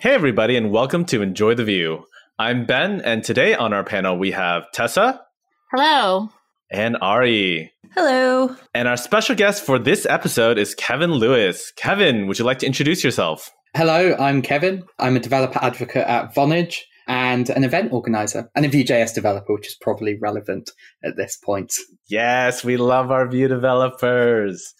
Hey, 0.00 0.14
everybody, 0.14 0.56
and 0.56 0.70
welcome 0.70 1.04
to 1.04 1.20
Enjoy 1.20 1.54
the 1.54 1.62
Vue. 1.62 2.06
I'm 2.38 2.64
Ben, 2.64 3.02
and 3.02 3.22
today 3.22 3.54
on 3.54 3.74
our 3.74 3.84
panel 3.84 4.16
we 4.16 4.30
have 4.30 4.62
Tessa. 4.72 5.20
Hello. 5.70 6.30
And 6.70 6.96
Ari. 7.02 7.70
Hello. 7.94 8.56
And 8.72 8.88
our 8.88 8.96
special 8.96 9.36
guest 9.36 9.62
for 9.62 9.78
this 9.78 10.06
episode 10.06 10.56
is 10.56 10.74
Kevin 10.74 11.12
Lewis. 11.12 11.70
Kevin, 11.76 12.26
would 12.26 12.38
you 12.38 12.46
like 12.46 12.60
to 12.60 12.66
introduce 12.66 13.04
yourself? 13.04 13.50
Hello, 13.76 14.16
I'm 14.18 14.40
Kevin. 14.40 14.84
I'm 14.98 15.16
a 15.16 15.20
developer 15.20 15.58
advocate 15.62 16.06
at 16.06 16.34
Vonage 16.34 16.78
and 17.06 17.50
an 17.50 17.62
event 17.62 17.92
organizer 17.92 18.50
and 18.54 18.64
a 18.64 18.70
Vue.js 18.70 19.12
developer, 19.12 19.52
which 19.52 19.66
is 19.66 19.76
probably 19.82 20.16
relevant 20.18 20.70
at 21.04 21.18
this 21.18 21.36
point. 21.36 21.74
Yes, 22.08 22.64
we 22.64 22.78
love 22.78 23.10
our 23.10 23.28
Vue 23.28 23.48
developers. 23.48 24.72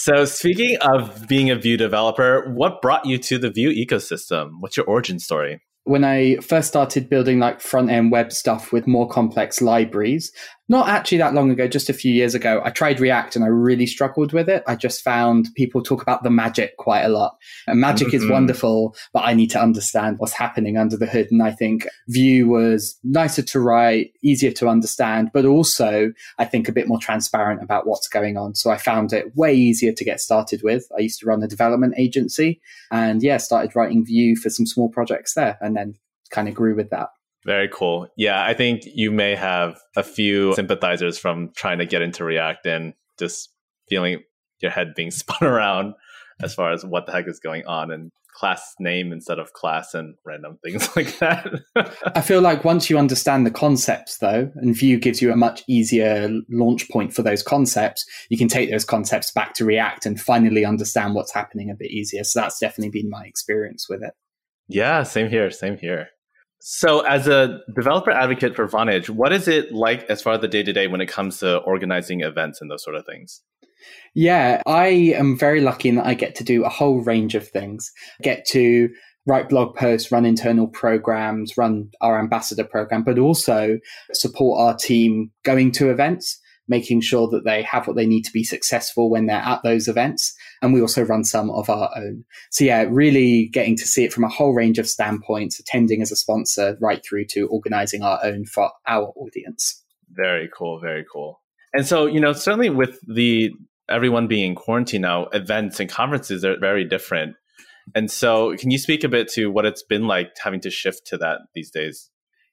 So, 0.00 0.24
speaking 0.26 0.76
of 0.80 1.26
being 1.26 1.50
a 1.50 1.56
Vue 1.56 1.76
developer, 1.76 2.52
what 2.54 2.80
brought 2.80 3.04
you 3.04 3.18
to 3.18 3.36
the 3.36 3.50
Vue 3.50 3.70
ecosystem? 3.70 4.50
What's 4.60 4.76
your 4.76 4.86
origin 4.86 5.18
story? 5.18 5.60
when 5.88 6.04
I 6.04 6.36
first 6.36 6.68
started 6.68 7.08
building 7.08 7.38
like 7.38 7.62
front 7.62 7.90
end 7.90 8.12
web 8.12 8.30
stuff 8.30 8.72
with 8.74 8.86
more 8.86 9.08
complex 9.08 9.62
libraries, 9.62 10.30
not 10.68 10.88
actually 10.88 11.18
that 11.18 11.34
long 11.34 11.50
ago, 11.50 11.66
just 11.66 11.88
a 11.88 11.94
few 11.94 12.12
years 12.12 12.34
ago, 12.34 12.60
I 12.62 12.70
tried 12.70 13.00
React 13.00 13.36
and 13.36 13.44
I 13.44 13.48
really 13.48 13.86
struggled 13.86 14.32
with 14.32 14.48
it. 14.48 14.62
I 14.66 14.76
just 14.76 15.02
found 15.02 15.48
people 15.56 15.82
talk 15.82 16.02
about 16.02 16.22
the 16.22 16.30
magic 16.30 16.76
quite 16.76 17.02
a 17.02 17.08
lot. 17.08 17.36
And 17.66 17.80
magic 17.80 18.08
mm-hmm. 18.08 18.16
is 18.24 18.30
wonderful, 18.30 18.94
but 19.12 19.24
I 19.24 19.32
need 19.32 19.50
to 19.50 19.60
understand 19.60 20.18
what's 20.18 20.34
happening 20.34 20.76
under 20.76 20.96
the 20.96 21.06
hood. 21.06 21.28
And 21.30 21.42
I 21.42 21.52
think 21.52 21.86
Vue 22.08 22.48
was 22.48 22.98
nicer 23.02 23.42
to 23.42 23.60
write, 23.60 24.12
easier 24.22 24.52
to 24.52 24.68
understand, 24.68 25.30
but 25.32 25.46
also 25.46 26.12
I 26.38 26.44
think 26.44 26.68
a 26.68 26.72
bit 26.72 26.88
more 26.88 26.98
transparent 27.00 27.62
about 27.62 27.86
what's 27.86 28.08
going 28.08 28.36
on. 28.36 28.54
So 28.54 28.70
I 28.70 28.76
found 28.76 29.12
it 29.14 29.34
way 29.34 29.54
easier 29.54 29.92
to 29.92 30.04
get 30.04 30.20
started 30.20 30.62
with. 30.62 30.86
I 30.96 31.00
used 31.00 31.20
to 31.20 31.26
run 31.26 31.42
a 31.42 31.48
development 31.48 31.94
agency 31.96 32.60
and 32.90 33.22
yeah, 33.22 33.38
started 33.38 33.74
writing 33.74 34.04
Vue 34.04 34.36
for 34.36 34.50
some 34.50 34.66
small 34.66 34.90
projects 34.90 35.32
there 35.34 35.56
and 35.62 35.74
then 35.74 35.94
kind 36.30 36.48
of 36.48 36.54
grew 36.54 36.76
with 36.76 36.90
that. 36.90 37.08
Very 37.48 37.70
cool. 37.72 38.08
Yeah, 38.14 38.44
I 38.44 38.52
think 38.52 38.82
you 38.84 39.10
may 39.10 39.34
have 39.34 39.80
a 39.96 40.02
few 40.02 40.54
sympathizers 40.54 41.18
from 41.18 41.50
trying 41.56 41.78
to 41.78 41.86
get 41.86 42.02
into 42.02 42.22
React 42.22 42.66
and 42.66 42.94
just 43.18 43.48
feeling 43.88 44.22
your 44.60 44.70
head 44.70 44.92
being 44.94 45.10
spun 45.10 45.48
around 45.48 45.94
as 46.42 46.54
far 46.54 46.72
as 46.72 46.84
what 46.84 47.06
the 47.06 47.12
heck 47.12 47.26
is 47.26 47.40
going 47.40 47.64
on 47.66 47.90
and 47.90 48.12
class 48.34 48.74
name 48.78 49.12
instead 49.12 49.38
of 49.38 49.54
class 49.54 49.94
and 49.94 50.14
random 50.26 50.58
things 50.62 50.90
like 50.96 51.18
that. 51.20 51.50
I 52.14 52.20
feel 52.20 52.42
like 52.42 52.66
once 52.66 52.90
you 52.90 52.98
understand 52.98 53.46
the 53.46 53.50
concepts 53.50 54.18
though, 54.18 54.52
and 54.56 54.76
Vue 54.76 54.98
gives 54.98 55.22
you 55.22 55.32
a 55.32 55.36
much 55.36 55.62
easier 55.66 56.28
launch 56.50 56.86
point 56.90 57.14
for 57.14 57.22
those 57.22 57.42
concepts, 57.42 58.04
you 58.28 58.36
can 58.36 58.48
take 58.48 58.70
those 58.70 58.84
concepts 58.84 59.32
back 59.32 59.54
to 59.54 59.64
React 59.64 60.04
and 60.04 60.20
finally 60.20 60.66
understand 60.66 61.14
what's 61.14 61.32
happening 61.32 61.70
a 61.70 61.74
bit 61.74 61.92
easier. 61.92 62.24
So 62.24 62.40
that's 62.40 62.58
definitely 62.58 63.00
been 63.00 63.08
my 63.08 63.24
experience 63.24 63.86
with 63.88 64.02
it. 64.02 64.12
Yeah, 64.68 65.02
same 65.04 65.30
here, 65.30 65.50
same 65.50 65.78
here. 65.78 66.08
So, 66.60 67.00
as 67.00 67.28
a 67.28 67.60
developer 67.74 68.10
advocate 68.10 68.56
for 68.56 68.66
Vonage, 68.66 69.08
what 69.08 69.32
is 69.32 69.46
it 69.46 69.72
like 69.72 70.04
as 70.10 70.20
far 70.22 70.34
as 70.34 70.40
the 70.40 70.48
day 70.48 70.62
to 70.62 70.72
day 70.72 70.88
when 70.88 71.00
it 71.00 71.06
comes 71.06 71.38
to 71.38 71.58
organizing 71.58 72.20
events 72.22 72.60
and 72.60 72.70
those 72.70 72.82
sort 72.82 72.96
of 72.96 73.06
things? 73.06 73.42
Yeah, 74.14 74.62
I 74.66 74.86
am 75.16 75.38
very 75.38 75.60
lucky 75.60 75.88
in 75.88 75.94
that 75.96 76.06
I 76.06 76.14
get 76.14 76.34
to 76.36 76.44
do 76.44 76.64
a 76.64 76.68
whole 76.68 77.00
range 77.00 77.34
of 77.34 77.46
things. 77.48 77.92
get 78.22 78.44
to 78.48 78.88
write 79.26 79.48
blog 79.48 79.76
posts, 79.76 80.10
run 80.10 80.24
internal 80.24 80.66
programs, 80.66 81.56
run 81.56 81.90
our 82.00 82.18
ambassador 82.18 82.64
program, 82.64 83.04
but 83.04 83.18
also 83.18 83.78
support 84.12 84.60
our 84.60 84.74
team 84.74 85.30
going 85.44 85.70
to 85.72 85.90
events 85.90 86.40
making 86.68 87.00
sure 87.00 87.28
that 87.28 87.44
they 87.44 87.62
have 87.62 87.86
what 87.86 87.96
they 87.96 88.06
need 88.06 88.22
to 88.22 88.32
be 88.32 88.44
successful 88.44 89.10
when 89.10 89.26
they're 89.26 89.36
at 89.36 89.62
those 89.62 89.88
events. 89.88 90.34
And 90.62 90.72
we 90.72 90.80
also 90.80 91.02
run 91.02 91.24
some 91.24 91.50
of 91.50 91.68
our 91.70 91.90
own. 91.96 92.24
So 92.50 92.64
yeah, 92.64 92.84
really 92.88 93.48
getting 93.48 93.76
to 93.76 93.86
see 93.86 94.04
it 94.04 94.12
from 94.12 94.24
a 94.24 94.28
whole 94.28 94.54
range 94.54 94.78
of 94.78 94.88
standpoints, 94.88 95.58
attending 95.58 96.02
as 96.02 96.12
a 96.12 96.16
sponsor 96.16 96.76
right 96.80 97.02
through 97.04 97.26
to 97.30 97.48
organizing 97.48 98.02
our 98.02 98.20
own 98.22 98.44
for 98.44 98.70
our 98.86 99.12
audience. 99.16 99.82
Very 100.10 100.48
cool. 100.56 100.80
Very 100.80 101.04
cool. 101.10 101.40
And 101.74 101.86
so, 101.86 102.06
you 102.06 102.20
know, 102.20 102.32
certainly 102.32 102.70
with 102.70 102.98
the 103.06 103.52
everyone 103.88 104.26
being 104.26 104.50
in 104.50 104.54
quarantine 104.54 105.02
now, 105.02 105.26
events 105.26 105.80
and 105.80 105.88
conferences 105.88 106.44
are 106.44 106.58
very 106.58 106.84
different. 106.84 107.36
And 107.94 108.10
so, 108.10 108.54
can 108.56 108.70
you 108.70 108.78
speak 108.78 109.02
a 109.02 109.08
bit 109.08 109.28
to 109.30 109.50
what 109.50 109.64
it's 109.64 109.82
been 109.82 110.06
like 110.06 110.30
having 110.42 110.60
to 110.60 110.70
shift 110.70 111.06
to 111.06 111.18
that 111.18 111.40
these 111.54 111.70
days? 111.70 112.10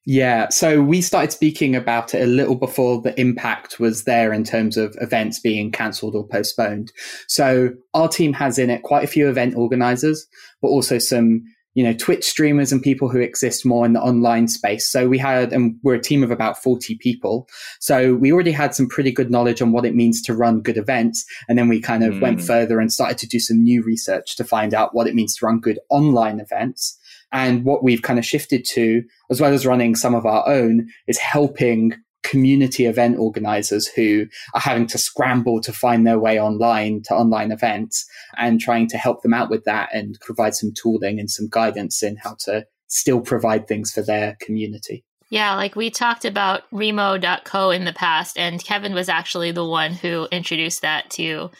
Yeah, 0.07 0.49
so 0.49 0.83
we 0.83 1.01
started 1.01 1.31
speaking 1.31 1.75
about 1.75 2.13
it 2.13 2.21
a 2.21 2.27
little 2.27 2.55
before 2.55 3.01
the 3.01 3.19
impact 3.19 3.79
was 3.79 4.03
there 4.03 4.31
in 4.31 4.43
terms 4.43 4.77
of 4.77 4.95
events 5.01 5.39
being 5.39 5.71
cancelled 5.71 6.15
or 6.15 6.27
postponed. 6.27 6.91
So 7.27 7.71
our 7.95 8.07
team 8.07 8.33
has 8.33 8.59
in 8.59 8.69
it 8.69 8.83
quite 8.83 9.03
a 9.03 9.07
few 9.07 9.27
event 9.27 9.55
organizers, 9.55 10.27
but 10.61 10.67
also 10.67 10.99
some, 10.99 11.43
you 11.73 11.83
know, 11.83 11.93
Twitch 11.93 12.23
streamers 12.23 12.71
and 12.71 12.83
people 12.83 13.09
who 13.09 13.19
exist 13.19 13.65
more 13.65 13.83
in 13.83 13.93
the 13.93 14.01
online 14.01 14.47
space. 14.47 14.87
So 14.87 15.07
we 15.07 15.17
had, 15.17 15.51
and 15.51 15.75
we're 15.81 15.95
a 15.95 16.01
team 16.01 16.23
of 16.23 16.29
about 16.29 16.61
40 16.61 16.97
people. 16.99 17.49
So 17.79 18.13
we 18.13 18.31
already 18.31 18.51
had 18.51 18.75
some 18.75 18.87
pretty 18.87 19.11
good 19.11 19.31
knowledge 19.31 19.59
on 19.59 19.71
what 19.71 19.85
it 19.85 19.95
means 19.95 20.21
to 20.23 20.35
run 20.35 20.61
good 20.61 20.77
events. 20.77 21.25
And 21.49 21.57
then 21.57 21.67
we 21.67 21.81
kind 21.81 22.03
of 22.03 22.13
mm. 22.13 22.21
went 22.21 22.41
further 22.41 22.79
and 22.79 22.93
started 22.93 23.17
to 23.17 23.27
do 23.27 23.39
some 23.39 23.63
new 23.63 23.81
research 23.81 24.35
to 24.35 24.43
find 24.43 24.75
out 24.75 24.93
what 24.93 25.07
it 25.07 25.15
means 25.15 25.35
to 25.37 25.47
run 25.47 25.59
good 25.59 25.79
online 25.89 26.39
events. 26.39 26.99
And 27.35 27.65
what 27.65 27.83
we've 27.83 28.01
kind 28.01 28.17
of 28.17 28.25
shifted 28.25 28.63
to, 28.75 29.03
as 29.29 29.41
well 29.41 29.53
as 29.53 29.65
running 29.65 29.93
some 29.93 30.15
of 30.15 30.25
our 30.25 30.47
own, 30.47 30.87
is 31.05 31.17
helping 31.17 31.91
community 32.23 32.85
event 32.85 33.19
organizers 33.19 33.87
who 33.87 34.25
are 34.53 34.61
having 34.61 34.87
to 34.87 34.97
scramble 34.97 35.59
to 35.59 35.73
find 35.73 36.07
their 36.07 36.17
way 36.17 36.39
online 36.39 37.01
to 37.03 37.13
online 37.13 37.51
events 37.51 38.05
and 38.37 38.61
trying 38.61 38.87
to 38.87 38.97
help 38.97 39.21
them 39.21 39.33
out 39.33 39.49
with 39.49 39.65
that 39.65 39.89
and 39.93 40.17
provide 40.21 40.55
some 40.55 40.71
tooling 40.73 41.19
and 41.19 41.29
some 41.29 41.49
guidance 41.51 42.01
in 42.01 42.15
how 42.15 42.37
to 42.39 42.65
still 42.87 43.19
provide 43.19 43.67
things 43.67 43.91
for 43.91 44.01
their 44.01 44.37
community. 44.39 45.03
Yeah, 45.29 45.55
like 45.55 45.75
we 45.75 45.89
talked 45.89 46.23
about 46.23 46.61
Remo.co 46.71 47.69
in 47.69 47.83
the 47.83 47.91
past, 47.91 48.37
and 48.37 48.63
Kevin 48.63 48.93
was 48.93 49.09
actually 49.09 49.51
the 49.51 49.67
one 49.67 49.91
who 49.91 50.29
introduced 50.31 50.83
that 50.83 51.09
to 51.11 51.51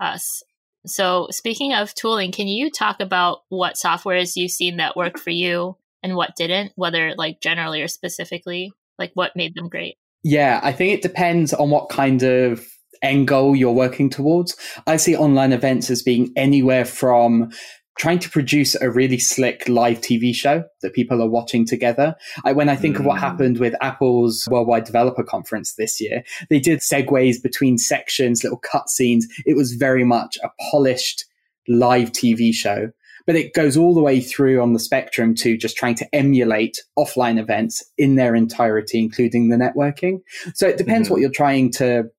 us. 0.00 0.42
So, 0.86 1.28
speaking 1.30 1.72
of 1.72 1.94
tooling, 1.94 2.32
can 2.32 2.48
you 2.48 2.70
talk 2.70 3.00
about 3.00 3.42
what 3.48 3.76
softwares 3.76 4.36
you've 4.36 4.50
seen 4.50 4.78
that 4.78 4.96
work 4.96 5.18
for 5.18 5.30
you 5.30 5.76
and 6.02 6.16
what 6.16 6.36
didn't, 6.36 6.72
whether 6.74 7.14
like 7.16 7.40
generally 7.40 7.82
or 7.82 7.88
specifically? 7.88 8.72
Like 8.98 9.12
what 9.14 9.36
made 9.36 9.54
them 9.54 9.68
great? 9.68 9.96
Yeah, 10.24 10.60
I 10.62 10.72
think 10.72 10.92
it 10.92 11.02
depends 11.02 11.52
on 11.52 11.70
what 11.70 11.88
kind 11.88 12.22
of 12.22 12.64
end 13.02 13.28
goal 13.28 13.56
you're 13.56 13.72
working 13.72 14.10
towards. 14.10 14.56
I 14.86 14.96
see 14.96 15.16
online 15.16 15.52
events 15.52 15.90
as 15.90 16.02
being 16.02 16.32
anywhere 16.36 16.84
from 16.84 17.50
trying 17.98 18.18
to 18.18 18.30
produce 18.30 18.74
a 18.80 18.90
really 18.90 19.18
slick 19.18 19.68
live 19.68 20.00
TV 20.00 20.34
show 20.34 20.64
that 20.80 20.94
people 20.94 21.22
are 21.22 21.28
watching 21.28 21.66
together. 21.66 22.14
I, 22.44 22.52
when 22.52 22.68
I 22.68 22.76
think 22.76 22.96
mm. 22.96 23.00
of 23.00 23.06
what 23.06 23.18
mm. 23.18 23.20
happened 23.20 23.58
with 23.58 23.74
Apple's 23.80 24.48
Worldwide 24.50 24.84
Developer 24.84 25.22
Conference 25.22 25.74
this 25.74 26.00
year, 26.00 26.24
they 26.48 26.58
did 26.58 26.80
segues 26.80 27.42
between 27.42 27.78
sections, 27.78 28.42
little 28.42 28.60
cutscenes. 28.60 29.24
It 29.44 29.56
was 29.56 29.72
very 29.72 30.04
much 30.04 30.38
a 30.42 30.50
polished 30.70 31.26
live 31.68 32.12
TV 32.12 32.52
show. 32.52 32.90
But 33.24 33.36
it 33.36 33.54
goes 33.54 33.76
all 33.76 33.94
the 33.94 34.02
way 34.02 34.20
through 34.20 34.60
on 34.60 34.72
the 34.72 34.80
spectrum 34.80 35.36
to 35.36 35.56
just 35.56 35.76
trying 35.76 35.94
to 35.96 36.14
emulate 36.14 36.82
offline 36.98 37.38
events 37.38 37.84
in 37.96 38.16
their 38.16 38.34
entirety, 38.34 38.98
including 38.98 39.48
the 39.48 39.56
networking. 39.56 40.22
So 40.54 40.66
it 40.66 40.76
depends 40.76 41.06
mm-hmm. 41.06 41.14
what 41.14 41.20
you're 41.20 41.30
trying 41.30 41.70
to 41.74 42.10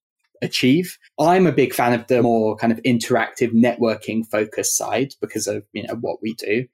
achieve. 0.42 0.98
I'm 1.20 1.46
a 1.46 1.52
big 1.52 1.74
fan 1.74 1.94
of 1.94 2.08
the 2.08 2.24
more 2.24 2.56
kind 2.56 2.74
of 2.74 2.80
interactive 2.84 3.52
networking 3.52 4.26
focus 4.30 4.76
side 4.76 5.14
because 5.22 5.48
of, 5.48 5.64
you 5.74 5.84
know, 5.84 5.96
what 5.96 6.20
we 6.22 6.34
do. 6.34 6.66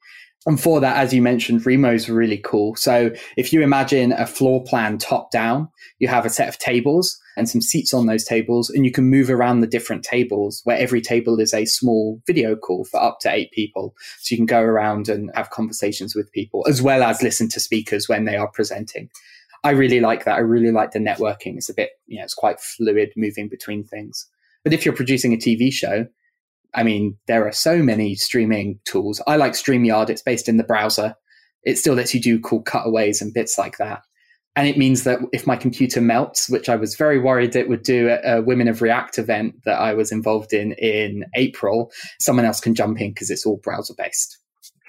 And 0.46 0.60
for 0.60 0.80
that, 0.80 0.96
as 0.96 1.14
you 1.14 1.22
mentioned, 1.22 1.66
Remo 1.66 1.94
is 1.94 2.10
really 2.10 2.38
cool. 2.38 2.76
So 2.76 3.12
if 3.36 3.52
you 3.52 3.62
imagine 3.62 4.14
a 4.14 4.26
floor 4.26 4.64
plan 4.64 4.98
top 4.98 5.32
down, 5.32 5.68
you 6.00 6.08
have 6.08 6.26
a 6.26 6.30
set 6.30 6.48
of 6.48 6.58
tables 6.58 7.20
and 7.36 7.50
some 7.50 7.60
seats 7.60 7.94
on 7.94 8.06
those 8.06 8.24
tables, 8.24 8.70
and 8.70 8.86
you 8.86 8.92
can 8.92 9.10
move 9.10 9.30
around 9.30 9.60
the 9.60 9.68
different 9.68 10.04
tables 10.04 10.62
where 10.64 10.78
every 10.78 11.02
table 11.02 11.40
is 11.40 11.54
a 11.54 11.66
small 11.66 12.22
video 12.26 12.56
call 12.56 12.86
for 12.86 13.02
up 13.02 13.20
to 13.22 13.32
eight 13.32 13.52
people. 13.52 13.94
So 14.20 14.34
you 14.34 14.38
can 14.38 14.46
go 14.46 14.62
around 14.62 15.10
and 15.10 15.30
have 15.36 15.50
conversations 15.50 16.16
with 16.16 16.32
people 16.32 16.66
as 16.70 16.82
well 16.82 17.04
as 17.04 17.22
listen 17.22 17.50
to 17.50 17.60
speakers 17.60 18.08
when 18.08 18.24
they 18.24 18.38
are 18.38 18.50
presenting. 18.50 19.10
I 19.64 19.72
really 19.72 20.00
like 20.00 20.26
that. 20.26 20.36
I 20.36 20.40
really 20.40 20.72
like 20.72 20.92
the 20.92 21.00
networking. 21.00 21.58
It's 21.58 21.70
a 21.70 21.74
bit, 21.74 21.92
you 22.08 22.18
know, 22.18 22.24
it's 22.24 22.34
quite 22.34 22.60
fluid 22.60 23.12
moving 23.16 23.50
between 23.50 23.84
things. 23.84 24.26
But 24.64 24.74
if 24.74 24.86
you're 24.86 24.96
producing 24.96 25.34
a 25.34 25.38
TV 25.38 25.72
show, 25.72 26.08
I 26.74 26.84
mean, 26.84 27.18
there 27.28 27.48
are 27.48 27.52
so 27.52 27.82
many 27.82 28.16
streaming 28.16 28.80
tools. 28.86 29.22
I 29.28 29.36
like 29.36 29.54
StreamYard. 29.54 30.10
It's 30.10 30.22
based 30.22 30.48
in 30.48 30.58
the 30.58 30.64
browser. 30.64 31.16
It 31.64 31.78
still 31.78 31.96
lets 31.96 32.14
you 32.14 32.22
do 32.22 32.40
cool 32.40 32.62
cutaways 32.62 33.22
and 33.22 33.34
bits 33.34 33.58
like 33.58 33.78
that. 33.78 34.02
And 34.56 34.68
it 34.68 34.78
means 34.78 35.04
that 35.04 35.20
if 35.32 35.48
my 35.48 35.56
computer 35.56 36.02
melts, 36.02 36.50
which 36.50 36.70
I 36.70 36.76
was 36.76 36.96
very 36.96 37.20
worried 37.20 37.56
it 37.56 37.70
would 37.70 37.84
do 37.84 38.10
at 38.10 38.22
a 38.24 38.42
Women 38.42 38.68
of 38.68 38.82
React 38.82 39.20
event 39.20 39.56
that 39.66 39.80
I 39.80 39.94
was 39.94 40.12
involved 40.12 40.54
in 40.54 40.74
in 40.74 41.26
April, 41.36 41.92
someone 42.20 42.46
else 42.46 42.60
can 42.60 42.76
jump 42.76 43.00
in 43.00 43.12
because 43.12 43.30
it's 43.30 43.46
all 43.46 43.58
browser 43.58 43.94
based. 43.98 44.38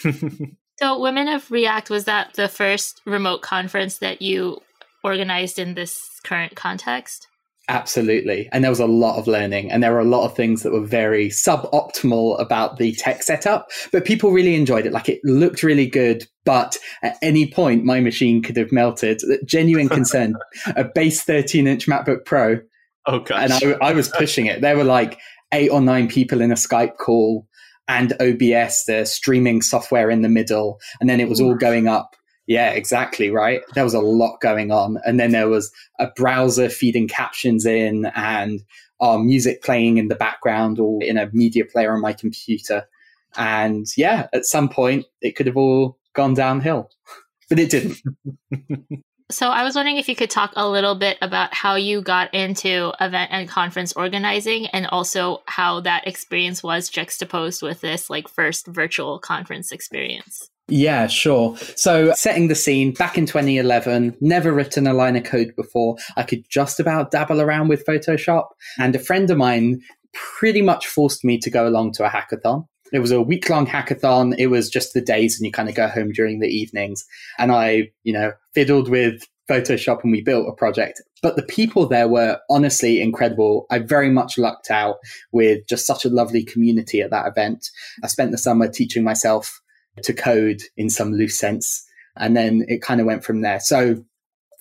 So, 0.80 0.98
Women 0.98 1.28
of 1.28 1.50
React, 1.50 1.90
was 1.90 2.04
that 2.04 2.34
the 2.34 2.48
first 2.48 3.02
remote 3.04 3.42
conference 3.42 3.98
that 3.98 4.22
you 4.22 4.60
organized 5.04 5.58
in 5.58 5.74
this 5.74 6.00
current 6.24 6.56
context? 6.56 7.26
Absolutely. 7.68 8.48
And 8.50 8.64
there 8.64 8.70
was 8.70 8.80
a 8.80 8.86
lot 8.86 9.18
of 9.18 9.26
learning, 9.26 9.70
and 9.70 9.82
there 9.82 9.92
were 9.92 10.00
a 10.00 10.04
lot 10.04 10.24
of 10.24 10.34
things 10.34 10.62
that 10.62 10.72
were 10.72 10.84
very 10.84 11.28
suboptimal 11.28 12.40
about 12.40 12.78
the 12.78 12.92
tech 12.94 13.22
setup, 13.22 13.68
but 13.92 14.06
people 14.06 14.32
really 14.32 14.54
enjoyed 14.54 14.86
it. 14.86 14.92
Like 14.92 15.08
it 15.10 15.20
looked 15.22 15.62
really 15.62 15.86
good, 15.86 16.26
but 16.46 16.78
at 17.02 17.18
any 17.20 17.52
point, 17.52 17.84
my 17.84 18.00
machine 18.00 18.42
could 18.42 18.56
have 18.56 18.72
melted. 18.72 19.20
Genuine 19.44 19.88
concern. 19.90 20.34
a 20.76 20.84
base 20.84 21.22
13 21.22 21.66
inch 21.66 21.86
MacBook 21.86 22.24
Pro. 22.24 22.58
Oh, 23.06 23.20
gosh. 23.20 23.62
And 23.62 23.76
I, 23.82 23.88
I 23.88 23.92
was 23.92 24.08
pushing 24.08 24.46
it. 24.46 24.62
There 24.62 24.76
were 24.76 24.84
like 24.84 25.18
eight 25.52 25.70
or 25.70 25.80
nine 25.80 26.08
people 26.08 26.40
in 26.40 26.50
a 26.50 26.56
Skype 26.56 26.96
call 26.96 27.46
and 27.90 28.12
OBS, 28.20 28.84
the 28.84 29.04
streaming 29.04 29.62
software 29.62 30.10
in 30.10 30.22
the 30.22 30.28
middle. 30.28 30.78
And 31.00 31.10
then 31.10 31.20
it 31.20 31.28
was 31.28 31.40
all 31.40 31.54
going 31.54 31.88
up 31.88 32.16
yeah, 32.50 32.70
exactly 32.70 33.30
right. 33.30 33.62
There 33.74 33.84
was 33.84 33.94
a 33.94 34.00
lot 34.00 34.40
going 34.40 34.72
on. 34.72 34.98
And 35.04 35.20
then 35.20 35.30
there 35.30 35.48
was 35.48 35.70
a 36.00 36.08
browser 36.16 36.68
feeding 36.68 37.06
captions 37.06 37.64
in 37.64 38.06
and 38.16 38.60
our 38.98 39.20
music 39.20 39.62
playing 39.62 39.98
in 39.98 40.08
the 40.08 40.16
background 40.16 40.80
or 40.80 41.00
in 41.00 41.16
a 41.16 41.30
media 41.32 41.64
player 41.64 41.94
on 41.94 42.00
my 42.00 42.12
computer. 42.12 42.88
And 43.36 43.86
yeah, 43.96 44.26
at 44.32 44.46
some 44.46 44.68
point 44.68 45.06
it 45.22 45.36
could 45.36 45.46
have 45.46 45.56
all 45.56 45.96
gone 46.12 46.34
downhill, 46.34 46.90
but 47.48 47.60
it 47.60 47.70
didn't. 47.70 48.02
So 49.30 49.48
I 49.48 49.62
was 49.62 49.76
wondering 49.76 49.96
if 49.96 50.08
you 50.08 50.16
could 50.16 50.30
talk 50.30 50.52
a 50.56 50.68
little 50.68 50.96
bit 50.96 51.16
about 51.22 51.54
how 51.54 51.76
you 51.76 52.02
got 52.02 52.34
into 52.34 52.92
event 53.00 53.30
and 53.32 53.48
conference 53.48 53.92
organizing 53.92 54.66
and 54.66 54.86
also 54.86 55.42
how 55.46 55.80
that 55.80 56.06
experience 56.06 56.62
was 56.62 56.88
juxtaposed 56.88 57.62
with 57.62 57.80
this 57.80 58.10
like 58.10 58.28
first 58.28 58.66
virtual 58.66 59.18
conference 59.18 59.70
experience. 59.70 60.50
Yeah, 60.68 61.08
sure. 61.08 61.56
So, 61.74 62.12
setting 62.14 62.46
the 62.46 62.54
scene 62.54 62.92
back 62.92 63.18
in 63.18 63.26
2011, 63.26 64.16
never 64.20 64.52
written 64.52 64.86
a 64.86 64.94
line 64.94 65.16
of 65.16 65.24
code 65.24 65.54
before. 65.56 65.96
I 66.16 66.22
could 66.22 66.48
just 66.48 66.78
about 66.78 67.10
dabble 67.10 67.40
around 67.40 67.68
with 67.68 67.84
Photoshop. 67.84 68.46
And 68.78 68.94
a 68.94 69.00
friend 69.00 69.28
of 69.30 69.36
mine 69.36 69.80
pretty 70.12 70.62
much 70.62 70.86
forced 70.86 71.24
me 71.24 71.38
to 71.38 71.50
go 71.50 71.66
along 71.66 71.92
to 71.92 72.04
a 72.04 72.08
hackathon. 72.08 72.66
It 72.92 73.00
was 73.00 73.10
a 73.10 73.22
week 73.22 73.48
long 73.48 73.66
hackathon. 73.66 74.34
It 74.38 74.48
was 74.48 74.68
just 74.68 74.94
the 74.94 75.00
days 75.00 75.38
and 75.38 75.46
you 75.46 75.52
kind 75.52 75.68
of 75.68 75.74
go 75.74 75.88
home 75.88 76.12
during 76.12 76.40
the 76.40 76.48
evenings. 76.48 77.04
And 77.38 77.52
I, 77.52 77.90
you 78.02 78.12
know, 78.12 78.32
fiddled 78.54 78.88
with 78.88 79.22
Photoshop 79.48 80.02
and 80.02 80.12
we 80.12 80.22
built 80.22 80.48
a 80.48 80.52
project. 80.52 81.02
But 81.22 81.36
the 81.36 81.42
people 81.42 81.86
there 81.86 82.08
were 82.08 82.38
honestly 82.48 83.00
incredible. 83.00 83.66
I 83.70 83.80
very 83.80 84.10
much 84.10 84.38
lucked 84.38 84.70
out 84.70 84.96
with 85.32 85.66
just 85.68 85.86
such 85.86 86.04
a 86.04 86.10
lovely 86.10 86.44
community 86.44 87.00
at 87.00 87.10
that 87.10 87.26
event. 87.26 87.68
I 88.02 88.06
spent 88.06 88.30
the 88.30 88.38
summer 88.38 88.68
teaching 88.68 89.04
myself 89.04 89.60
to 90.02 90.12
code 90.12 90.62
in 90.76 90.88
some 90.88 91.12
loose 91.12 91.38
sense. 91.38 91.84
And 92.16 92.36
then 92.36 92.64
it 92.68 92.82
kind 92.82 93.00
of 93.00 93.06
went 93.06 93.24
from 93.24 93.40
there. 93.40 93.60
So 93.60 94.04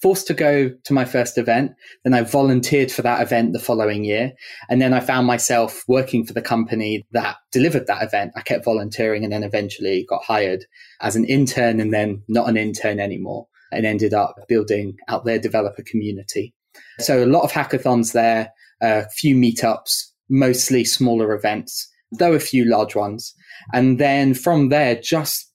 forced 0.01 0.27
to 0.27 0.33
go 0.33 0.69
to 0.69 0.93
my 0.93 1.05
first 1.05 1.37
event. 1.37 1.71
Then 2.03 2.13
I 2.13 2.21
volunteered 2.21 2.91
for 2.91 3.01
that 3.01 3.21
event 3.21 3.53
the 3.53 3.59
following 3.59 4.03
year. 4.03 4.33
And 4.69 4.81
then 4.81 4.93
I 4.93 4.99
found 4.99 5.27
myself 5.27 5.83
working 5.87 6.25
for 6.25 6.33
the 6.33 6.41
company 6.41 7.05
that 7.11 7.37
delivered 7.51 7.87
that 7.87 8.03
event. 8.03 8.31
I 8.35 8.41
kept 8.41 8.65
volunteering 8.65 9.23
and 9.23 9.33
then 9.33 9.43
eventually 9.43 10.05
got 10.07 10.23
hired 10.23 10.65
as 11.01 11.15
an 11.15 11.25
intern 11.25 11.79
and 11.79 11.93
then 11.93 12.23
not 12.27 12.49
an 12.49 12.57
intern 12.57 12.99
anymore 12.99 13.47
and 13.71 13.85
ended 13.85 14.13
up 14.13 14.35
building 14.47 14.95
out 15.07 15.25
their 15.25 15.39
developer 15.39 15.83
community. 15.83 16.53
So 16.99 17.23
a 17.23 17.25
lot 17.25 17.43
of 17.43 17.51
hackathons 17.51 18.13
there, 18.13 18.51
a 18.81 19.07
few 19.09 19.35
meetups, 19.35 20.05
mostly 20.29 20.85
smaller 20.85 21.33
events, 21.33 21.89
though 22.11 22.33
a 22.33 22.39
few 22.39 22.65
large 22.65 22.95
ones. 22.95 23.33
And 23.73 23.99
then 23.99 24.33
from 24.33 24.69
there, 24.69 24.95
just 24.95 25.48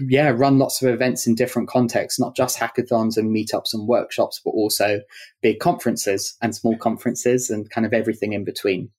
yeah, 0.00 0.30
run 0.30 0.58
lots 0.58 0.82
of 0.82 0.92
events 0.92 1.26
in 1.26 1.34
different 1.34 1.68
contexts, 1.68 2.18
not 2.18 2.34
just 2.34 2.58
hackathons 2.58 3.16
and 3.16 3.34
meetups 3.34 3.72
and 3.72 3.86
workshops, 3.86 4.40
but 4.44 4.50
also 4.50 5.00
big 5.42 5.60
conferences 5.60 6.36
and 6.42 6.54
small 6.54 6.76
conferences 6.76 7.50
and 7.50 7.70
kind 7.70 7.86
of 7.86 7.92
everything 7.92 8.32
in 8.32 8.44
between. 8.44 8.90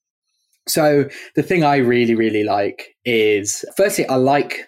So 0.68 1.10
the 1.36 1.44
thing 1.44 1.64
I 1.64 1.78
really, 1.78 2.16
really 2.16 2.44
like 2.44 2.96
is 3.04 3.66
firstly, 3.78 4.08
I 4.08 4.16
like 4.16 4.68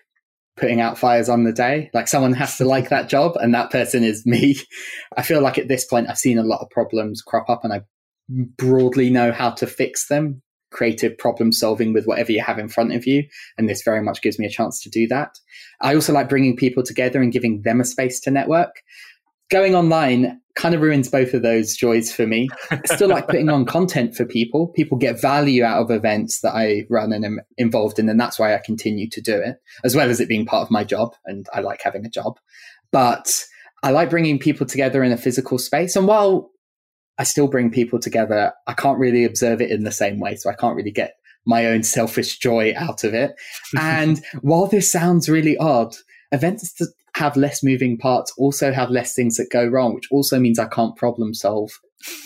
putting 0.57 0.81
out 0.81 0.97
fires 0.97 1.29
on 1.29 1.43
the 1.43 1.53
day. 1.53 1.89
Like 1.93 2.07
someone 2.07 2.33
has 2.33 2.57
to 2.57 2.65
like 2.65 2.89
that 2.89 3.09
job, 3.09 3.37
and 3.37 3.53
that 3.53 3.71
person 3.71 4.03
is 4.03 4.25
me. 4.25 4.57
I 5.17 5.21
feel 5.21 5.41
like 5.41 5.57
at 5.57 5.67
this 5.67 5.85
point, 5.85 6.09
I've 6.09 6.17
seen 6.17 6.37
a 6.37 6.43
lot 6.43 6.61
of 6.61 6.69
problems 6.69 7.21
crop 7.21 7.49
up 7.49 7.63
and 7.63 7.73
I 7.73 7.81
broadly 8.29 9.09
know 9.09 9.31
how 9.31 9.51
to 9.51 9.65
fix 9.65 10.07
them 10.07 10.41
creative 10.71 11.17
problem 11.17 11.51
solving 11.51 11.93
with 11.93 12.05
whatever 12.05 12.31
you 12.31 12.41
have 12.41 12.59
in 12.59 12.69
front 12.69 12.93
of 12.93 13.05
you. 13.05 13.23
And 13.57 13.69
this 13.69 13.81
very 13.83 14.01
much 14.01 14.21
gives 14.21 14.37
me 14.37 14.45
a 14.45 14.49
chance 14.49 14.81
to 14.81 14.89
do 14.89 15.07
that. 15.07 15.39
I 15.81 15.95
also 15.95 16.13
like 16.13 16.29
bringing 16.29 16.55
people 16.55 16.83
together 16.83 17.21
and 17.21 17.31
giving 17.31 17.61
them 17.61 17.79
a 17.79 17.85
space 17.85 18.19
to 18.21 18.31
network. 18.31 18.81
Going 19.49 19.75
online 19.75 20.41
kind 20.55 20.75
of 20.75 20.81
ruins 20.81 21.07
both 21.07 21.33
of 21.33 21.41
those 21.41 21.75
joys 21.75 22.11
for 22.11 22.27
me. 22.27 22.49
I 22.69 22.81
still 22.85 23.07
like 23.07 23.27
putting 23.27 23.47
on 23.49 23.65
content 23.77 24.15
for 24.15 24.25
people. 24.25 24.67
People 24.69 24.97
get 24.97 25.21
value 25.21 25.63
out 25.63 25.81
of 25.81 25.91
events 25.91 26.41
that 26.41 26.53
I 26.53 26.85
run 26.89 27.13
and 27.13 27.23
am 27.23 27.39
involved 27.57 27.99
in. 27.99 28.09
And 28.09 28.19
that's 28.19 28.39
why 28.39 28.53
I 28.53 28.59
continue 28.63 29.07
to 29.09 29.21
do 29.21 29.35
it, 29.35 29.57
as 29.85 29.95
well 29.95 30.09
as 30.09 30.19
it 30.19 30.27
being 30.27 30.45
part 30.45 30.63
of 30.63 30.71
my 30.71 30.83
job. 30.83 31.15
And 31.25 31.47
I 31.53 31.61
like 31.61 31.81
having 31.81 32.05
a 32.05 32.09
job. 32.09 32.39
But 32.91 33.45
I 33.83 33.91
like 33.91 34.09
bringing 34.09 34.39
people 34.39 34.65
together 34.65 35.03
in 35.03 35.11
a 35.11 35.17
physical 35.17 35.59
space. 35.59 35.95
And 35.95 36.07
while 36.07 36.51
I 37.17 37.23
still 37.23 37.47
bring 37.47 37.71
people 37.71 37.99
together. 37.99 38.53
I 38.67 38.73
can't 38.73 38.99
really 38.99 39.23
observe 39.23 39.61
it 39.61 39.71
in 39.71 39.83
the 39.83 39.91
same 39.91 40.19
way. 40.19 40.35
So 40.35 40.49
I 40.49 40.55
can't 40.55 40.75
really 40.75 40.91
get 40.91 41.15
my 41.45 41.65
own 41.65 41.81
selfish 41.81 42.37
joy 42.37 42.73
out 42.75 43.03
of 43.03 43.13
it. 43.13 43.35
and 43.79 44.21
while 44.41 44.67
this 44.67 44.91
sounds 44.91 45.29
really 45.29 45.57
odd, 45.57 45.95
events 46.31 46.73
that 46.73 46.93
have 47.15 47.35
less 47.35 47.63
moving 47.63 47.97
parts 47.97 48.31
also 48.37 48.71
have 48.71 48.91
less 48.91 49.13
things 49.13 49.37
that 49.37 49.49
go 49.51 49.65
wrong, 49.65 49.95
which 49.95 50.07
also 50.11 50.39
means 50.39 50.59
I 50.59 50.67
can't 50.67 50.95
problem 50.95 51.33
solve. 51.33 51.71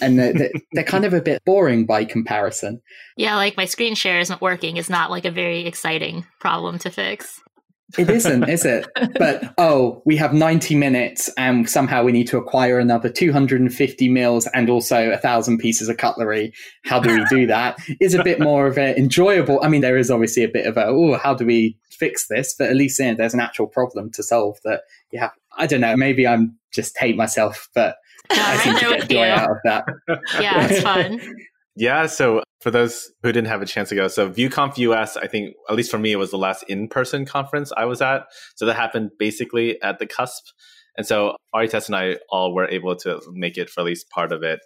And 0.01 0.19
they're, 0.19 0.49
they're, 0.73 0.83
kind 0.83 1.05
of 1.05 1.13
a 1.13 1.21
bit 1.21 1.43
boring 1.45 1.85
by 1.85 2.03
comparison. 2.03 2.81
Yeah, 3.15 3.35
like 3.38 3.55
my 3.55 3.65
screen 3.65 3.95
share 3.95 4.19
isn't 4.19 4.41
working 4.41 4.75
is 4.75 4.89
not 4.89 5.09
like 5.09 5.23
a 5.23 5.31
very 5.31 5.65
exciting 5.65 6.25
problem 6.39 6.77
to 6.79 6.89
fix. 6.89 7.41
It 7.97 8.09
isn't, 8.09 8.49
is 8.49 8.65
it? 8.65 8.88
But 9.17 9.53
oh, 9.57 10.01
we 10.05 10.15
have 10.17 10.33
90 10.33 10.75
minutes 10.75 11.29
and 11.38 11.69
somehow 11.69 12.03
we 12.03 12.11
need 12.11 12.27
to 12.27 12.38
acquire 12.38 12.79
another 12.79 13.09
250 13.09 14.09
mils 14.09 14.47
and 14.47 14.69
also 14.69 15.11
a 15.11 15.17
thousand 15.17 15.59
pieces 15.59 15.89
of 15.89 15.97
cutlery. 15.97 16.53
How 16.85 16.99
do 16.99 17.13
we 17.13 17.25
do 17.29 17.47
that? 17.47 17.77
Is 17.99 18.13
a 18.13 18.23
bit 18.23 18.39
more 18.39 18.67
of 18.67 18.77
an 18.77 18.95
enjoyable. 18.97 19.59
I 19.63 19.67
mean, 19.67 19.81
there 19.81 19.97
is 19.97 20.11
obviously 20.11 20.43
a 20.43 20.49
bit 20.49 20.65
of 20.65 20.77
a, 20.77 20.85
oh, 20.85 21.17
how 21.17 21.33
do 21.33 21.45
we 21.45 21.77
fix 21.89 22.27
this? 22.27 22.55
But 22.57 22.69
at 22.69 22.75
least 22.75 22.99
you 22.99 23.05
know, 23.05 23.15
there's 23.15 23.33
an 23.33 23.39
actual 23.39 23.67
problem 23.67 24.11
to 24.11 24.23
solve 24.23 24.57
that 24.63 24.81
you 25.11 25.19
have. 25.19 25.31
I 25.57 25.67
don't 25.67 25.81
know. 25.81 25.95
Maybe 25.95 26.25
I'm 26.25 26.57
just 26.71 26.97
hate 26.97 27.17
myself, 27.17 27.69
but 27.75 27.97
I 28.29 28.57
seem 28.57 28.75
to 28.75 28.97
get 28.97 29.09
joy 29.09 29.29
out 29.29 29.51
of 29.51 29.57
that. 29.65 29.85
Yeah, 30.39 30.67
it's 30.69 30.81
fun. 30.81 31.19
Yeah, 31.81 32.05
so 32.05 32.43
for 32.59 32.69
those 32.69 33.11
who 33.23 33.31
didn't 33.31 33.47
have 33.47 33.63
a 33.63 33.65
chance 33.65 33.89
to 33.89 33.95
go, 33.95 34.07
so 34.07 34.29
VueConf 34.29 34.77
US, 34.77 35.17
I 35.17 35.25
think, 35.25 35.55
at 35.67 35.75
least 35.75 35.89
for 35.89 35.97
me, 35.97 36.11
it 36.11 36.17
was 36.17 36.29
the 36.29 36.38
last 36.38 36.63
in 36.67 36.88
person 36.88 37.25
conference 37.25 37.71
I 37.75 37.85
was 37.85 38.03
at. 38.03 38.25
So 38.53 38.67
that 38.67 38.75
happened 38.75 39.09
basically 39.17 39.81
at 39.81 39.97
the 39.97 40.05
cusp. 40.05 40.45
And 40.95 41.07
so 41.07 41.35
Aritas 41.55 41.88
and 41.88 41.95
I 41.95 42.17
all 42.29 42.53
were 42.53 42.67
able 42.67 42.95
to 42.97 43.19
make 43.33 43.57
it 43.57 43.67
for 43.67 43.81
at 43.81 43.88
least 43.88 44.11
part 44.11 44.31
of 44.31 44.43
it. 44.43 44.59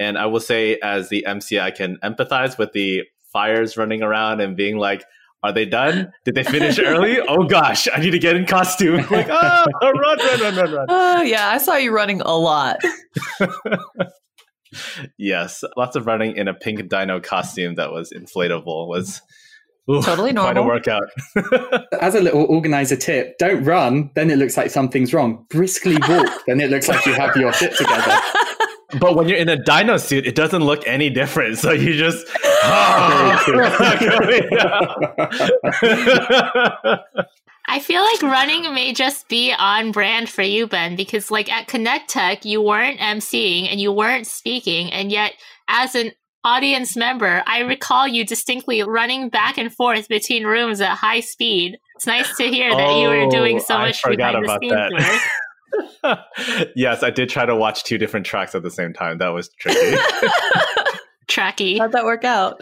And 0.00 0.18
I 0.18 0.26
will 0.26 0.40
say, 0.40 0.76
as 0.82 1.08
the 1.08 1.24
MC, 1.24 1.60
I 1.60 1.70
can 1.70 1.98
empathize 2.02 2.58
with 2.58 2.72
the 2.72 3.04
fires 3.32 3.76
running 3.76 4.02
around 4.02 4.40
and 4.40 4.56
being 4.56 4.76
like, 4.76 5.04
are 5.44 5.52
they 5.52 5.66
done? 5.66 6.10
Did 6.24 6.34
they 6.34 6.42
finish 6.42 6.78
early? 6.84 7.20
Oh 7.20 7.44
gosh, 7.44 7.86
I 7.94 8.00
need 8.00 8.10
to 8.10 8.18
get 8.18 8.34
in 8.34 8.44
costume. 8.44 9.06
Like, 9.12 9.28
oh, 9.30 9.66
run, 9.82 10.18
run, 10.18 10.40
run, 10.40 10.56
run, 10.56 10.72
run. 10.72 10.86
Oh, 10.90 11.22
yeah, 11.22 11.48
I 11.48 11.58
saw 11.58 11.76
you 11.76 11.94
running 11.94 12.22
a 12.22 12.36
lot. 12.36 12.80
Yes, 15.18 15.64
lots 15.76 15.96
of 15.96 16.06
running 16.06 16.36
in 16.36 16.48
a 16.48 16.54
pink 16.54 16.88
dino 16.88 17.20
costume 17.20 17.74
that 17.76 17.92
was 17.92 18.12
inflatable 18.12 18.88
was 18.88 19.22
ooh, 19.90 20.02
totally 20.02 20.32
normal. 20.32 20.64
Quite 20.64 20.86
a 20.86 21.00
workout. 21.00 21.84
As 22.00 22.14
a 22.14 22.20
little 22.20 22.44
organizer 22.44 22.96
tip, 22.96 23.38
don't 23.38 23.64
run, 23.64 24.10
then 24.14 24.30
it 24.30 24.38
looks 24.38 24.56
like 24.56 24.70
something's 24.70 25.12
wrong. 25.12 25.46
Briskly 25.48 25.96
walk, 26.08 26.30
then 26.46 26.60
it 26.60 26.70
looks 26.70 26.88
like 26.88 27.04
you 27.06 27.14
have 27.14 27.36
your 27.36 27.52
shit 27.52 27.76
together. 27.76 28.16
But 29.00 29.16
when 29.16 29.28
you're 29.28 29.36
in 29.36 29.48
a 29.48 29.56
dino 29.60 29.96
suit, 29.96 30.28
it 30.28 30.36
doesn't 30.36 30.62
look 30.62 30.86
any 30.86 31.10
different. 31.10 31.58
So 31.58 31.72
you 31.72 31.94
just. 31.94 32.24
Oh. 32.62 33.36
I 37.68 37.80
feel 37.80 38.02
like 38.02 38.22
running 38.22 38.62
may 38.74 38.92
just 38.92 39.28
be 39.28 39.52
on 39.52 39.92
brand 39.92 40.28
for 40.28 40.42
you, 40.42 40.66
Ben, 40.66 40.96
because 40.96 41.30
like 41.30 41.50
at 41.52 41.66
Connect 41.66 42.08
Tech, 42.08 42.44
you 42.44 42.62
weren't 42.62 43.00
emceeing 43.00 43.70
and 43.70 43.80
you 43.80 43.92
weren't 43.92 44.26
speaking, 44.26 44.92
and 44.92 45.10
yet 45.10 45.32
as 45.68 45.94
an 45.94 46.12
audience 46.44 46.96
member, 46.96 47.42
I 47.44 47.60
recall 47.60 48.06
you 48.06 48.24
distinctly 48.24 48.82
running 48.84 49.28
back 49.28 49.58
and 49.58 49.72
forth 49.72 50.08
between 50.08 50.44
rooms 50.44 50.80
at 50.80 50.96
high 50.96 51.20
speed. 51.20 51.78
It's 51.96 52.06
nice 52.06 52.36
to 52.36 52.44
hear 52.44 52.70
that 52.70 52.88
oh, 52.88 53.02
you 53.02 53.08
were 53.08 53.30
doing 53.30 53.58
so 53.58 53.74
oh, 53.74 53.78
much 53.78 54.02
behind 54.04 54.44
the 54.44 54.58
scenes 54.60 54.92
work. 56.04 56.18
yes, 56.76 57.02
I 57.02 57.10
did 57.10 57.28
try 57.28 57.46
to 57.46 57.56
watch 57.56 57.82
two 57.82 57.98
different 57.98 58.26
tracks 58.26 58.54
at 58.54 58.62
the 58.62 58.70
same 58.70 58.92
time. 58.92 59.18
That 59.18 59.30
was 59.30 59.48
tricky. 59.58 59.96
Tracky. 61.28 61.78
How'd 61.78 61.92
that 61.92 62.04
work 62.04 62.24
out? 62.24 62.60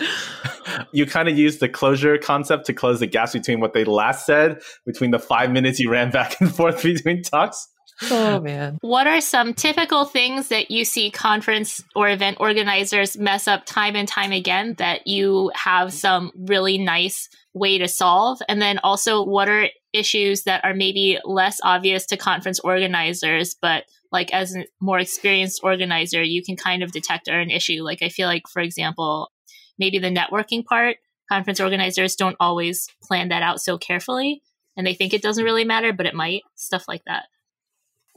You 0.93 1.07
kind 1.07 1.29
of 1.29 1.39
used 1.39 1.61
the 1.61 1.69
closure 1.69 2.19
concept 2.19 2.67
to 2.67 2.73
close 2.73 3.01
the 3.01 3.07
gaps 3.07 3.33
between 3.33 3.61
what 3.61 3.73
they 3.73 3.85
last 3.85 4.27
said, 4.27 4.61
between 4.87 5.11
the 5.11 5.19
five 5.19 5.51
minutes 5.51 5.79
you 5.79 5.91
ran 5.91 6.11
back 6.11 6.41
and 6.41 6.55
forth 6.57 6.83
between 6.83 7.23
talks. 7.23 7.69
Oh 8.11 8.41
man. 8.41 8.79
What 8.81 9.07
are 9.07 9.21
some 9.21 9.55
typical 9.55 10.05
things 10.05 10.49
that 10.49 10.71
you 10.71 10.85
see 10.85 11.11
conference 11.11 11.83
or 11.95 12.09
event 12.09 12.39
organizers 12.41 13.17
mess 13.17 13.47
up 13.47 13.65
time 13.67 13.95
and 13.95 14.09
time 14.09 14.33
again 14.33 14.75
that 14.79 15.07
you 15.07 15.53
have 15.55 15.93
some 15.93 16.33
really 16.37 16.79
nice 16.79 17.29
way 17.53 17.79
to 17.79 17.89
solve? 17.89 18.41
And 18.49 18.61
then 18.61 18.79
also, 18.83 19.25
what 19.25 19.49
are 19.49 19.69
issues 19.93 20.43
that 20.43 20.65
are 20.65 20.75
maybe 20.75 21.19
less 21.25 21.61
obvious 21.63 22.05
to 22.07 22.17
conference 22.17 22.59
organizers, 22.61 23.55
but 23.63 23.85
like 24.11 24.33
as 24.33 24.57
a 24.57 24.65
more 24.81 24.99
experienced 24.99 25.61
organizer, 25.63 26.23
you 26.23 26.43
can 26.43 26.57
kind 26.57 26.83
of 26.83 26.93
detect 26.93 27.29
are 27.29 27.41
an 27.41 27.51
issue? 27.51 27.83
Like, 27.83 28.03
I 28.03 28.09
feel 28.09 28.27
like, 28.27 28.43
for 28.53 28.61
example, 28.61 29.31
maybe 29.79 29.99
the 29.99 30.09
networking 30.09 30.65
part, 30.65 30.97
conference 31.31 31.61
organizers 31.61 32.17
don't 32.17 32.37
always 32.41 32.89
plan 33.03 33.29
that 33.29 33.43
out 33.43 33.61
so 33.61 33.79
carefully 33.79 34.43
and 34.77 34.87
they 34.87 34.95
think 34.95 35.15
it 35.15 35.23
doesn't 35.23 35.45
really 35.45 35.65
matter, 35.65 35.93
but 35.93 36.07
it 36.07 36.15
might, 36.15 36.43
stuff 36.57 36.87
like 36.89 37.03
that. 37.07 37.27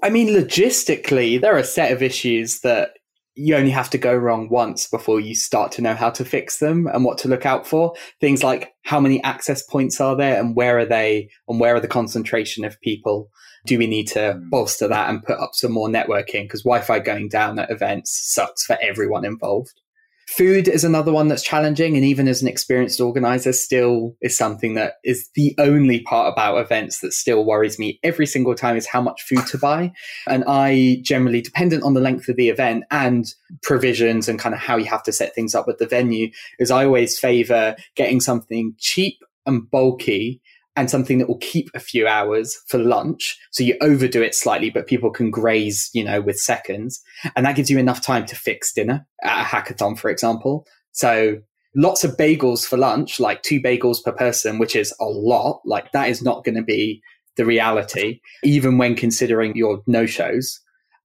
I 0.02 0.10
mean, 0.10 0.30
logistically, 0.30 1.40
there 1.40 1.56
are 1.56 1.60
a 1.60 1.64
set 1.64 1.92
of 1.92 2.04
issues 2.04 2.60
that 2.62 2.92
you 3.36 3.56
only 3.56 3.70
have 3.70 3.90
to 3.92 3.98
go 4.00 4.16
wrong 4.16 4.50
once 4.50 4.88
before 4.88 5.20
you 5.20 5.36
start 5.36 5.72
to 5.72 5.82
know 5.82 5.94
how 5.94 6.10
to 6.10 6.26
fix 6.26 6.58
them 6.58 6.88
and 6.88 7.06
what 7.06 7.20
to 7.20 7.28
look 7.28 7.46
out 7.46 7.68
for. 7.68 7.94
Things 8.20 8.44
like 8.44 8.74
how 8.84 9.00
many 9.00 9.24
access 9.24 9.62
points 9.62 10.02
are 10.02 10.16
there 10.16 10.40
and 10.40 10.56
where 10.56 10.80
are 10.80 10.86
they 10.86 11.30
and 11.48 11.60
where 11.60 11.76
are 11.76 11.80
the 11.80 11.88
concentration 11.88 12.66
of 12.66 12.82
people? 12.82 13.30
Do 13.68 13.78
we 13.78 13.86
need 13.86 14.08
to 14.10 14.34
hmm. 14.34 14.50
bolster 14.50 14.88
that 14.88 15.10
and 15.10 15.24
put 15.24 15.40
up 15.40 15.52
some 15.54 15.72
more 15.72 15.88
networking? 15.88 16.44
Because 16.44 16.64
Wi 16.64 16.82
Fi 16.82 17.00
going 17.00 17.30
down 17.30 17.60
at 17.60 17.70
events 17.70 18.20
sucks 18.34 18.66
for 18.66 18.78
everyone 18.82 19.26
involved. 19.26 19.82
Food 20.28 20.68
is 20.68 20.84
another 20.84 21.14
one 21.14 21.30
that's 21.30 21.42
challenging, 21.42 21.96
and 21.96 22.04
even 22.04 22.28
as 22.28 22.42
an 22.42 22.50
experienced 22.50 23.00
organizer, 23.00 23.54
still 23.54 24.16
is 24.22 24.38
something 24.38 24.74
that 24.74 24.96
is 25.06 25.30
the 25.36 25.56
only 25.58 26.02
part 26.02 26.32
about 26.32 26.58
events 26.58 27.00
that 27.00 27.14
still 27.14 27.46
worries 27.46 27.80
me 27.80 27.98
every 28.04 28.28
single 28.28 28.54
time 28.54 28.76
is 28.76 28.86
how 28.86 29.02
much 29.02 29.24
food 29.24 29.48
to 29.48 29.58
buy. 29.58 29.92
And 30.28 30.44
I 30.46 31.00
generally, 31.02 31.42
dependent 31.42 31.84
on 31.84 31.94
the 31.94 32.02
length 32.02 32.28
of 32.28 32.36
the 32.36 32.50
event 32.50 32.84
and 32.92 33.26
provisions 33.64 34.28
and 34.28 34.38
kind 34.38 34.54
of 34.54 34.60
how 34.60 34.76
you 34.76 34.86
have 34.86 35.04
to 35.04 35.14
set 35.14 35.34
things 35.34 35.56
up 35.56 35.66
with 35.66 35.78
the 35.78 35.88
venue, 35.88 36.30
is 36.60 36.72
I 36.72 36.84
always 36.84 37.18
favor 37.18 37.78
getting 37.96 38.20
something 38.20 38.76
cheap 38.78 39.16
and 39.46 39.70
bulky 39.72 40.42
and 40.78 40.92
something 40.92 41.18
that 41.18 41.28
will 41.28 41.40
keep 41.40 41.70
a 41.74 41.80
few 41.80 42.08
hours 42.08 42.56
for 42.68 42.78
lunch. 42.78 43.38
So 43.52 43.64
you 43.64 43.76
overdo 43.82 44.22
it 44.22 44.36
slightly, 44.36 44.70
but 44.70 44.86
people 44.86 45.10
can 45.10 45.32
graze, 45.32 45.90
you 45.92 46.04
know, 46.04 46.22
with 46.22 46.40
seconds. 46.40 47.02
And 47.36 47.46
that 47.46 47.56
gives 47.56 47.72
you 47.72 47.80
enough 47.80 48.00
time 48.00 48.28
to 48.28 48.36
fix 48.36 48.72
dinner 48.72 49.06
at 49.24 49.42
a 49.42 49.44
hackathon, 49.44 49.98
for 49.98 50.10
example. 50.12 50.68
So 50.92 51.40
lots 51.76 52.04
of 52.04 52.16
bagels 52.16 52.64
for 52.64 52.78
lunch, 52.78 53.20
like 53.20 53.42
two 53.42 53.60
bagels 53.60 54.04
per 54.04 54.12
person, 54.12 54.60
which 54.60 54.76
is 54.76 54.94
a 55.02 55.06
lot. 55.06 55.62
Like 55.66 55.92
that 55.94 56.10
is 56.10 56.22
not 56.22 56.46
going 56.46 56.56
to 56.56 56.64
be 56.64 57.02
the 57.38 57.46
reality, 57.46 58.20
even 58.44 58.78
when 58.78 58.96
considering 58.96 59.56
your 59.56 59.82
no 59.88 60.06
shows. 60.06 60.60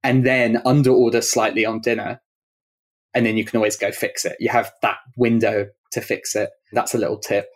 And 0.04 0.26
then 0.26 0.60
under 0.66 0.90
order 0.90 1.22
slightly 1.22 1.64
on 1.64 1.80
dinner. 1.80 2.20
And 3.14 3.24
then 3.24 3.38
you 3.38 3.44
can 3.46 3.56
always 3.56 3.76
go 3.76 3.90
fix 3.90 4.26
it. 4.26 4.36
You 4.38 4.50
have 4.50 4.70
that 4.82 4.98
window 5.16 5.68
to 5.92 6.00
fix 6.02 6.36
it. 6.36 6.50
That's 6.72 6.94
a 6.94 6.98
little 6.98 7.18
tip. 7.18 7.46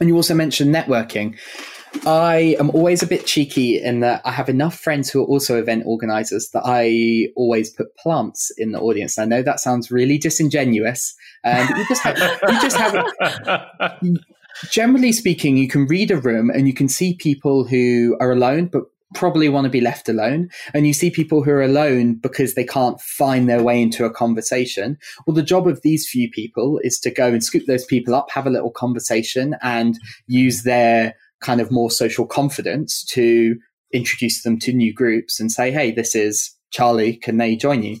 And 0.00 0.08
you 0.08 0.16
also 0.16 0.34
mentioned 0.34 0.74
networking. 0.74 1.36
I 2.06 2.56
am 2.58 2.70
always 2.70 3.02
a 3.02 3.06
bit 3.06 3.24
cheeky 3.24 3.80
in 3.80 4.00
that 4.00 4.20
I 4.24 4.32
have 4.32 4.48
enough 4.48 4.76
friends 4.78 5.10
who 5.10 5.22
are 5.22 5.26
also 5.26 5.58
event 5.58 5.84
organizers 5.86 6.50
that 6.50 6.62
I 6.64 7.28
always 7.36 7.70
put 7.70 7.96
plants 7.96 8.50
in 8.58 8.72
the 8.72 8.80
audience. 8.80 9.18
I 9.18 9.24
know 9.24 9.42
that 9.42 9.60
sounds 9.60 9.90
really 9.90 10.18
disingenuous. 10.18 11.14
Um, 11.44 11.68
you 11.76 11.86
just 11.88 12.02
have, 12.02 12.18
you 12.18 12.60
just 12.60 12.76
have 12.76 14.00
generally 14.70 15.12
speaking, 15.12 15.56
you 15.56 15.68
can 15.68 15.86
read 15.86 16.10
a 16.10 16.16
room 16.16 16.50
and 16.50 16.66
you 16.66 16.74
can 16.74 16.88
see 16.88 17.14
people 17.14 17.64
who 17.64 18.16
are 18.20 18.32
alone, 18.32 18.66
but 18.66 18.84
probably 19.14 19.48
want 19.48 19.64
to 19.64 19.70
be 19.70 19.80
left 19.80 20.08
alone. 20.08 20.50
And 20.72 20.86
you 20.86 20.92
see 20.92 21.10
people 21.10 21.42
who 21.42 21.50
are 21.50 21.62
alone 21.62 22.14
because 22.14 22.54
they 22.54 22.64
can't 22.64 23.00
find 23.00 23.48
their 23.48 23.62
way 23.62 23.80
into 23.80 24.04
a 24.04 24.12
conversation. 24.12 24.98
Well, 25.26 25.34
the 25.34 25.42
job 25.42 25.66
of 25.66 25.80
these 25.82 26.08
few 26.08 26.30
people 26.30 26.80
is 26.82 26.98
to 27.00 27.10
go 27.10 27.28
and 27.28 27.42
scoop 27.42 27.66
those 27.66 27.84
people 27.84 28.14
up, 28.14 28.30
have 28.30 28.46
a 28.46 28.50
little 28.50 28.70
conversation, 28.70 29.56
and 29.62 29.98
use 30.26 30.62
their 30.62 31.14
kind 31.40 31.60
of 31.60 31.70
more 31.70 31.90
social 31.90 32.26
confidence 32.26 33.04
to 33.04 33.56
introduce 33.92 34.42
them 34.42 34.58
to 34.58 34.72
new 34.72 34.92
groups 34.92 35.38
and 35.38 35.52
say, 35.52 35.70
hey, 35.70 35.92
this 35.92 36.14
is 36.14 36.54
Charlie, 36.70 37.16
can 37.16 37.36
they 37.38 37.54
join 37.54 37.82
you? 37.82 37.98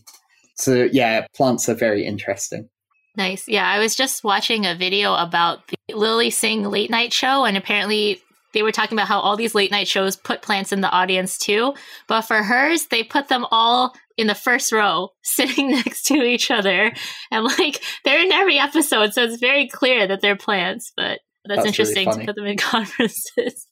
So, 0.56 0.88
yeah, 0.92 1.26
plants 1.34 1.68
are 1.68 1.74
very 1.74 2.04
interesting. 2.04 2.68
Nice. 3.16 3.46
Yeah, 3.46 3.68
I 3.68 3.78
was 3.78 3.94
just 3.94 4.24
watching 4.24 4.66
a 4.66 4.74
video 4.74 5.14
about 5.14 5.60
the 5.68 5.94
Lilly 5.94 6.30
Singh 6.30 6.64
late 6.64 6.90
night 6.90 7.12
show, 7.12 7.44
and 7.44 7.56
apparently 7.56 8.20
they 8.54 8.62
were 8.62 8.72
talking 8.72 8.96
about 8.96 9.08
how 9.08 9.20
all 9.20 9.36
these 9.36 9.54
late 9.54 9.70
night 9.70 9.86
shows 9.86 10.16
put 10.16 10.40
plants 10.40 10.72
in 10.72 10.80
the 10.80 10.90
audience 10.90 11.36
too. 11.36 11.74
But 12.08 12.22
for 12.22 12.42
hers, 12.42 12.86
they 12.86 13.02
put 13.02 13.28
them 13.28 13.46
all 13.50 13.94
in 14.16 14.26
the 14.26 14.34
first 14.34 14.72
row, 14.72 15.10
sitting 15.22 15.70
next 15.70 16.04
to 16.04 16.14
each 16.14 16.50
other. 16.50 16.92
And 17.30 17.44
like 17.44 17.82
they're 18.04 18.24
in 18.24 18.32
every 18.32 18.58
episode, 18.58 19.12
so 19.12 19.24
it's 19.24 19.38
very 19.38 19.68
clear 19.68 20.06
that 20.06 20.22
they're 20.22 20.36
plants. 20.36 20.92
But 20.96 21.20
that's, 21.44 21.58
that's 21.58 21.66
interesting 21.66 22.08
really 22.08 22.20
to 22.20 22.26
put 22.26 22.36
them 22.36 22.46
in 22.46 22.56
conferences. 22.58 23.66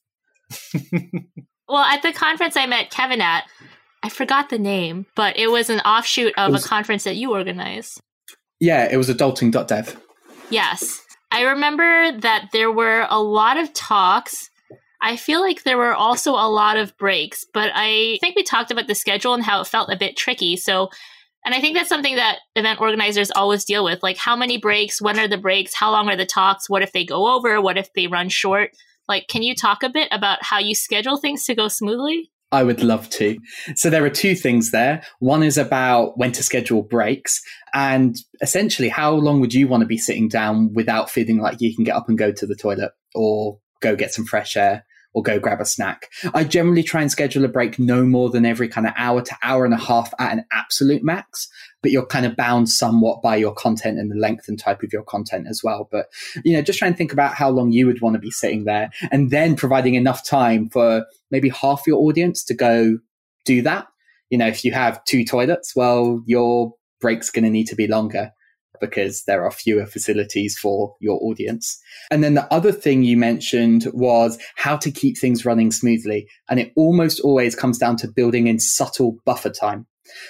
well, 1.67 1.83
at 1.83 2.03
the 2.03 2.13
conference 2.13 2.55
I 2.55 2.67
met 2.67 2.91
Kevin 2.91 3.21
at, 3.21 3.45
I 4.03 4.09
forgot 4.09 4.49
the 4.49 4.59
name, 4.59 5.05
but 5.15 5.37
it 5.37 5.47
was 5.47 5.69
an 5.69 5.79
offshoot 5.79 6.33
of 6.37 6.51
was, 6.51 6.65
a 6.65 6.67
conference 6.67 7.05
that 7.05 7.15
you 7.15 7.31
organized. 7.31 8.01
Yeah, 8.59 8.87
it 8.91 8.97
was 8.97 9.09
adulting.dev. 9.09 9.99
Yes. 10.49 11.01
I 11.31 11.43
remember 11.43 12.11
that 12.19 12.49
there 12.51 12.71
were 12.71 13.07
a 13.09 13.21
lot 13.21 13.57
of 13.57 13.73
talks 13.73 14.49
I 15.03 15.17
feel 15.17 15.41
like 15.41 15.63
there 15.63 15.77
were 15.77 15.93
also 15.93 16.31
a 16.31 16.47
lot 16.47 16.77
of 16.77 16.97
breaks, 16.97 17.45
but 17.53 17.69
I 17.75 18.17
think 18.21 18.37
we 18.37 18.43
talked 18.43 18.71
about 18.71 18.87
the 18.87 18.95
schedule 18.95 19.33
and 19.33 19.43
how 19.43 19.59
it 19.59 19.67
felt 19.67 19.91
a 19.91 19.97
bit 19.97 20.15
tricky. 20.15 20.55
So, 20.55 20.89
and 21.43 21.53
I 21.53 21.59
think 21.59 21.75
that's 21.75 21.89
something 21.89 22.15
that 22.15 22.39
event 22.55 22.79
organizers 22.79 23.29
always 23.29 23.65
deal 23.65 23.83
with 23.83 24.01
like 24.01 24.15
how 24.15 24.37
many 24.37 24.57
breaks, 24.57 25.01
when 25.01 25.19
are 25.19 25.27
the 25.27 25.37
breaks, 25.37 25.75
how 25.75 25.91
long 25.91 26.07
are 26.07 26.15
the 26.15 26.25
talks, 26.25 26.69
what 26.69 26.83
if 26.83 26.93
they 26.93 27.03
go 27.03 27.35
over, 27.35 27.59
what 27.59 27.77
if 27.77 27.91
they 27.93 28.07
run 28.07 28.29
short? 28.29 28.71
Like, 29.09 29.27
can 29.27 29.43
you 29.43 29.55
talk 29.55 29.83
a 29.83 29.89
bit 29.89 30.07
about 30.09 30.41
how 30.41 30.59
you 30.59 30.73
schedule 30.73 31.17
things 31.17 31.43
to 31.45 31.53
go 31.53 31.67
smoothly? 31.67 32.31
I 32.53 32.63
would 32.63 32.81
love 32.81 33.09
to. 33.09 33.37
So 33.75 33.89
there 33.89 34.05
are 34.05 34.09
two 34.09 34.35
things 34.35 34.71
there. 34.71 35.03
One 35.19 35.43
is 35.43 35.57
about 35.57 36.17
when 36.17 36.31
to 36.31 36.43
schedule 36.43 36.81
breaks 36.81 37.41
and 37.73 38.15
essentially 38.41 38.87
how 38.87 39.11
long 39.11 39.41
would 39.41 39.53
you 39.53 39.67
want 39.67 39.81
to 39.81 39.87
be 39.87 39.97
sitting 39.97 40.29
down 40.29 40.71
without 40.73 41.09
feeling 41.09 41.39
like 41.39 41.59
you 41.59 41.75
can 41.75 41.83
get 41.83 41.97
up 41.97 42.07
and 42.07 42.17
go 42.17 42.31
to 42.31 42.47
the 42.47 42.55
toilet 42.55 42.93
or 43.13 43.59
go 43.81 43.97
get 43.97 44.13
some 44.13 44.23
fresh 44.23 44.55
air 44.55 44.85
or 45.13 45.21
go 45.21 45.39
grab 45.39 45.61
a 45.61 45.65
snack. 45.65 46.09
I 46.33 46.43
generally 46.43 46.83
try 46.83 47.01
and 47.01 47.11
schedule 47.11 47.45
a 47.45 47.47
break 47.47 47.77
no 47.79 48.03
more 48.03 48.29
than 48.29 48.45
every 48.45 48.67
kind 48.67 48.87
of 48.87 48.93
hour 48.97 49.21
to 49.21 49.37
hour 49.43 49.65
and 49.65 49.73
a 49.73 49.77
half 49.77 50.13
at 50.19 50.33
an 50.33 50.45
absolute 50.51 51.03
max, 51.03 51.47
but 51.81 51.91
you're 51.91 52.05
kind 52.05 52.25
of 52.25 52.35
bound 52.35 52.69
somewhat 52.69 53.21
by 53.21 53.35
your 53.35 53.53
content 53.53 53.99
and 53.99 54.11
the 54.11 54.15
length 54.15 54.47
and 54.47 54.59
type 54.59 54.83
of 54.83 54.91
your 54.91 55.03
content 55.03 55.47
as 55.47 55.61
well. 55.63 55.87
But, 55.91 56.07
you 56.43 56.53
know, 56.53 56.61
just 56.61 56.79
try 56.79 56.87
and 56.87 56.97
think 56.97 57.13
about 57.13 57.35
how 57.35 57.49
long 57.49 57.71
you 57.71 57.85
would 57.85 58.01
want 58.01 58.15
to 58.15 58.19
be 58.19 58.31
sitting 58.31 58.65
there 58.65 58.89
and 59.11 59.29
then 59.29 59.55
providing 59.55 59.95
enough 59.95 60.25
time 60.25 60.69
for 60.69 61.05
maybe 61.29 61.49
half 61.49 61.83
your 61.85 61.99
audience 61.99 62.43
to 62.45 62.53
go 62.53 62.97
do 63.45 63.61
that. 63.61 63.87
You 64.29 64.37
know, 64.37 64.47
if 64.47 64.65
you 64.65 64.71
have 64.71 65.03
two 65.05 65.23
toilets, 65.23 65.75
well, 65.75 66.23
your 66.25 66.73
break's 66.99 67.29
going 67.29 67.43
to 67.43 67.51
need 67.51 67.67
to 67.67 67.75
be 67.75 67.87
longer 67.87 68.31
because 68.81 69.23
there 69.25 69.43
are 69.43 69.51
fewer 69.51 69.85
facilities 69.85 70.57
for 70.57 70.95
your 70.99 71.19
audience. 71.21 71.79
And 72.11 72.23
then 72.23 72.33
the 72.33 72.51
other 72.53 72.71
thing 72.71 73.03
you 73.03 73.17
mentioned 73.17 73.87
was 73.93 74.37
how 74.55 74.77
to 74.77 74.91
keep 74.91 75.17
things 75.17 75.45
running 75.45 75.71
smoothly. 75.71 76.27
And 76.49 76.59
it 76.59 76.71
almost 76.75 77.19
always 77.21 77.55
comes 77.55 77.77
down 77.77 77.97
to 77.97 78.07
building 78.07 78.47
in 78.47 78.59
subtle 78.59 79.17
buffer 79.25 79.49
time. 79.49 79.87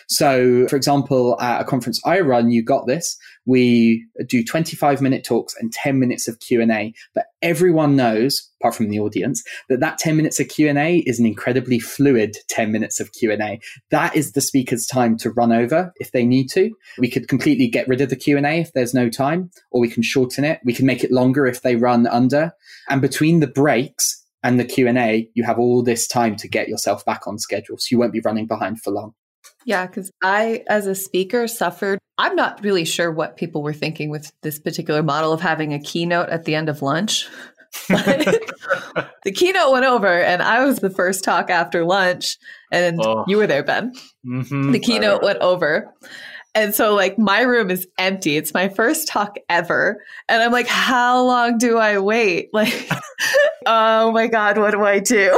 So, 0.08 0.68
for 0.68 0.76
example, 0.76 1.40
at 1.40 1.62
a 1.62 1.64
conference 1.64 2.02
I 2.06 2.20
run, 2.20 2.52
you 2.52 2.64
got 2.64 2.88
this. 2.88 3.18
We 3.46 4.06
do 4.28 4.44
25 4.44 5.02
minute 5.02 5.24
talks 5.24 5.56
and 5.60 5.72
10 5.72 6.00
minutes 6.00 6.28
of 6.28 6.40
Q&A, 6.40 6.94
but 7.14 7.26
everyone 7.42 7.96
knows, 7.96 8.50
apart 8.62 8.76
from 8.76 8.90
the 8.90 9.00
audience, 9.00 9.44
that 9.70 9.82
that 9.82 9.98
10 9.98 10.16
minutes 10.16 10.40
of 10.40 10.48
Q&A 10.48 11.00
is 11.00 11.20
an 11.20 11.26
incredibly 11.26 11.80
fluid 11.80 12.38
10 12.50 12.72
minutes 12.72 13.00
of 13.00 13.12
Q&A. 13.14 13.60
That 13.92 14.16
is 14.16 14.32
the 14.32 14.42
speaker's 14.42 14.86
time 14.86 15.18
to 15.18 15.32
run 15.32 15.52
over 15.52 15.94
if 15.98 16.12
they 16.12 16.26
need 16.26 16.48
to. 16.52 16.72
We 16.98 17.10
could 17.10 17.28
completely 17.28 17.68
get 17.68 17.88
rid 17.88 18.02
of 18.02 18.10
the 18.10 18.16
Q&A 18.16 18.62
if 18.62 18.72
there's 18.74 18.94
no 18.94 19.10
time, 19.10 19.52
or 19.72 19.82
we 19.82 19.90
can 19.90 20.04
shorten 20.04 20.46
it. 20.46 20.60
We 20.64 20.74
can 20.74 20.86
make 20.86 21.04
it 21.04 21.12
longer 21.12 21.46
if 21.46 21.62
they 21.62 21.76
run 21.76 22.08
under. 22.08 22.54
And 22.90 23.02
between 23.02 23.40
the 23.40 23.48
breaks, 23.48 24.24
and 24.44 24.60
the 24.60 24.66
Q&A, 24.66 25.30
you 25.34 25.44
have 25.46 25.58
all 25.58 25.82
this 25.82 26.06
time 26.06 26.36
to 26.36 26.50
get 26.50 26.68
yourself 26.68 27.06
back 27.06 27.28
on 27.28 27.40
schedule. 27.40 27.78
So 27.78 27.88
you 27.92 27.98
won't 27.98 28.12
be 28.12 28.20
running 28.20 28.46
behind 28.46 28.82
for 28.82 28.92
long. 28.92 29.14
Yeah, 29.66 29.86
because 29.86 30.12
I, 30.22 30.64
as 30.68 30.88
a 30.88 30.96
speaker, 30.96 31.48
suffered. 31.48 32.00
I'm 32.18 32.36
not 32.36 32.64
really 32.64 32.86
sure 32.86 33.12
what 33.12 33.38
people 33.38 33.64
were 33.64 33.74
thinking 33.74 34.10
with 34.10 34.32
this 34.42 34.60
particular 34.60 35.02
model 35.02 35.34
of 35.34 35.42
having 35.42 35.74
a 35.74 35.80
keynote 35.80 36.30
at 36.30 36.46
the 36.46 36.56
end 36.56 36.70
of 36.70 36.82
lunch. 36.82 37.28
the 37.88 39.32
keynote 39.34 39.72
went 39.72 39.86
over, 39.86 40.22
and 40.22 40.42
I 40.44 40.64
was 40.64 40.80
the 40.80 40.92
first 40.92 41.24
talk 41.24 41.50
after 41.50 41.84
lunch, 41.84 42.38
and 42.72 43.00
oh. 43.02 43.26
you 43.28 43.38
were 43.38 43.48
there, 43.48 43.64
Ben. 43.64 43.94
Mm-hmm. 44.26 44.72
The 44.72 44.80
keynote 44.80 45.24
went 45.24 45.40
over. 45.40 45.92
And 46.56 46.76
so, 46.76 46.94
like, 46.94 47.18
my 47.18 47.42
room 47.42 47.72
is 47.72 47.88
empty. 47.98 48.38
It's 48.38 48.54
my 48.54 48.70
first 48.70 49.08
talk 49.08 49.38
ever. 49.50 50.04
And 50.30 50.44
I'm 50.44 50.52
like, 50.52 50.68
how 50.68 51.24
long 51.24 51.58
do 51.58 51.78
I 51.78 51.98
wait? 52.00 52.50
Like, 52.54 52.90
oh 53.66 54.12
my 54.12 54.28
God, 54.28 54.58
what 54.58 54.72
do 54.72 54.84
I 54.84 55.00
do? 55.00 55.32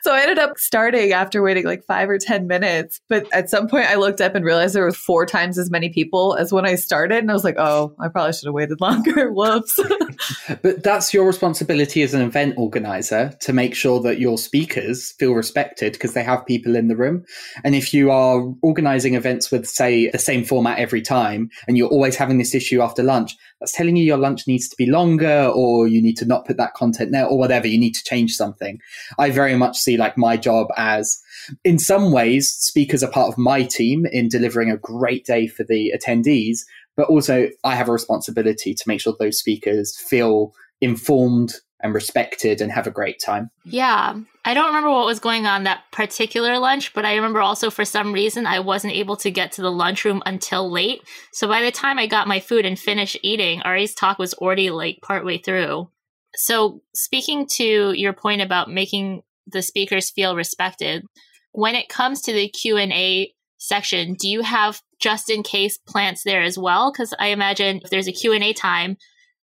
so 0.04 0.14
I 0.14 0.22
ended 0.22 0.38
up 0.38 0.58
starting 0.58 1.12
after 1.12 1.42
waiting 1.42 1.64
like 1.64 1.84
five 1.84 2.08
or 2.08 2.18
10 2.18 2.46
minutes. 2.46 3.00
But 3.08 3.32
at 3.32 3.50
some 3.50 3.68
point, 3.68 3.86
I 3.86 3.96
looked 3.96 4.20
up 4.20 4.34
and 4.34 4.44
realized 4.44 4.74
there 4.74 4.84
were 4.84 4.92
four 4.92 5.26
times 5.26 5.58
as 5.58 5.70
many 5.70 5.90
people 5.90 6.34
as 6.34 6.52
when 6.52 6.66
I 6.66 6.74
started. 6.74 7.18
And 7.18 7.30
I 7.30 7.34
was 7.34 7.44
like, 7.44 7.58
oh, 7.58 7.94
I 7.98 8.08
probably 8.08 8.32
should 8.32 8.46
have 8.46 8.54
waited 8.54 8.80
longer. 8.80 9.32
Whoops. 9.32 9.78
but 10.62 10.82
that's 10.82 11.12
your 11.12 11.26
responsibility 11.26 12.02
as 12.02 12.14
an 12.14 12.22
event 12.22 12.54
organizer 12.56 13.36
to 13.40 13.52
make 13.52 13.74
sure 13.74 14.00
that 14.00 14.18
your 14.18 14.38
speakers 14.38 15.12
feel 15.12 15.34
respected 15.34 15.92
because 15.92 16.14
they 16.14 16.22
have 16.22 16.46
people 16.46 16.76
in 16.76 16.88
the 16.88 16.96
room. 16.96 17.24
And 17.64 17.74
if 17.74 17.92
you 17.92 18.10
are 18.10 18.52
organizing 18.62 19.14
events 19.14 19.50
with, 19.50 19.66
say, 19.66 20.10
the 20.10 20.18
same 20.18 20.44
format 20.44 20.78
every 20.78 21.02
time 21.02 21.50
and 21.66 21.76
you're 21.76 21.88
always 21.88 22.16
having 22.16 22.38
this 22.38 22.54
issue 22.54 22.80
after 22.80 23.02
lunch, 23.02 23.36
that's 23.60 23.72
telling 23.72 23.96
you 23.96 24.04
your 24.04 24.16
lunch 24.16 24.46
needs 24.46 24.68
to 24.68 24.76
be 24.76 24.86
longer 24.86 25.50
or 25.54 25.86
you 25.86 26.02
need 26.02 26.16
to 26.16 26.24
not 26.24 26.46
put 26.46 26.56
that 26.56 26.74
content 26.74 27.12
there 27.12 27.26
or 27.26 27.38
whatever. 27.38 27.66
You 27.66 27.78
need 27.78 27.94
to 27.94 28.04
change 28.04 28.32
something. 28.32 28.80
I 29.18 29.30
very 29.30 29.54
much 29.54 29.78
see 29.78 29.96
like 29.96 30.16
my 30.16 30.36
job 30.36 30.68
as 30.76 31.20
in 31.64 31.78
some 31.78 32.10
ways, 32.10 32.50
speakers 32.50 33.02
are 33.02 33.10
part 33.10 33.28
of 33.28 33.38
my 33.38 33.62
team 33.62 34.06
in 34.06 34.28
delivering 34.28 34.70
a 34.70 34.76
great 34.76 35.24
day 35.24 35.46
for 35.46 35.64
the 35.64 35.92
attendees, 35.96 36.60
but 36.96 37.08
also 37.08 37.48
I 37.64 37.74
have 37.74 37.88
a 37.88 37.92
responsibility 37.92 38.74
to 38.74 38.84
make 38.86 39.00
sure 39.00 39.14
those 39.18 39.38
speakers 39.38 39.96
feel 39.98 40.52
informed 40.80 41.54
and 41.82 41.94
respected 41.94 42.60
and 42.60 42.72
have 42.72 42.86
a 42.86 42.90
great 42.90 43.20
time. 43.24 43.50
Yeah. 43.64 44.18
I 44.44 44.54
don't 44.54 44.66
remember 44.66 44.90
what 44.90 45.06
was 45.06 45.20
going 45.20 45.46
on 45.46 45.64
that 45.64 45.84
particular 45.92 46.58
lunch, 46.58 46.92
but 46.92 47.04
I 47.04 47.14
remember 47.14 47.40
also 47.40 47.70
for 47.70 47.84
some 47.84 48.12
reason 48.12 48.46
I 48.46 48.60
wasn't 48.60 48.94
able 48.94 49.16
to 49.18 49.30
get 49.30 49.52
to 49.52 49.62
the 49.62 49.70
lunchroom 49.70 50.22
until 50.26 50.70
late. 50.70 51.02
So 51.32 51.48
by 51.48 51.62
the 51.62 51.70
time 51.70 51.98
I 51.98 52.06
got 52.06 52.28
my 52.28 52.40
food 52.40 52.66
and 52.66 52.78
finished 52.78 53.18
eating, 53.22 53.62
Ari's 53.62 53.94
talk 53.94 54.18
was 54.18 54.34
already 54.34 54.70
like 54.70 54.98
partway 55.02 55.38
through. 55.38 55.90
So 56.34 56.82
speaking 56.94 57.46
to 57.56 57.92
your 57.92 58.12
point 58.12 58.40
about 58.40 58.70
making 58.70 59.22
the 59.46 59.62
speakers 59.62 60.10
feel 60.10 60.36
respected, 60.36 61.04
when 61.52 61.74
it 61.74 61.88
comes 61.88 62.22
to 62.22 62.32
the 62.32 62.48
Q&A 62.48 63.34
section, 63.58 64.14
do 64.14 64.28
you 64.28 64.42
have 64.42 64.80
just 65.00 65.28
in 65.30 65.42
case 65.42 65.78
plants 65.78 66.22
there 66.24 66.42
as 66.42 66.56
well? 66.56 66.92
Because 66.92 67.12
I 67.18 67.28
imagine 67.28 67.80
if 67.82 67.90
there's 67.90 68.08
a 68.08 68.12
Q&A 68.12 68.52
time, 68.52 68.96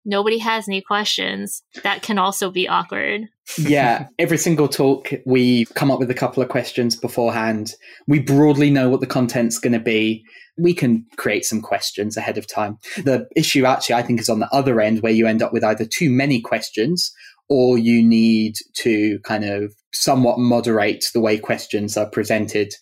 nobody 0.06 0.38
has 0.38 0.68
any 0.68 0.80
questions. 0.80 1.62
That 1.82 2.00
can 2.00 2.18
also 2.18 2.50
be 2.50 2.68
awkward. 2.68 3.28
yeah, 3.58 4.06
every 4.18 4.38
single 4.38 4.68
talk, 4.68 5.10
we 5.26 5.66
come 5.74 5.90
up 5.90 5.98
with 5.98 6.10
a 6.10 6.14
couple 6.14 6.42
of 6.42 6.48
questions 6.48 6.96
beforehand. 6.96 7.72
We 8.06 8.20
broadly 8.20 8.70
know 8.70 8.88
what 8.88 9.00
the 9.00 9.06
content's 9.06 9.58
going 9.58 9.72
to 9.72 9.80
be. 9.80 10.24
We 10.56 10.72
can 10.72 11.04
create 11.16 11.44
some 11.44 11.60
questions 11.60 12.16
ahead 12.16 12.38
of 12.38 12.46
time. 12.46 12.78
The 12.96 13.28
issue, 13.36 13.66
actually, 13.66 13.96
I 13.96 14.02
think, 14.02 14.20
is 14.20 14.30
on 14.30 14.40
the 14.40 14.52
other 14.52 14.80
end 14.80 15.02
where 15.02 15.12
you 15.12 15.26
end 15.26 15.42
up 15.42 15.52
with 15.52 15.64
either 15.64 15.84
too 15.84 16.08
many 16.08 16.40
questions 16.40 17.12
or 17.48 17.78
you 17.78 18.02
need 18.02 18.56
to 18.78 19.18
kind 19.20 19.44
of 19.44 19.74
somewhat 19.92 20.38
moderate 20.38 21.04
the 21.12 21.20
way 21.20 21.38
questions 21.38 21.96
are 21.96 22.08
presented 22.08 22.72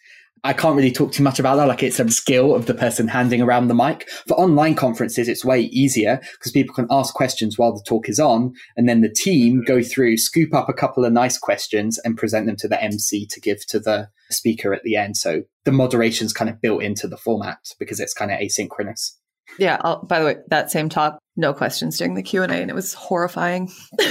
I 0.44 0.52
can't 0.52 0.76
really 0.76 0.92
talk 0.92 1.10
too 1.10 1.22
much 1.22 1.38
about 1.38 1.56
that. 1.56 1.68
Like 1.68 1.82
it's 1.82 1.98
a 1.98 2.10
skill 2.10 2.54
of 2.54 2.66
the 2.66 2.74
person 2.74 3.08
handing 3.08 3.40
around 3.40 3.68
the 3.68 3.74
mic. 3.74 4.06
For 4.28 4.34
online 4.34 4.74
conferences, 4.74 5.26
it's 5.26 5.42
way 5.42 5.62
easier 5.62 6.20
because 6.34 6.52
people 6.52 6.74
can 6.74 6.86
ask 6.90 7.14
questions 7.14 7.56
while 7.56 7.72
the 7.72 7.82
talk 7.86 8.10
is 8.10 8.20
on. 8.20 8.52
And 8.76 8.86
then 8.86 9.00
the 9.00 9.08
team 9.08 9.62
go 9.66 9.82
through, 9.82 10.18
scoop 10.18 10.54
up 10.54 10.68
a 10.68 10.74
couple 10.74 11.02
of 11.02 11.14
nice 11.14 11.38
questions 11.38 11.98
and 12.04 12.18
present 12.18 12.46
them 12.46 12.56
to 12.56 12.68
the 12.68 12.82
MC 12.82 13.26
to 13.26 13.40
give 13.40 13.66
to 13.68 13.80
the 13.80 14.10
speaker 14.30 14.74
at 14.74 14.82
the 14.82 14.96
end. 14.96 15.16
So 15.16 15.44
the 15.64 15.72
moderation's 15.72 16.34
kind 16.34 16.50
of 16.50 16.60
built 16.60 16.82
into 16.82 17.08
the 17.08 17.16
format 17.16 17.58
because 17.78 17.98
it's 17.98 18.12
kind 18.12 18.30
of 18.30 18.38
asynchronous. 18.38 19.12
Yeah. 19.58 19.78
I'll, 19.80 20.04
by 20.04 20.18
the 20.18 20.26
way, 20.26 20.36
that 20.48 20.70
same 20.70 20.90
talk, 20.90 21.18
no 21.36 21.54
questions 21.54 21.96
during 21.96 22.14
the 22.14 22.22
Q 22.22 22.42
and 22.42 22.52
A, 22.52 22.56
and 22.56 22.70
it 22.70 22.74
was 22.74 22.92
horrifying. 22.92 23.72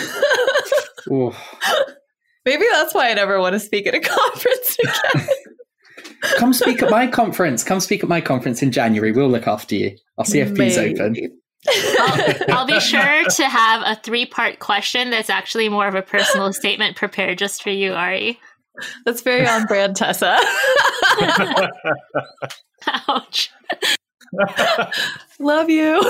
Maybe 2.45 2.65
that's 2.71 2.93
why 2.93 3.09
I 3.09 3.13
never 3.13 3.39
want 3.39 3.53
to 3.53 3.59
speak 3.59 3.85
at 3.87 3.93
a 3.93 3.99
conference 4.01 4.77
again. 4.79 5.27
Come 6.37 6.53
speak 6.53 6.81
at 6.81 6.89
my 6.89 7.07
conference. 7.07 7.63
Come 7.63 7.79
speak 7.79 8.03
at 8.03 8.09
my 8.09 8.21
conference 8.21 8.61
in 8.61 8.71
January. 8.71 9.11
We'll 9.11 9.29
look 9.29 9.47
after 9.47 9.75
you. 9.75 9.97
Our 10.17 10.25
CFP's 10.25 10.77
Maybe. 10.77 10.99
open. 10.99 11.39
I'll, 11.67 12.57
I'll, 12.57 12.67
be 12.67 12.79
sure 12.81 13.23
to 13.23 13.49
have 13.49 13.81
a 13.85 13.99
three 14.01 14.25
part 14.25 14.59
question 14.59 15.09
that's 15.09 15.29
actually 15.29 15.69
more 15.69 15.87
of 15.87 15.95
a 15.95 16.01
personal 16.01 16.51
statement 16.53 16.95
prepared 16.95 17.37
just 17.37 17.63
for 17.63 17.69
you, 17.69 17.93
Ari. 17.93 18.39
That's 19.05 19.21
very 19.21 19.47
on 19.47 19.65
brand, 19.65 19.95
Tessa. 19.95 20.39
Ouch. 23.07 23.51
Love 25.39 25.69
you. 25.69 26.01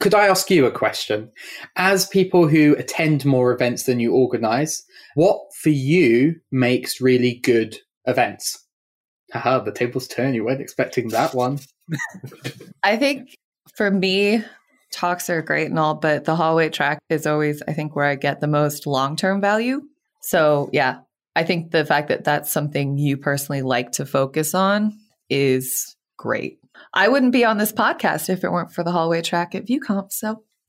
Could 0.00 0.14
I 0.14 0.26
ask 0.26 0.50
you 0.50 0.66
a 0.66 0.72
question? 0.72 1.30
As 1.76 2.08
people 2.08 2.48
who 2.48 2.74
attend 2.76 3.24
more 3.24 3.52
events 3.52 3.84
than 3.84 4.00
you 4.00 4.12
organize, 4.12 4.84
what 5.14 5.38
for 5.62 5.70
you 5.70 6.36
makes 6.50 7.00
really 7.00 7.34
good 7.34 7.78
events? 8.04 8.66
Haha, 9.32 9.60
the 9.60 9.72
tables 9.72 10.08
turn. 10.08 10.34
You 10.34 10.44
weren't 10.44 10.60
expecting 10.60 11.08
that 11.08 11.34
one. 11.34 11.60
I 12.82 12.96
think 12.96 13.34
for 13.76 13.90
me, 13.90 14.44
talks 14.92 15.30
are 15.30 15.40
great 15.40 15.68
and 15.68 15.78
all, 15.78 15.94
but 15.94 16.24
the 16.24 16.34
hallway 16.34 16.68
track 16.68 16.98
is 17.08 17.26
always, 17.26 17.62
I 17.66 17.72
think, 17.72 17.94
where 17.94 18.04
I 18.04 18.16
get 18.16 18.40
the 18.40 18.48
most 18.48 18.86
long 18.86 19.16
term 19.16 19.40
value. 19.40 19.82
So, 20.20 20.68
yeah, 20.72 21.00
I 21.36 21.44
think 21.44 21.70
the 21.70 21.84
fact 21.84 22.08
that 22.08 22.24
that's 22.24 22.52
something 22.52 22.98
you 22.98 23.16
personally 23.16 23.62
like 23.62 23.92
to 23.92 24.04
focus 24.04 24.54
on 24.54 24.98
is 25.30 25.96
great. 26.18 26.58
I 26.92 27.08
wouldn't 27.08 27.32
be 27.32 27.44
on 27.44 27.58
this 27.58 27.72
podcast 27.72 28.28
if 28.28 28.44
it 28.44 28.50
weren't 28.50 28.72
for 28.72 28.84
the 28.84 28.92
hallway 28.92 29.22
track 29.22 29.54
at 29.54 29.66
VueConf. 29.66 30.12
So, 30.12 30.42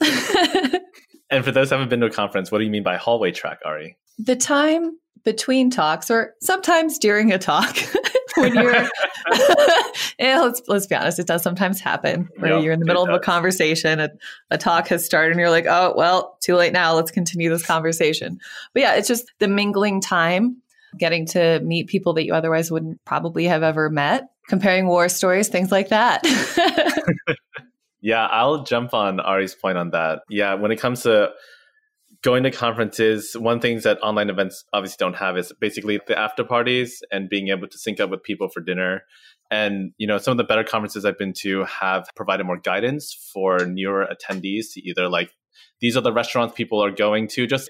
and 1.30 1.44
for 1.44 1.52
those 1.52 1.70
who 1.70 1.76
haven't 1.76 1.90
been 1.90 2.00
to 2.02 2.06
a 2.06 2.12
conference, 2.12 2.52
what 2.52 2.60
do 2.60 2.64
you 2.66 2.72
mean 2.72 2.84
by 2.84 2.98
hallway 2.98 3.32
track, 3.32 3.60
Ari? 3.66 3.98
The 4.18 4.36
time 4.36 4.98
between 5.24 5.70
talks 5.70 6.12
or 6.12 6.36
sometimes 6.42 6.98
during 6.98 7.32
a 7.32 7.38
talk 7.38 7.78
when 8.36 8.54
you're 8.56 8.74
yeah, 8.74 8.90
let's 10.42 10.62
let's 10.68 10.88
be 10.88 10.96
honest 10.96 11.20
it 11.20 11.28
does 11.28 11.42
sometimes 11.42 11.80
happen 11.80 12.30
where 12.38 12.56
yep, 12.56 12.64
you're 12.64 12.74
in 12.74 12.80
the 12.80 12.86
middle 12.86 13.04
of 13.04 13.10
a 13.10 13.20
conversation 13.20 14.00
a, 14.00 14.10
a 14.52 14.58
talk 14.58 14.88
has 14.88 15.06
started 15.06 15.32
and 15.32 15.40
you're 15.40 15.50
like 15.50 15.66
oh 15.68 15.94
well 15.96 16.38
too 16.42 16.56
late 16.56 16.74
now 16.74 16.94
let's 16.94 17.12
continue 17.12 17.50
this 17.50 17.66
conversation. 17.66 18.40
But 18.74 18.82
yeah 18.82 18.96
it's 18.96 19.08
just 19.08 19.32
the 19.40 19.48
mingling 19.48 20.02
time 20.02 20.58
getting 20.98 21.26
to 21.26 21.60
meet 21.62 21.88
people 21.88 22.14
that 22.14 22.26
you 22.26 22.34
otherwise 22.34 22.70
wouldn't 22.70 23.04
probably 23.06 23.46
have 23.46 23.64
ever 23.64 23.90
met 23.90 24.30
comparing 24.50 24.88
war 24.88 25.10
stories 25.10 25.48
things 25.48 25.72
like 25.72 25.90
that. 25.90 26.22
Yeah 28.02 28.28
i'll 28.28 28.64
jump 28.64 28.94
on 28.94 29.22
ari's 29.22 29.56
point 29.56 29.78
on 29.78 29.92
that. 29.92 30.24
Yeah 30.30 30.56
when 30.56 30.72
it 30.72 30.80
comes 30.80 31.04
to 31.04 31.32
going 32.24 32.44
to 32.44 32.52
conferences, 32.52 33.36
one 33.38 33.60
things 33.60 33.84
that 33.84 34.02
online 34.02 34.30
events 34.30 34.64
obviously 34.74 34.96
don't 34.98 35.16
have 35.16 35.38
is 35.38 35.52
basically 35.60 36.00
the 36.08 36.18
after 36.18 36.44
parties 36.44 37.04
and 37.12 37.30
being 37.30 37.50
able 37.50 37.68
to 37.68 37.78
sync 37.78 38.00
up 38.00 38.10
with 38.10 38.24
people 38.24 38.48
for 38.48 38.62
dinner. 38.62 39.04
And 39.52 39.92
you 39.98 40.08
know, 40.08 40.18
some 40.18 40.32
of 40.32 40.38
the 40.38 40.46
better 40.46 40.64
conferences 40.64 41.06
I've 41.06 41.18
been 41.18 41.34
to 41.40 41.66
have 41.66 42.08
provided 42.16 42.46
more 42.46 42.58
guidance 42.58 43.14
for 43.34 43.66
newer 43.66 44.08
attendees 44.08 44.72
to 44.74 44.82
either 44.82 45.10
like 45.10 45.32
these 45.82 45.98
are 45.98 46.02
the 46.02 46.14
restaurants 46.14 46.56
people 46.56 46.84
are 46.84 46.92
going 46.92 47.28
to, 47.30 47.46
just 47.46 47.70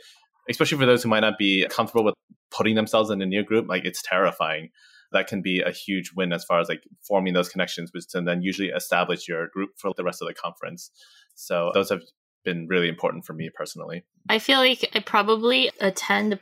especially 0.50 0.78
for 0.78 0.86
those 0.86 1.04
who 1.04 1.10
might 1.10 1.22
not 1.22 1.38
be 1.38 1.66
comfortable 1.70 2.06
with 2.06 2.16
putting 2.52 2.76
themselves 2.76 3.10
in 3.10 3.22
a 3.22 3.26
new 3.26 3.44
group, 3.44 3.68
like 3.68 3.86
it's 3.86 4.04
terrifying. 4.04 4.70
That 5.12 5.28
can 5.28 5.42
be 5.42 5.62
a 5.62 5.72
huge 5.72 6.12
win 6.16 6.32
as 6.32 6.44
far 6.44 6.60
as 6.60 6.70
like 6.70 6.84
forming 7.08 7.34
those 7.34 7.50
connections, 7.50 7.92
which 7.94 8.06
can 8.12 8.26
then 8.26 8.42
usually 8.44 8.70
establish 8.70 9.28
your 9.28 9.48
group 9.48 9.72
for 9.78 9.94
the 9.96 10.04
rest 10.04 10.22
of 10.22 10.28
the 10.28 10.34
conference. 10.34 10.92
So 11.36 11.72
those 11.74 11.90
have 11.90 12.02
been 12.44 12.68
really 12.68 12.90
important 12.90 13.26
for 13.26 13.34
me 13.34 13.50
personally. 13.50 14.04
I 14.30 14.40
feel 14.40 14.60
like 14.60 14.90
I 14.96 15.00
probably 15.00 15.72
attend 15.80 16.40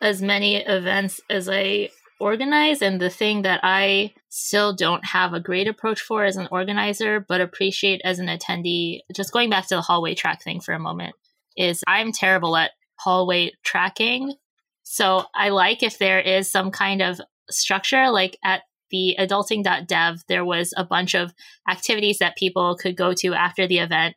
as 0.00 0.22
many 0.22 0.56
events 0.56 1.20
as 1.28 1.48
I 1.48 1.90
organize 2.18 2.82
and 2.82 3.00
the 3.00 3.10
thing 3.10 3.42
that 3.42 3.60
I 3.62 4.12
still 4.28 4.74
don't 4.74 5.04
have 5.06 5.32
a 5.32 5.40
great 5.40 5.66
approach 5.66 6.00
for 6.00 6.24
as 6.24 6.36
an 6.36 6.48
organizer 6.52 7.18
but 7.18 7.40
appreciate 7.40 8.02
as 8.04 8.18
an 8.18 8.26
attendee 8.26 9.00
just 9.14 9.32
going 9.32 9.48
back 9.48 9.66
to 9.68 9.74
the 9.74 9.80
hallway 9.80 10.14
track 10.14 10.42
thing 10.42 10.60
for 10.60 10.74
a 10.74 10.78
moment 10.78 11.14
is 11.56 11.82
I'm 11.86 12.12
terrible 12.12 12.56
at 12.56 12.72
hallway 12.96 13.52
tracking. 13.64 14.34
So 14.82 15.24
I 15.34 15.48
like 15.48 15.82
if 15.82 15.98
there 15.98 16.20
is 16.20 16.50
some 16.50 16.70
kind 16.70 17.00
of 17.00 17.20
structure 17.50 18.10
like 18.10 18.38
at 18.44 18.62
the 18.90 19.16
adulting.dev 19.18 20.22
there 20.28 20.44
was 20.44 20.74
a 20.76 20.84
bunch 20.84 21.14
of 21.14 21.32
activities 21.68 22.18
that 22.18 22.36
people 22.36 22.76
could 22.76 22.96
go 22.96 23.14
to 23.14 23.32
after 23.32 23.66
the 23.66 23.78
event 23.78 24.14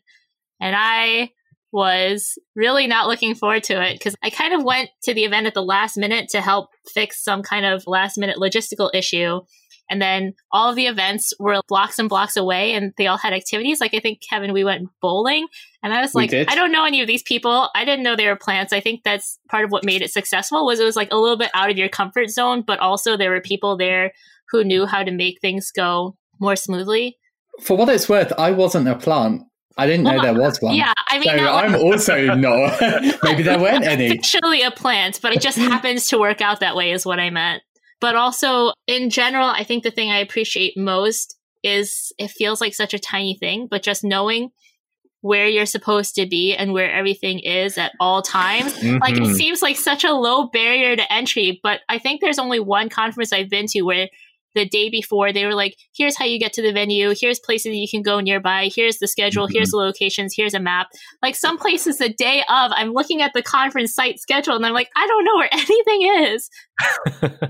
and 0.63 0.75
I 0.77 1.31
was 1.73 2.39
really 2.55 2.87
not 2.87 3.07
looking 3.07 3.35
forward 3.35 3.63
to 3.63 3.83
it 3.83 3.93
because 3.93 4.15
I 4.23 4.29
kind 4.29 4.53
of 4.53 4.63
went 4.63 4.91
to 5.03 5.13
the 5.13 5.25
event 5.25 5.45
at 5.45 5.53
the 5.53 5.61
last 5.61 5.97
minute 5.97 6.29
to 6.29 6.39
help 6.39 6.69
fix 6.93 7.21
some 7.21 7.43
kind 7.43 7.65
of 7.65 7.83
last 7.85 8.17
minute 8.17 8.37
logistical 8.37 8.89
issue. 8.93 9.41
And 9.89 10.01
then 10.01 10.35
all 10.53 10.69
of 10.69 10.77
the 10.77 10.87
events 10.87 11.33
were 11.37 11.59
blocks 11.67 11.99
and 11.99 12.07
blocks 12.07 12.37
away 12.37 12.73
and 12.73 12.93
they 12.97 13.07
all 13.07 13.17
had 13.17 13.33
activities. 13.33 13.81
Like 13.81 13.93
I 13.93 13.99
think 13.99 14.19
Kevin, 14.27 14.53
we 14.53 14.63
went 14.63 14.87
bowling 15.01 15.47
and 15.83 15.93
I 15.93 15.99
was 15.99 16.15
like, 16.15 16.33
I 16.33 16.55
don't 16.55 16.71
know 16.71 16.85
any 16.85 17.01
of 17.01 17.07
these 17.07 17.23
people. 17.23 17.69
I 17.75 17.83
didn't 17.83 18.03
know 18.03 18.15
they 18.15 18.27
were 18.27 18.37
plants. 18.37 18.71
I 18.71 18.79
think 18.79 19.01
that's 19.03 19.37
part 19.49 19.65
of 19.65 19.71
what 19.71 19.83
made 19.83 20.01
it 20.01 20.11
successful 20.11 20.65
was 20.65 20.79
it 20.79 20.85
was 20.85 20.95
like 20.95 21.11
a 21.11 21.17
little 21.17 21.37
bit 21.37 21.51
out 21.53 21.69
of 21.69 21.77
your 21.77 21.89
comfort 21.89 22.29
zone, 22.29 22.63
but 22.65 22.79
also 22.79 23.17
there 23.17 23.31
were 23.31 23.41
people 23.41 23.75
there 23.75 24.13
who 24.49 24.63
knew 24.63 24.85
how 24.85 25.03
to 25.03 25.11
make 25.11 25.41
things 25.41 25.71
go 25.71 26.15
more 26.39 26.55
smoothly. 26.55 27.17
For 27.61 27.75
what 27.75 27.89
it's 27.89 28.07
worth, 28.07 28.31
I 28.37 28.51
wasn't 28.51 28.87
a 28.87 28.95
plant 28.95 29.43
I 29.77 29.87
didn't 29.87 30.03
know 30.03 30.21
there 30.21 30.33
was 30.33 30.59
one. 30.61 30.75
Yeah, 30.83 30.93
I 31.09 31.19
mean, 31.19 31.29
so 31.37 31.53
I'm 31.53 31.75
also 31.75 32.35
not. 32.35 32.79
Maybe 33.23 33.43
there 33.43 33.59
weren't 33.59 33.85
any. 33.85 34.07
officially 34.17 34.61
a 34.61 34.71
plant, 34.71 35.19
but 35.21 35.33
it 35.33 35.41
just 35.41 35.57
happens 35.57 36.07
to 36.07 36.17
work 36.19 36.41
out 36.41 36.59
that 36.59 36.75
way, 36.75 36.91
is 36.91 37.05
what 37.05 37.19
I 37.19 37.29
meant. 37.29 37.63
But 37.99 38.15
also, 38.15 38.73
in 38.87 39.09
general, 39.09 39.47
I 39.47 39.63
think 39.63 39.83
the 39.83 39.91
thing 39.91 40.11
I 40.11 40.19
appreciate 40.19 40.77
most 40.77 41.37
is 41.63 42.11
it 42.19 42.29
feels 42.31 42.59
like 42.59 42.73
such 42.75 42.93
a 42.93 42.99
tiny 42.99 43.35
thing, 43.37 43.67
but 43.71 43.81
just 43.81 44.03
knowing 44.03 44.51
where 45.21 45.47
you're 45.47 45.65
supposed 45.65 46.15
to 46.15 46.25
be 46.27 46.53
and 46.53 46.73
where 46.73 46.91
everything 46.91 47.39
is 47.39 47.77
at 47.77 47.93
all 48.01 48.21
times. 48.21 48.73
Like 48.83 49.15
it 49.15 49.21
Mhm. 49.23 49.35
seems 49.35 49.61
like 49.61 49.77
such 49.77 50.03
a 50.03 50.11
low 50.11 50.47
barrier 50.47 50.97
to 50.97 51.13
entry, 51.13 51.61
but 51.63 51.79
I 51.87 51.97
think 51.97 52.19
there's 52.19 52.39
only 52.39 52.59
one 52.59 52.89
conference 52.89 53.31
I've 53.31 53.49
been 53.49 53.67
to 53.67 53.83
where 53.83 54.09
the 54.55 54.67
day 54.67 54.89
before 54.89 55.31
they 55.31 55.45
were 55.45 55.53
like, 55.53 55.77
here's 55.95 56.17
how 56.17 56.25
you 56.25 56.39
get 56.39 56.53
to 56.53 56.61
the 56.61 56.71
venue, 56.71 57.13
here's 57.19 57.39
places 57.39 57.75
you 57.75 57.87
can 57.89 58.01
go 58.01 58.19
nearby, 58.19 58.69
here's 58.73 58.97
the 58.99 59.07
schedule, 59.07 59.47
here's 59.47 59.69
mm-hmm. 59.69 59.77
the 59.77 59.85
locations, 59.85 60.33
here's 60.35 60.53
a 60.53 60.59
map. 60.59 60.87
Like 61.21 61.35
some 61.35 61.57
places 61.57 61.97
the 61.97 62.09
day 62.09 62.41
of, 62.49 62.71
I'm 62.75 62.93
looking 62.93 63.21
at 63.21 63.31
the 63.33 63.41
conference 63.41 63.93
site 63.93 64.19
schedule 64.19 64.55
and 64.55 64.65
I'm 64.65 64.73
like, 64.73 64.89
I 64.95 65.07
don't 65.07 65.25
know 65.25 65.35
where 65.35 65.49
anything 65.53 66.33
is. 66.33 66.49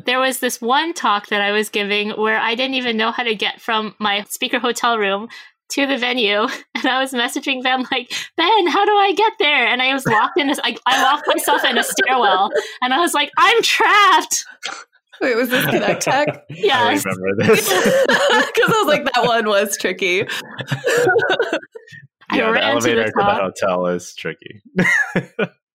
there 0.06 0.20
was 0.20 0.40
this 0.40 0.62
one 0.62 0.94
talk 0.94 1.28
that 1.28 1.42
I 1.42 1.52
was 1.52 1.70
giving 1.70 2.12
where 2.12 2.40
I 2.40 2.56
didn't 2.56 2.76
even 2.76 2.98
know 2.98 3.12
how 3.12 3.24
to 3.24 3.36
get 3.36 3.62
from 3.62 3.96
my 4.00 4.24
speaker 4.30 4.60
hotel 4.60 4.98
room 4.98 5.28
to 5.70 5.88
the 5.88 5.98
venue 5.98 6.42
and 6.76 6.86
I 6.86 7.00
was 7.00 7.14
messaging 7.14 7.64
Ben 7.64 7.86
like, 7.92 8.12
Ben, 8.38 8.68
how 8.68 8.86
do 8.86 8.92
I 8.92 9.14
get 9.16 9.34
there? 9.40 9.68
And 9.68 9.82
I 9.82 9.94
was 9.94 10.06
locked 10.06 10.40
in 10.40 10.48
this 10.48 10.60
I, 10.64 10.78
I 10.86 11.02
locked 11.02 11.28
myself 11.28 11.64
in 11.64 11.78
a 11.78 11.84
stairwell 11.84 12.52
and 12.82 12.94
I 12.94 13.00
was 13.00 13.14
like, 13.14 13.32
I'm 13.38 13.62
trapped. 13.64 14.46
Wait, 15.24 15.38
was 15.38 15.48
this 15.48 15.66
Connect 15.66 16.02
Tech? 16.02 16.46
I 16.52 17.00
remember 17.02 17.36
this. 17.46 17.70
Because 18.54 18.70
I 18.70 18.84
was 18.84 18.88
like, 18.88 19.06
that 19.06 19.26
one 19.26 19.46
was 19.48 19.78
tricky. 19.78 20.28
Yeah, 22.34 22.48
the 22.48 22.54
ran 22.54 22.82
to 22.82 22.90
the 22.96 23.12
the 23.16 23.24
hotel 23.24 23.86
is 23.86 24.16
tricky. 24.16 24.64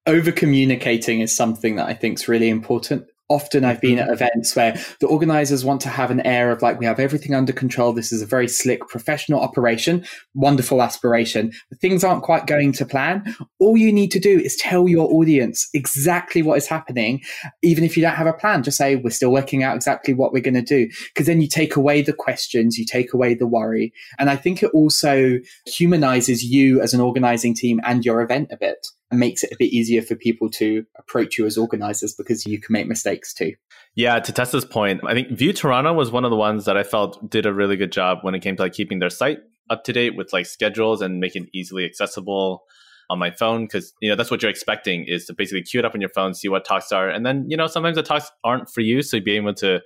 over 0.08 0.32
communicating 0.32 1.20
is 1.20 1.36
something 1.36 1.76
that 1.76 1.86
I 1.86 1.94
think 1.94 2.18
is 2.18 2.26
really 2.26 2.48
important. 2.48 3.04
Often 3.28 3.64
I've 3.64 3.80
been 3.80 3.98
at 3.98 4.06
mm-hmm. 4.06 4.14
events 4.14 4.56
where 4.56 4.80
the 5.00 5.06
organizers 5.06 5.64
want 5.64 5.80
to 5.82 5.88
have 5.88 6.10
an 6.10 6.20
air 6.26 6.50
of 6.50 6.62
like, 6.62 6.78
we 6.78 6.86
have 6.86 6.98
everything 6.98 7.34
under 7.34 7.52
control. 7.52 7.92
This 7.92 8.12
is 8.12 8.22
a 8.22 8.26
very 8.26 8.48
slick 8.48 8.88
professional 8.88 9.40
operation, 9.40 10.04
wonderful 10.34 10.82
aspiration. 10.82 11.52
But 11.68 11.80
things 11.80 12.04
aren't 12.04 12.22
quite 12.22 12.46
going 12.46 12.72
to 12.72 12.86
plan. 12.86 13.36
All 13.58 13.76
you 13.76 13.92
need 13.92 14.10
to 14.12 14.18
do 14.18 14.38
is 14.38 14.56
tell 14.56 14.88
your 14.88 15.12
audience 15.12 15.68
exactly 15.74 16.42
what 16.42 16.58
is 16.58 16.66
happening. 16.66 17.20
Even 17.62 17.84
if 17.84 17.96
you 17.96 18.02
don't 18.02 18.14
have 18.14 18.26
a 18.26 18.32
plan, 18.32 18.62
just 18.62 18.78
say, 18.78 18.96
we're 18.96 19.10
still 19.10 19.32
working 19.32 19.62
out 19.62 19.76
exactly 19.76 20.14
what 20.14 20.32
we're 20.32 20.42
going 20.42 20.54
to 20.54 20.62
do. 20.62 20.88
Because 21.12 21.26
then 21.26 21.40
you 21.40 21.48
take 21.48 21.76
away 21.76 22.02
the 22.02 22.12
questions, 22.12 22.78
you 22.78 22.86
take 22.86 23.12
away 23.12 23.34
the 23.34 23.46
worry. 23.46 23.92
And 24.18 24.30
I 24.30 24.36
think 24.36 24.62
it 24.62 24.70
also 24.72 25.38
humanizes 25.66 26.44
you 26.44 26.80
as 26.80 26.94
an 26.94 27.00
organizing 27.00 27.54
team 27.54 27.80
and 27.84 28.04
your 28.04 28.22
event 28.22 28.48
a 28.50 28.56
bit 28.56 28.86
makes 29.10 29.42
it 29.42 29.52
a 29.52 29.56
bit 29.58 29.72
easier 29.72 30.02
for 30.02 30.14
people 30.14 30.50
to 30.50 30.84
approach 30.98 31.38
you 31.38 31.46
as 31.46 31.56
organizers 31.56 32.14
because 32.14 32.46
you 32.46 32.60
can 32.60 32.72
make 32.72 32.86
mistakes 32.86 33.32
too. 33.32 33.54
Yeah, 33.94 34.18
to 34.20 34.32
Tessa's 34.32 34.64
point, 34.64 35.00
I 35.04 35.14
think 35.14 35.30
Vue 35.30 35.52
Toronto 35.52 35.92
was 35.92 36.10
one 36.10 36.24
of 36.24 36.30
the 36.30 36.36
ones 36.36 36.66
that 36.66 36.76
I 36.76 36.82
felt 36.82 37.30
did 37.30 37.46
a 37.46 37.54
really 37.54 37.76
good 37.76 37.92
job 37.92 38.18
when 38.22 38.34
it 38.34 38.40
came 38.40 38.56
to 38.56 38.62
like 38.62 38.74
keeping 38.74 38.98
their 38.98 39.10
site 39.10 39.38
up 39.70 39.84
to 39.84 39.92
date 39.92 40.16
with 40.16 40.32
like 40.32 40.46
schedules 40.46 41.02
and 41.02 41.20
making 41.20 41.44
it 41.44 41.50
easily 41.52 41.84
accessible 41.84 42.62
on 43.10 43.18
my 43.18 43.30
phone 43.30 43.64
because 43.64 43.92
you 44.00 44.08
know 44.08 44.16
that's 44.16 44.30
what 44.30 44.42
you're 44.42 44.50
expecting 44.50 45.04
is 45.06 45.24
to 45.26 45.34
basically 45.34 45.62
queue 45.62 45.80
it 45.80 45.84
up 45.86 45.94
on 45.94 46.00
your 46.00 46.10
phone, 46.10 46.34
see 46.34 46.48
what 46.48 46.64
talks 46.64 46.92
are, 46.92 47.08
and 47.08 47.24
then 47.24 47.46
you 47.48 47.56
know 47.56 47.66
sometimes 47.66 47.96
the 47.96 48.02
talks 48.02 48.30
aren't 48.44 48.70
for 48.70 48.80
you, 48.80 49.02
so 49.02 49.16
you 49.16 49.22
be 49.22 49.36
able 49.36 49.54
to 49.54 49.80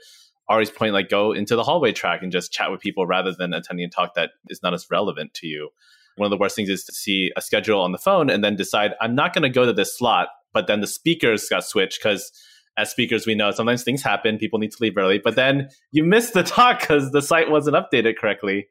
always 0.48 0.70
point 0.70 0.92
like 0.92 1.08
go 1.08 1.32
into 1.32 1.56
the 1.56 1.62
hallway 1.62 1.92
track 1.92 2.22
and 2.22 2.32
just 2.32 2.52
chat 2.52 2.70
with 2.70 2.80
people 2.80 3.06
rather 3.06 3.32
than 3.32 3.54
attending 3.54 3.86
a 3.86 3.88
talk 3.88 4.14
that 4.14 4.30
is 4.48 4.62
not 4.62 4.74
as 4.74 4.86
relevant 4.90 5.32
to 5.34 5.46
you. 5.46 5.70
One 6.16 6.26
of 6.26 6.30
the 6.30 6.36
worst 6.36 6.56
things 6.56 6.68
is 6.68 6.84
to 6.84 6.92
see 6.92 7.30
a 7.36 7.40
schedule 7.40 7.80
on 7.80 7.92
the 7.92 7.98
phone 7.98 8.30
and 8.30 8.44
then 8.44 8.56
decide 8.56 8.92
I'm 9.00 9.14
not 9.14 9.34
going 9.34 9.42
to 9.42 9.48
go 9.48 9.64
to 9.64 9.72
this 9.72 9.96
slot, 9.96 10.28
but 10.52 10.66
then 10.66 10.80
the 10.80 10.86
speakers 10.86 11.48
got 11.48 11.64
switched 11.64 12.00
because 12.02 12.30
as 12.76 12.90
speakers, 12.90 13.26
we 13.26 13.34
know 13.34 13.50
sometimes 13.50 13.84
things 13.84 14.02
happen. 14.02 14.38
People 14.38 14.58
need 14.58 14.72
to 14.72 14.78
leave 14.80 14.96
early, 14.96 15.18
but 15.22 15.36
then 15.36 15.68
you 15.90 16.04
miss 16.04 16.30
the 16.30 16.42
talk 16.42 16.80
because 16.80 17.10
the 17.10 17.22
site 17.22 17.50
wasn't 17.50 17.76
updated 17.76 18.16
correctly. 18.16 18.66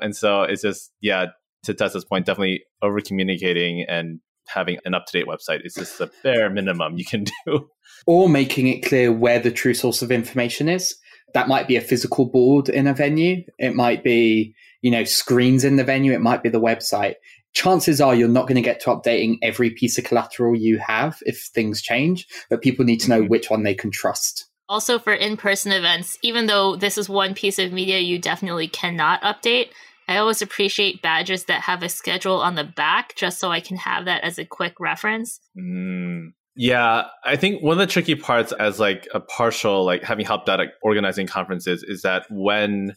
And 0.00 0.16
so 0.16 0.42
it's 0.42 0.62
just, 0.62 0.90
yeah, 1.00 1.26
to 1.64 1.74
Tessa's 1.74 2.04
point, 2.04 2.26
definitely 2.26 2.64
over 2.80 3.00
communicating 3.00 3.84
and 3.88 4.20
having 4.48 4.78
an 4.84 4.94
up 4.94 5.06
to 5.06 5.12
date 5.12 5.26
website 5.26 5.64
is 5.64 5.74
just 5.74 5.98
the 5.98 6.10
bare 6.22 6.50
minimum 6.50 6.96
you 6.96 7.04
can 7.04 7.24
do. 7.46 7.68
Or 8.06 8.28
making 8.28 8.68
it 8.68 8.84
clear 8.84 9.12
where 9.12 9.38
the 9.38 9.50
true 9.50 9.74
source 9.74 10.02
of 10.02 10.10
information 10.10 10.68
is. 10.68 10.96
That 11.34 11.48
might 11.48 11.66
be 11.68 11.76
a 11.76 11.80
physical 11.80 12.26
board 12.26 12.68
in 12.68 12.86
a 12.86 12.94
venue. 12.94 13.44
It 13.58 13.74
might 13.74 14.04
be, 14.04 14.54
you 14.82 14.90
know, 14.90 15.04
screens 15.04 15.64
in 15.64 15.76
the 15.76 15.84
venue. 15.84 16.12
It 16.12 16.20
might 16.20 16.42
be 16.42 16.48
the 16.48 16.60
website. 16.60 17.14
Chances 17.54 18.00
are 18.00 18.14
you're 18.14 18.28
not 18.28 18.46
going 18.48 18.56
to 18.56 18.62
get 18.62 18.80
to 18.80 18.90
updating 18.90 19.36
every 19.42 19.70
piece 19.70 19.98
of 19.98 20.04
collateral 20.04 20.56
you 20.56 20.78
have 20.78 21.18
if 21.26 21.50
things 21.54 21.82
change, 21.82 22.26
but 22.48 22.62
people 22.62 22.84
need 22.84 23.00
to 23.00 23.10
know 23.10 23.22
Mhm. 23.22 23.28
which 23.28 23.50
one 23.50 23.62
they 23.62 23.74
can 23.74 23.90
trust. 23.90 24.46
Also, 24.68 24.98
for 24.98 25.12
in 25.12 25.36
person 25.36 25.70
events, 25.72 26.16
even 26.22 26.46
though 26.46 26.76
this 26.76 26.96
is 26.96 27.08
one 27.08 27.34
piece 27.34 27.58
of 27.58 27.72
media 27.72 27.98
you 27.98 28.18
definitely 28.18 28.68
cannot 28.68 29.20
update, 29.20 29.68
I 30.08 30.16
always 30.16 30.40
appreciate 30.40 31.02
badges 31.02 31.44
that 31.44 31.62
have 31.62 31.82
a 31.82 31.88
schedule 31.88 32.40
on 32.40 32.54
the 32.54 32.64
back 32.64 33.14
just 33.16 33.38
so 33.38 33.50
I 33.50 33.60
can 33.60 33.76
have 33.76 34.06
that 34.06 34.24
as 34.24 34.38
a 34.38 34.44
quick 34.46 34.80
reference. 34.80 35.40
Mm. 35.56 36.32
Yeah, 36.54 37.04
I 37.24 37.36
think 37.36 37.62
one 37.62 37.72
of 37.72 37.78
the 37.78 37.86
tricky 37.86 38.14
parts 38.14 38.52
as 38.52 38.78
like 38.78 39.08
a 39.14 39.20
partial, 39.20 39.84
like 39.84 40.02
having 40.02 40.26
helped 40.26 40.48
out 40.48 40.60
at 40.60 40.68
organizing 40.82 41.26
conferences 41.26 41.82
is 41.82 42.02
that 42.02 42.26
when 42.30 42.94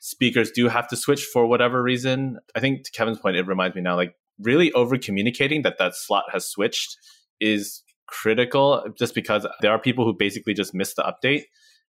speakers 0.00 0.50
do 0.50 0.68
have 0.68 0.88
to 0.88 0.96
switch 0.96 1.24
for 1.24 1.46
whatever 1.46 1.82
reason, 1.82 2.38
I 2.54 2.60
think 2.60 2.84
to 2.84 2.90
Kevin's 2.92 3.18
point, 3.18 3.36
it 3.36 3.46
reminds 3.46 3.76
me 3.76 3.82
now, 3.82 3.96
like 3.96 4.14
really 4.40 4.72
over 4.72 4.96
communicating 4.96 5.62
that 5.62 5.78
that 5.78 5.94
slot 5.94 6.24
has 6.32 6.46
switched 6.46 6.96
is 7.40 7.82
critical 8.06 8.84
just 8.98 9.14
because 9.14 9.46
there 9.60 9.70
are 9.70 9.78
people 9.78 10.04
who 10.04 10.14
basically 10.14 10.54
just 10.54 10.74
missed 10.74 10.96
the 10.96 11.02
update. 11.02 11.44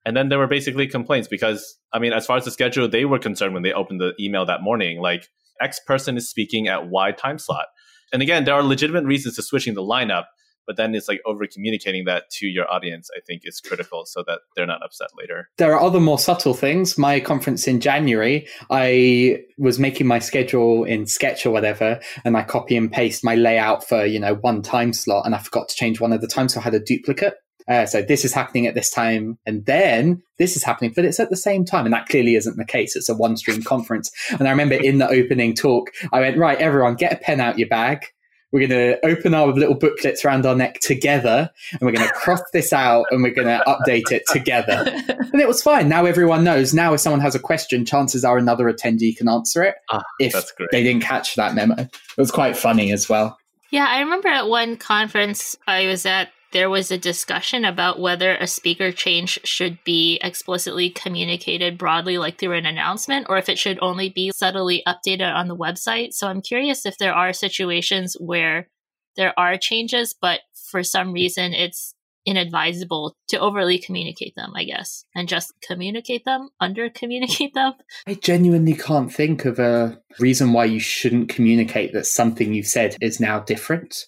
And 0.06 0.17
then 0.17 0.30
there 0.30 0.39
were 0.39 0.47
basically 0.47 0.88
complaints 0.88 1.28
because, 1.28 1.78
I 1.93 1.99
mean, 1.99 2.12
as 2.12 2.26
far 2.26 2.38
as 2.38 2.45
the 2.45 2.52
schedule, 2.52 2.89
they 2.89 3.06
were 3.06 3.19
concerned 3.19 3.54
when 3.54 3.63
they 3.63 3.71
opened 3.71 4.02
the 4.02 4.13
email 4.19 4.45
that 4.45 4.62
morning, 4.62 4.99
like 4.99 5.30
X 5.62 5.80
person 5.80 6.17
is 6.17 6.30
speaking 6.30 6.67
at 6.67 6.89
Y 6.89 7.12
time 7.12 7.38
slot. 7.38 7.67
And 8.12 8.21
again, 8.21 8.43
there 8.43 8.54
are 8.54 8.63
legitimate 8.63 9.06
reasons 9.06 9.36
to 9.36 9.43
switching 9.43 9.76
the 9.76 9.82
lineup, 9.82 10.26
but 10.65 10.78
then 10.78 10.95
it's 10.95 11.08
like 11.08 11.21
over 11.26 11.45
communicating 11.47 12.06
that 12.06 12.30
to 12.32 12.47
your 12.47 12.71
audience, 12.71 13.10
I 13.15 13.19
think 13.26 13.41
is 13.45 13.60
critical 13.60 14.06
so 14.06 14.23
that 14.28 14.39
they're 14.56 14.65
not 14.65 14.84
upset 14.84 15.10
later. 15.17 15.49
There 15.58 15.73
are 15.73 15.82
other 15.82 15.99
more 15.99 16.19
subtle 16.19 16.54
things. 16.54 16.97
My 16.97 17.19
conference 17.19 17.67
in 17.67 17.80
January, 17.80 18.47
I 18.69 19.43
was 19.58 19.80
making 19.80 20.08
my 20.08 20.19
schedule 20.19 20.84
in 20.84 21.06
Sketch 21.06 21.45
or 21.45 21.52
whatever, 21.52 21.99
and 22.26 22.38
I 22.38 22.43
copy 22.43 22.78
and 22.78 22.91
paste 22.91 23.23
my 23.23 23.36
layout 23.36 23.88
for, 23.88 24.06
you 24.06 24.19
know, 24.19 24.36
one 24.36 24.62
time 24.62 24.93
slot, 24.93 25.26
and 25.26 25.36
I 25.36 25.39
forgot 25.39 25.69
to 25.69 25.76
change 25.76 25.99
one 25.99 26.13
of 26.13 26.21
the 26.21 26.28
times, 26.28 26.54
so 26.54 26.60
I 26.60 26.63
had 26.63 26.73
a 26.73 26.80
duplicate. 26.80 27.36
Uh, 27.67 27.86
so 27.86 28.02
this 28.02 28.26
is 28.26 28.34
happening 28.34 28.67
at 28.67 28.76
this 28.76 28.89
time, 28.89 29.38
and 29.45 29.65
then 29.65 30.21
this 30.38 30.58
is 30.58 30.63
happening, 30.63 30.91
but 30.93 31.06
it's 31.06 31.19
at 31.19 31.30
the 31.30 31.38
same 31.38 31.63
time, 31.63 31.86
and 31.86 31.93
that 31.93 32.08
clearly 32.10 32.36
isn't 32.36 32.58
the 32.58 32.65
case. 32.65 32.95
It's 32.95 33.10
a 33.10 33.15
one 33.15 33.38
stream 33.38 33.63
conference. 33.63 34.12
And 34.32 34.47
I 34.47 34.52
remember 34.52 34.76
in 34.76 34.97
the 34.97 35.08
opening 35.08 35.56
talk, 35.56 35.89
I 36.12 36.19
went, 36.19 36.38
right, 36.38 36.58
everyone, 36.58 36.95
get 36.95 37.13
a 37.13 37.17
pen 37.17 37.39
out 37.39 37.58
your 37.58 37.69
bag. 37.69 38.06
We're 38.54 38.68
going 38.68 38.80
to 38.80 39.06
open 39.06 39.34
our 39.34 39.48
little 39.48 39.74
booklets 39.74 40.24
around 40.24 40.46
our 40.46 40.56
neck 40.56 40.80
together, 40.80 41.50
and 41.72 41.82
we're 41.82 41.92
going 41.92 42.08
to 42.08 42.13
cross 42.13 42.42
this 42.54 42.72
out, 42.72 43.08
and 43.10 43.24
we're 43.24 43.34
going 43.34 43.48
to 43.48 43.63
update 43.68 44.12
it 44.12 44.24
together. 44.28 44.86
And 45.34 45.42
it 45.42 45.48
was 45.48 45.63
fine. 45.63 45.89
Now 45.89 46.06
everyone 46.06 46.44
knows. 46.44 46.76
Now, 46.76 46.94
if 46.94 47.00
someone 47.00 47.20
has 47.22 47.34
a 47.34 47.39
question, 47.39 47.86
chances 47.86 48.24
are 48.24 48.38
another 48.38 48.72
attendee 48.72 49.18
can 49.18 49.28
answer 49.28 49.63
it. 49.63 49.74
Ah, 49.89 50.04
if 50.20 50.36
they 50.72 50.84
didn't 50.84 51.02
catch 51.02 51.36
that 51.36 51.56
memo, 51.56 51.76
it 51.80 51.89
was 52.18 52.30
quite 52.30 52.56
funny 52.56 52.92
as 52.92 53.10
well. 53.10 53.36
Yeah, 53.72 53.88
I 53.89 54.02
remember 54.02 54.28
at 54.28 54.48
one 54.48 54.78
conference 54.78 55.56
I 55.66 55.88
was 55.88 56.06
at, 56.06 56.30
there 56.54 56.70
was 56.70 56.92
a 56.92 56.98
discussion 56.98 57.66
about 57.66 58.00
whether 58.00 58.36
a 58.36 58.48
speaker 58.48 58.92
change 58.92 59.39
should 59.44 59.84
be 59.84 60.20
explicitly 60.24 60.89
communicated 60.89 61.78
broadly, 61.78 62.18
like 62.18 62.39
through 62.39 62.54
an 62.54 62.66
announcement, 62.66 63.26
or 63.28 63.38
if 63.38 63.50
it 63.50 63.60
should 63.60 63.80
only 63.82 64.10
be 64.10 64.32
subtly 64.34 64.84
updated 64.88 65.34
on 65.34 65.48
the 65.48 65.58
website. 65.58 66.13
So 66.13 66.28
I'm 66.28 66.42
curious 66.42 66.86
if 66.86 66.98
there 66.98 67.13
are 67.13 67.34
situations 67.34 68.16
where 68.20 68.70
there 69.18 69.38
are 69.38 69.58
changes, 69.58 70.16
but 70.20 70.42
for 70.72 70.84
some 70.84 71.12
reason 71.12 71.54
it's 71.54 71.94
inadvisable 72.26 73.16
to 73.28 73.39
overly 73.39 73.78
communicate 73.78 74.34
them, 74.36 74.54
I 74.56 74.63
guess, 74.63 75.06
and 75.13 75.28
just 75.28 75.54
communicate 75.62 76.24
them, 76.26 76.50
under 76.60 76.89
communicate 76.89 77.54
them. 77.56 77.74
I 78.08 78.13
genuinely 78.16 78.76
can't 78.76 79.13
think 79.13 79.46
of 79.46 79.60
a 79.60 80.00
reason 80.20 80.54
why 80.54 80.66
you 80.66 80.80
shouldn't 80.80 81.30
communicate 81.30 81.94
that 81.94 82.06
something 82.06 82.54
you've 82.54 82.68
said 82.68 82.96
is 83.02 83.20
now 83.20 83.39
different. 83.39 84.06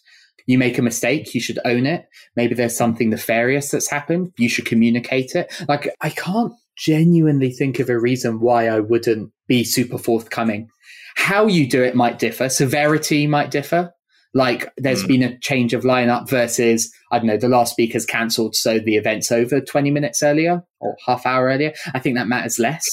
You 0.47 0.57
make 0.57 0.77
a 0.77 0.81
mistake, 0.83 1.33
you 1.33 1.41
should 1.41 1.59
own 1.65 1.85
it. 1.85 2.05
Maybe 2.35 2.53
there's 2.55 2.75
something 2.77 3.09
nefarious 3.09 3.71
that's 3.71 3.89
happened, 3.89 4.31
you 4.37 4.49
should 4.49 4.65
communicate 4.65 5.35
it. 5.35 5.51
Like, 5.67 5.89
I 6.01 6.09
can't 6.11 6.53
genuinely 6.77 7.51
think 7.51 7.79
of 7.79 7.89
a 7.89 7.99
reason 7.99 8.39
why 8.39 8.67
I 8.67 8.79
wouldn't 8.79 9.31
be 9.47 9.63
super 9.63 9.97
forthcoming. 9.97 10.69
How 11.15 11.47
you 11.47 11.67
do 11.67 11.81
it 11.83 11.95
might 11.95 12.19
differ, 12.19 12.49
severity 12.49 13.25
might 13.27 13.49
differ. 13.49 13.91
Like, 14.33 14.69
there's 14.77 15.03
Mm. 15.03 15.07
been 15.07 15.23
a 15.23 15.39
change 15.39 15.73
of 15.73 15.83
lineup 15.83 16.29
versus, 16.29 16.91
I 17.11 17.17
don't 17.19 17.27
know, 17.27 17.37
the 17.37 17.47
last 17.47 17.71
speaker's 17.71 18.05
cancelled, 18.05 18.53
so 18.55 18.79
the 18.79 18.97
event's 18.97 19.31
over 19.31 19.61
20 19.61 19.91
minutes 19.91 20.21
earlier 20.21 20.61
or 20.81 20.97
half 21.05 21.25
hour 21.25 21.45
earlier. 21.47 21.73
I 21.93 21.99
think 21.99 22.17
that 22.17 22.27
matters 22.27 22.59
less 22.59 22.83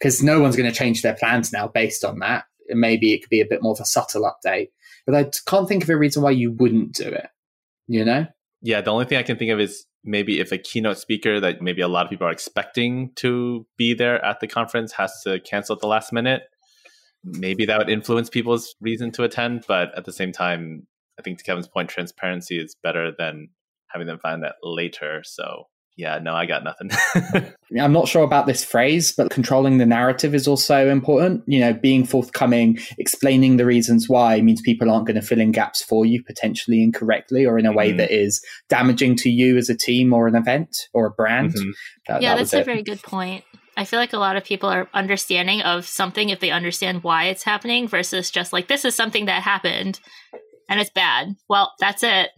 because 0.00 0.22
no 0.22 0.40
one's 0.40 0.56
going 0.56 0.70
to 0.70 0.76
change 0.76 1.02
their 1.02 1.14
plans 1.14 1.52
now 1.52 1.68
based 1.68 2.04
on 2.04 2.18
that. 2.20 2.44
maybe 2.70 3.12
it 3.12 3.18
could 3.20 3.28
be 3.28 3.42
a 3.42 3.46
bit 3.46 3.60
more 3.62 3.72
of 3.74 3.80
a 3.80 3.84
subtle 3.84 4.22
update. 4.22 4.68
But 5.06 5.14
I 5.14 5.30
can't 5.46 5.68
think 5.68 5.82
of 5.82 5.90
a 5.90 5.96
reason 5.96 6.22
why 6.22 6.30
you 6.30 6.52
wouldn't 6.52 6.94
do 6.94 7.08
it. 7.08 7.28
You 7.86 8.04
know? 8.04 8.26
Yeah, 8.62 8.80
the 8.80 8.90
only 8.90 9.04
thing 9.04 9.18
I 9.18 9.22
can 9.22 9.36
think 9.36 9.50
of 9.50 9.60
is 9.60 9.84
maybe 10.04 10.40
if 10.40 10.52
a 10.52 10.58
keynote 10.58 10.98
speaker 10.98 11.40
that 11.40 11.60
maybe 11.60 11.82
a 11.82 11.88
lot 11.88 12.04
of 12.04 12.10
people 12.10 12.26
are 12.26 12.32
expecting 12.32 13.12
to 13.16 13.66
be 13.76 13.94
there 13.94 14.24
at 14.24 14.40
the 14.40 14.46
conference 14.46 14.92
has 14.92 15.20
to 15.22 15.40
cancel 15.40 15.74
at 15.74 15.80
the 15.80 15.86
last 15.86 16.12
minute, 16.12 16.42
maybe 17.24 17.66
that 17.66 17.78
would 17.78 17.90
influence 17.90 18.30
people's 18.30 18.74
reason 18.80 19.10
to 19.12 19.22
attend. 19.24 19.64
But 19.66 19.96
at 19.96 20.04
the 20.04 20.12
same 20.12 20.32
time, 20.32 20.86
I 21.18 21.22
think 21.22 21.38
to 21.38 21.44
Kevin's 21.44 21.68
point, 21.68 21.88
transparency 21.90 22.58
is 22.58 22.76
better 22.82 23.12
than 23.16 23.48
having 23.88 24.06
them 24.06 24.18
find 24.18 24.42
that 24.42 24.56
later. 24.62 25.22
So 25.24 25.66
yeah, 25.96 26.18
no, 26.18 26.34
I 26.34 26.46
got 26.46 26.64
nothing. 26.64 26.90
I'm 27.80 27.92
not 27.92 28.08
sure 28.08 28.24
about 28.24 28.46
this 28.46 28.64
phrase, 28.64 29.12
but 29.12 29.30
controlling 29.30 29.78
the 29.78 29.86
narrative 29.86 30.34
is 30.34 30.48
also 30.48 30.88
important. 30.88 31.44
You 31.46 31.60
know, 31.60 31.72
being 31.72 32.04
forthcoming, 32.04 32.78
explaining 32.98 33.56
the 33.56 33.64
reasons 33.64 34.08
why 34.08 34.40
means 34.40 34.60
people 34.60 34.90
aren't 34.90 35.06
going 35.06 35.20
to 35.20 35.26
fill 35.26 35.40
in 35.40 35.52
gaps 35.52 35.82
for 35.82 36.04
you 36.04 36.22
potentially 36.22 36.82
incorrectly 36.82 37.46
or 37.46 37.58
in 37.58 37.66
a 37.66 37.72
way 37.72 37.90
mm-hmm. 37.90 37.98
that 37.98 38.10
is 38.10 38.44
damaging 38.68 39.16
to 39.16 39.30
you 39.30 39.56
as 39.56 39.68
a 39.68 39.76
team 39.76 40.12
or 40.12 40.26
an 40.26 40.34
event 40.34 40.76
or 40.92 41.06
a 41.06 41.10
brand. 41.10 41.54
Mm-hmm. 41.54 41.70
That, 42.08 42.22
yeah, 42.22 42.30
that 42.30 42.38
that's 42.38 42.54
a 42.54 42.60
it. 42.60 42.66
very 42.66 42.82
good 42.82 43.02
point. 43.02 43.44
I 43.76 43.84
feel 43.84 43.98
like 43.98 44.12
a 44.12 44.18
lot 44.18 44.36
of 44.36 44.44
people 44.44 44.68
are 44.68 44.88
understanding 44.94 45.62
of 45.62 45.86
something 45.86 46.28
if 46.28 46.40
they 46.40 46.50
understand 46.50 47.02
why 47.02 47.24
it's 47.24 47.42
happening 47.42 47.88
versus 47.88 48.30
just 48.30 48.52
like, 48.52 48.68
this 48.68 48.84
is 48.84 48.94
something 48.94 49.26
that 49.26 49.42
happened 49.42 50.00
and 50.68 50.80
it's 50.80 50.90
bad. 50.90 51.34
Well, 51.48 51.72
that's 51.80 52.02
it. 52.02 52.30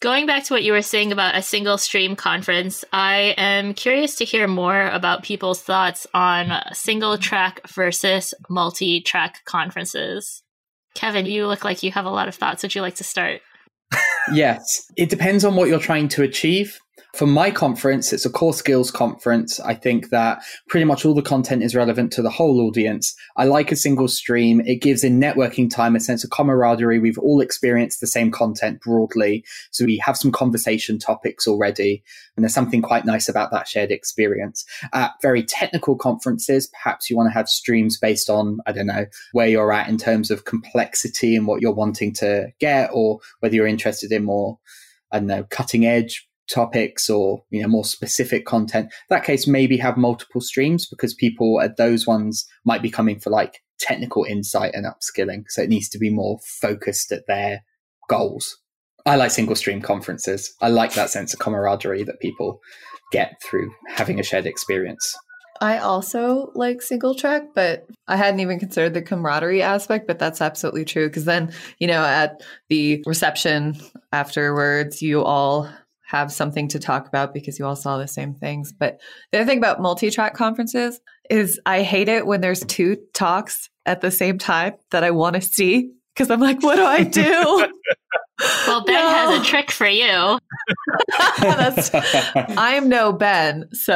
Going 0.00 0.24
back 0.24 0.44
to 0.44 0.54
what 0.54 0.62
you 0.62 0.72
were 0.72 0.80
saying 0.80 1.12
about 1.12 1.36
a 1.36 1.42
single 1.42 1.76
stream 1.76 2.16
conference, 2.16 2.86
I 2.90 3.34
am 3.36 3.74
curious 3.74 4.16
to 4.16 4.24
hear 4.24 4.48
more 4.48 4.86
about 4.86 5.22
people's 5.22 5.60
thoughts 5.60 6.06
on 6.14 6.58
single 6.72 7.18
track 7.18 7.60
versus 7.68 8.32
multi 8.48 9.02
track 9.02 9.44
conferences. 9.44 10.42
Kevin, 10.94 11.26
you 11.26 11.46
look 11.46 11.64
like 11.64 11.82
you 11.82 11.92
have 11.92 12.06
a 12.06 12.10
lot 12.10 12.28
of 12.28 12.34
thoughts. 12.34 12.62
Would 12.62 12.74
you 12.74 12.80
like 12.80 12.94
to 12.94 13.04
start? 13.04 13.42
yes, 14.32 14.90
it 14.96 15.10
depends 15.10 15.44
on 15.44 15.54
what 15.54 15.68
you're 15.68 15.78
trying 15.78 16.08
to 16.08 16.22
achieve. 16.22 16.80
For 17.14 17.26
my 17.26 17.50
conference, 17.50 18.12
it's 18.12 18.24
a 18.24 18.30
core 18.30 18.54
skills 18.54 18.90
conference. 18.90 19.58
I 19.60 19.74
think 19.74 20.10
that 20.10 20.42
pretty 20.68 20.84
much 20.84 21.04
all 21.04 21.14
the 21.14 21.22
content 21.22 21.62
is 21.62 21.74
relevant 21.74 22.12
to 22.12 22.22
the 22.22 22.30
whole 22.30 22.60
audience. 22.60 23.14
I 23.36 23.44
like 23.44 23.72
a 23.72 23.76
single 23.76 24.08
stream. 24.08 24.60
It 24.64 24.80
gives 24.80 25.04
in 25.04 25.20
networking 25.20 25.68
time 25.68 25.96
a 25.96 26.00
sense 26.00 26.24
of 26.24 26.30
camaraderie. 26.30 26.98
We've 26.98 27.18
all 27.18 27.40
experienced 27.40 28.00
the 28.00 28.06
same 28.06 28.30
content 28.30 28.80
broadly. 28.80 29.44
So 29.70 29.84
we 29.84 29.98
have 29.98 30.16
some 30.16 30.32
conversation 30.32 30.98
topics 30.98 31.46
already. 31.46 32.02
And 32.36 32.44
there's 32.44 32.54
something 32.54 32.80
quite 32.80 33.04
nice 33.04 33.28
about 33.28 33.50
that 33.50 33.68
shared 33.68 33.90
experience. 33.90 34.64
At 34.92 35.12
very 35.20 35.42
technical 35.42 35.96
conferences, 35.96 36.70
perhaps 36.82 37.10
you 37.10 37.16
want 37.16 37.28
to 37.28 37.34
have 37.34 37.48
streams 37.48 37.98
based 37.98 38.30
on, 38.30 38.60
I 38.66 38.72
don't 38.72 38.86
know, 38.86 39.06
where 39.32 39.48
you're 39.48 39.72
at 39.72 39.88
in 39.88 39.98
terms 39.98 40.30
of 40.30 40.44
complexity 40.44 41.36
and 41.36 41.46
what 41.46 41.60
you're 41.60 41.74
wanting 41.74 42.14
to 42.14 42.48
get, 42.60 42.90
or 42.92 43.18
whether 43.40 43.54
you're 43.54 43.66
interested 43.66 44.12
in 44.12 44.24
more, 44.24 44.58
I 45.12 45.18
don't 45.18 45.26
know, 45.26 45.44
cutting 45.50 45.84
edge 45.84 46.26
topics 46.52 47.08
or 47.08 47.42
you 47.50 47.62
know 47.62 47.68
more 47.68 47.84
specific 47.84 48.44
content. 48.44 48.92
That 49.08 49.24
case 49.24 49.46
maybe 49.46 49.76
have 49.78 49.96
multiple 49.96 50.40
streams 50.40 50.86
because 50.86 51.14
people 51.14 51.60
at 51.60 51.76
those 51.76 52.06
ones 52.06 52.46
might 52.64 52.82
be 52.82 52.90
coming 52.90 53.20
for 53.20 53.30
like 53.30 53.60
technical 53.78 54.24
insight 54.24 54.74
and 54.74 54.86
upskilling. 54.86 55.44
So 55.48 55.62
it 55.62 55.70
needs 55.70 55.88
to 55.90 55.98
be 55.98 56.10
more 56.10 56.38
focused 56.60 57.12
at 57.12 57.26
their 57.26 57.62
goals. 58.08 58.58
I 59.06 59.16
like 59.16 59.30
single 59.30 59.56
stream 59.56 59.80
conferences. 59.80 60.54
I 60.60 60.68
like 60.68 60.94
that 60.94 61.10
sense 61.10 61.32
of 61.32 61.40
camaraderie 61.40 62.04
that 62.04 62.20
people 62.20 62.60
get 63.12 63.40
through 63.42 63.72
having 63.88 64.20
a 64.20 64.22
shared 64.22 64.46
experience. 64.46 65.16
I 65.62 65.78
also 65.78 66.52
like 66.54 66.80
single 66.80 67.14
track, 67.14 67.42
but 67.54 67.86
I 68.08 68.16
hadn't 68.16 68.40
even 68.40 68.58
considered 68.58 68.94
the 68.94 69.02
camaraderie 69.02 69.62
aspect, 69.62 70.06
but 70.06 70.18
that's 70.18 70.40
absolutely 70.40 70.86
true. 70.86 71.06
Because 71.08 71.26
then, 71.26 71.52
you 71.78 71.86
know, 71.86 72.02
at 72.02 72.42
the 72.70 73.02
reception 73.06 73.78
afterwards, 74.10 75.02
you 75.02 75.22
all 75.22 75.70
have 76.10 76.32
something 76.32 76.66
to 76.66 76.80
talk 76.80 77.06
about 77.06 77.32
because 77.32 77.56
you 77.56 77.64
all 77.64 77.76
saw 77.76 77.96
the 77.96 78.08
same 78.08 78.34
things. 78.34 78.72
But 78.72 79.00
the 79.30 79.38
other 79.38 79.46
thing 79.46 79.58
about 79.58 79.80
multi 79.80 80.10
track 80.10 80.34
conferences 80.34 81.00
is 81.30 81.60
I 81.64 81.82
hate 81.82 82.08
it 82.08 82.26
when 82.26 82.40
there's 82.40 82.64
two 82.64 82.96
talks 83.14 83.70
at 83.86 84.00
the 84.00 84.10
same 84.10 84.36
time 84.36 84.74
that 84.90 85.04
I 85.04 85.12
want 85.12 85.36
to 85.36 85.40
see 85.40 85.92
because 86.14 86.28
I'm 86.30 86.40
like, 86.40 86.64
what 86.64 86.76
do 86.76 86.84
I 86.84 87.04
do? 87.04 87.22
well, 88.66 88.84
Ben 88.84 88.94
no. 88.96 89.08
has 89.08 89.40
a 89.40 89.44
trick 89.44 89.70
for 89.70 89.86
you. 89.86 90.38
I'm 92.58 92.88
no 92.88 93.12
Ben. 93.12 93.68
So. 93.72 93.94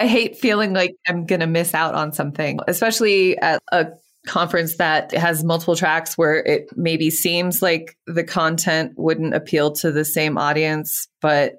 I 0.00 0.06
hate 0.06 0.36
feeling 0.36 0.74
like 0.74 0.94
I'm 1.08 1.24
going 1.26 1.40
to 1.40 1.46
miss 1.46 1.74
out 1.74 1.94
on 1.94 2.12
something, 2.12 2.60
especially 2.68 3.36
at 3.38 3.60
a 3.72 3.88
conference 4.28 4.76
that 4.76 5.12
has 5.12 5.42
multiple 5.42 5.74
tracks 5.74 6.16
where 6.16 6.36
it 6.44 6.68
maybe 6.76 7.10
seems 7.10 7.62
like 7.62 7.96
the 8.06 8.22
content 8.22 8.92
wouldn't 8.96 9.34
appeal 9.34 9.72
to 9.72 9.90
the 9.90 10.04
same 10.04 10.38
audience, 10.38 11.08
but 11.20 11.56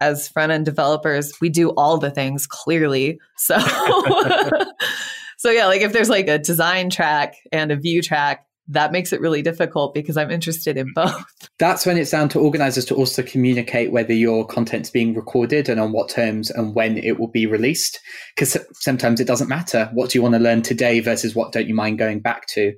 as 0.00 0.28
front 0.28 0.52
end 0.52 0.64
developers, 0.64 1.32
we 1.40 1.48
do 1.48 1.70
all 1.70 1.98
the 1.98 2.10
things 2.10 2.46
clearly. 2.46 3.18
So, 3.36 3.58
so 5.38 5.50
yeah, 5.50 5.66
like 5.66 5.80
if 5.80 5.92
there's 5.92 6.10
like 6.10 6.28
a 6.28 6.38
design 6.38 6.90
track 6.90 7.34
and 7.50 7.72
a 7.72 7.76
Vue 7.76 8.02
track, 8.02 8.46
that 8.68 8.92
makes 8.92 9.12
it 9.12 9.20
really 9.20 9.42
difficult 9.42 9.94
because 9.94 10.16
I'm 10.16 10.30
interested 10.30 10.76
in 10.76 10.92
both. 10.94 11.24
That's 11.58 11.84
when 11.84 11.96
it's 11.96 12.10
down 12.10 12.28
to 12.30 12.40
organizers 12.40 12.84
to 12.86 12.94
also 12.94 13.22
communicate 13.22 13.92
whether 13.92 14.12
your 14.12 14.46
content's 14.46 14.90
being 14.90 15.14
recorded 15.14 15.68
and 15.68 15.80
on 15.80 15.92
what 15.92 16.08
terms 16.08 16.50
and 16.50 16.74
when 16.74 16.96
it 16.98 17.18
will 17.18 17.30
be 17.30 17.46
released. 17.46 17.98
Because 18.34 18.56
sometimes 18.74 19.20
it 19.20 19.26
doesn't 19.26 19.48
matter. 19.48 19.90
What 19.92 20.10
do 20.10 20.18
you 20.18 20.22
want 20.22 20.34
to 20.34 20.40
learn 20.40 20.62
today 20.62 21.00
versus 21.00 21.34
what 21.34 21.52
don't 21.52 21.68
you 21.68 21.74
mind 21.74 21.98
going 21.98 22.20
back 22.20 22.46
to 22.48 22.74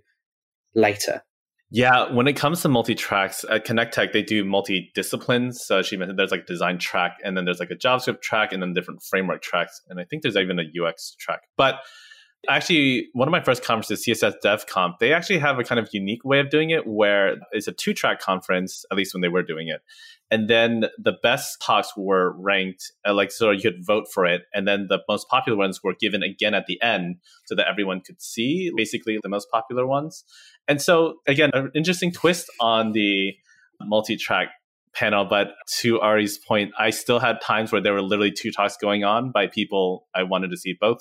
later? 0.75 1.23
Yeah, 1.70 2.12
when 2.12 2.29
it 2.29 2.35
comes 2.35 2.62
to 2.62 2.68
multi 2.68 2.94
tracks 2.94 3.44
at 3.51 3.64
Connect 3.64 3.92
Tech, 3.92 4.12
they 4.12 4.23
do 4.23 4.44
multi 4.44 4.92
disciplines. 4.94 5.64
So 5.64 5.83
she 5.83 5.97
mentioned 5.97 6.18
there's 6.18 6.31
like 6.31 6.42
a 6.42 6.47
design 6.47 6.79
track, 6.79 7.16
and 7.25 7.37
then 7.37 7.44
there's 7.44 7.59
like 7.59 7.73
a 7.73 7.77
JavaScript 7.77 8.23
track, 8.23 8.53
and 8.53 8.62
then 8.62 8.75
different 8.75 9.03
framework 9.03 9.42
tracks, 9.42 9.81
and 9.88 9.99
I 9.99 10.05
think 10.05 10.23
there's 10.23 10.37
even 10.37 10.61
a 10.61 10.62
UX 10.62 11.16
track. 11.18 11.40
But 11.57 11.81
Actually, 12.48 13.09
one 13.12 13.28
of 13.28 13.33
my 13.33 13.42
first 13.42 13.64
conferences, 13.64 14.04
CSS 14.07 14.35
Dev 14.42 14.66
Conf, 14.66 14.96
they 15.00 15.12
actually 15.12 15.38
have 15.38 15.59
a 15.59 15.64
kind 15.64 15.78
of 15.78 15.88
unique 15.92 16.24
way 16.24 16.40
of 16.40 16.50
doing 16.50 16.70
it 16.70 16.87
where 16.87 17.37
it's 17.52 17.66
a 17.68 17.72
two 17.72 17.92
track 17.92 18.20
conference, 18.20 18.85
at 18.90 18.96
least 18.96 19.14
when 19.14 19.20
they 19.20 19.28
were 19.28 19.42
doing 19.42 19.68
it. 19.68 19.80
And 20.30 20.48
then 20.48 20.87
the 20.98 21.14
best 21.22 21.61
talks 21.62 21.92
were 21.96 22.35
ranked, 22.38 22.92
uh, 23.07 23.14
like, 23.14 23.30
so 23.30 23.50
you 23.50 23.62
could 23.62 23.85
vote 23.85 24.07
for 24.12 24.26
it. 24.26 24.42
And 24.52 24.66
then 24.66 24.87
the 24.88 25.00
most 25.09 25.28
popular 25.28 25.59
ones 25.59 25.83
were 25.83 25.94
given 25.98 26.22
again 26.22 26.54
at 26.54 26.66
the 26.66 26.80
end 26.83 27.16
so 27.46 27.54
that 27.54 27.68
everyone 27.68 28.00
could 28.00 28.20
see 28.20 28.72
basically 28.76 29.18
the 29.22 29.28
most 29.28 29.48
popular 29.50 29.87
ones. 29.87 30.24
And 30.66 30.80
so, 30.80 31.16
again, 31.26 31.50
an 31.52 31.70
interesting 31.74 32.11
twist 32.11 32.50
on 32.61 32.92
the 32.92 33.35
multi 33.80 34.16
track 34.16 34.48
panel. 34.94 35.24
But 35.24 35.48
to 35.80 36.00
Ari's 36.00 36.38
point, 36.38 36.72
I 36.78 36.90
still 36.90 37.18
had 37.18 37.40
times 37.40 37.72
where 37.72 37.80
there 37.80 37.92
were 37.92 38.02
literally 38.02 38.33
two 38.33 38.50
talks 38.50 38.76
going 38.76 39.04
on 39.04 39.30
by 39.33 39.46
people 39.46 40.07
I 40.14 40.22
wanted 40.22 40.50
to 40.50 40.57
see 40.57 40.74
both. 40.80 40.98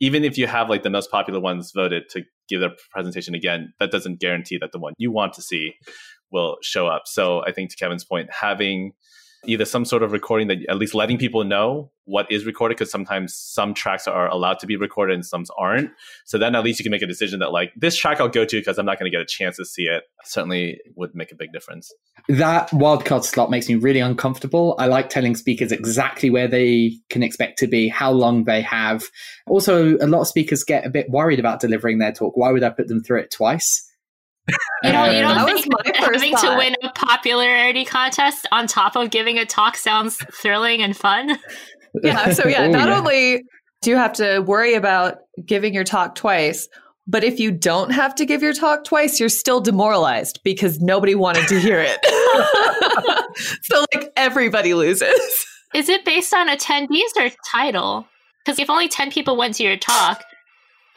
Even 0.00 0.24
if 0.24 0.38
you 0.38 0.46
have 0.46 0.68
like 0.68 0.82
the 0.82 0.90
most 0.90 1.10
popular 1.10 1.40
ones 1.40 1.72
voted 1.74 2.04
to 2.10 2.22
give 2.48 2.60
their 2.60 2.72
presentation 2.90 3.34
again, 3.34 3.72
that 3.78 3.90
doesn't 3.90 4.20
guarantee 4.20 4.58
that 4.60 4.72
the 4.72 4.78
one 4.78 4.92
you 4.98 5.10
want 5.10 5.32
to 5.34 5.42
see 5.42 5.72
will 6.30 6.56
show 6.62 6.86
up. 6.86 7.02
So 7.06 7.42
I 7.44 7.52
think 7.52 7.70
to 7.70 7.76
Kevin's 7.76 8.04
point, 8.04 8.28
having 8.32 8.92
either 9.46 9.64
some 9.64 9.84
sort 9.84 10.02
of 10.02 10.12
recording 10.12 10.48
that 10.48 10.58
at 10.68 10.76
least 10.76 10.94
letting 10.94 11.16
people 11.16 11.44
know 11.44 11.90
what 12.04 12.30
is 12.30 12.44
recorded 12.44 12.76
because 12.76 12.90
sometimes 12.90 13.34
some 13.34 13.72
tracks 13.72 14.06
are 14.06 14.28
allowed 14.28 14.58
to 14.58 14.66
be 14.66 14.76
recorded 14.76 15.14
and 15.14 15.24
some 15.24 15.44
aren't. 15.56 15.90
So 16.24 16.36
then 16.36 16.54
at 16.54 16.62
least 16.62 16.78
you 16.78 16.82
can 16.82 16.90
make 16.90 17.02
a 17.02 17.06
decision 17.06 17.38
that 17.40 17.50
like 17.50 17.72
this 17.76 17.96
track 17.96 18.20
i'll 18.20 18.28
go 18.28 18.44
to 18.44 18.56
because 18.56 18.78
i'm 18.78 18.86
not 18.86 18.98
going 18.98 19.10
to 19.10 19.16
get 19.16 19.22
a 19.22 19.26
chance 19.26 19.56
to 19.56 19.64
see 19.64 19.84
it. 19.84 20.04
Certainly 20.24 20.80
would 20.96 21.14
make 21.14 21.32
a 21.32 21.36
big 21.36 21.52
difference. 21.52 21.92
That 22.28 22.68
wildcard 22.70 23.24
slot 23.24 23.50
makes 23.50 23.68
me 23.68 23.76
really 23.76 24.00
uncomfortable. 24.00 24.74
I 24.78 24.86
like 24.86 25.08
telling 25.08 25.34
speakers 25.34 25.72
exactly 25.72 26.28
where 26.28 26.48
they 26.48 26.98
can 27.08 27.22
expect 27.22 27.58
to 27.60 27.66
be 27.66 27.88
how 27.88 28.10
long 28.10 28.44
they 28.44 28.60
have. 28.60 29.04
Also 29.46 29.96
a 29.98 30.06
lot 30.06 30.20
of 30.20 30.28
speakers 30.28 30.64
get 30.64 30.84
a 30.84 30.90
bit 30.90 31.08
worried 31.08 31.38
about 31.38 31.60
delivering 31.60 31.98
their 31.98 32.12
talk. 32.12 32.36
Why 32.36 32.52
would 32.52 32.62
i 32.62 32.70
put 32.70 32.88
them 32.88 33.02
through 33.02 33.20
it 33.20 33.30
twice 33.30 33.89
you 34.82 34.92
don't, 34.92 35.14
you 35.14 35.20
don't 35.20 35.46
think 35.46 35.96
having 35.96 36.32
thought. 36.32 36.52
to 36.52 36.56
win 36.56 36.76
a 36.82 36.90
popularity 36.90 37.84
contest 37.84 38.46
on 38.52 38.66
top 38.66 38.96
of 38.96 39.10
giving 39.10 39.38
a 39.38 39.46
talk 39.46 39.76
sounds 39.76 40.16
thrilling 40.32 40.82
and 40.82 40.96
fun? 40.96 41.38
Yeah. 42.04 42.32
So, 42.34 42.46
yeah, 42.46 42.66
oh, 42.66 42.70
not 42.70 42.88
only 42.88 43.42
do 43.82 43.90
you 43.90 43.96
have 43.96 44.12
to 44.12 44.38
worry 44.38 44.74
about 44.74 45.16
giving 45.44 45.74
your 45.74 45.82
talk 45.82 46.14
twice, 46.14 46.68
but 47.08 47.24
if 47.24 47.40
you 47.40 47.50
don't 47.50 47.90
have 47.90 48.14
to 48.14 48.24
give 48.24 48.42
your 48.42 48.52
talk 48.52 48.84
twice, 48.84 49.18
you're 49.18 49.28
still 49.28 49.60
demoralized 49.60 50.38
because 50.44 50.78
nobody 50.78 51.16
wanted 51.16 51.48
to 51.48 51.58
hear 51.58 51.84
it. 51.84 51.98
so, 53.62 53.84
like, 53.92 54.12
everybody 54.16 54.72
loses. 54.72 55.44
Is 55.74 55.88
it 55.88 56.04
based 56.04 56.32
on 56.32 56.46
attendees 56.48 57.10
or 57.16 57.30
title? 57.50 58.06
Because 58.44 58.60
if 58.60 58.70
only 58.70 58.88
10 58.88 59.10
people 59.10 59.36
went 59.36 59.54
to 59.56 59.64
your 59.64 59.76
talk 59.76 60.22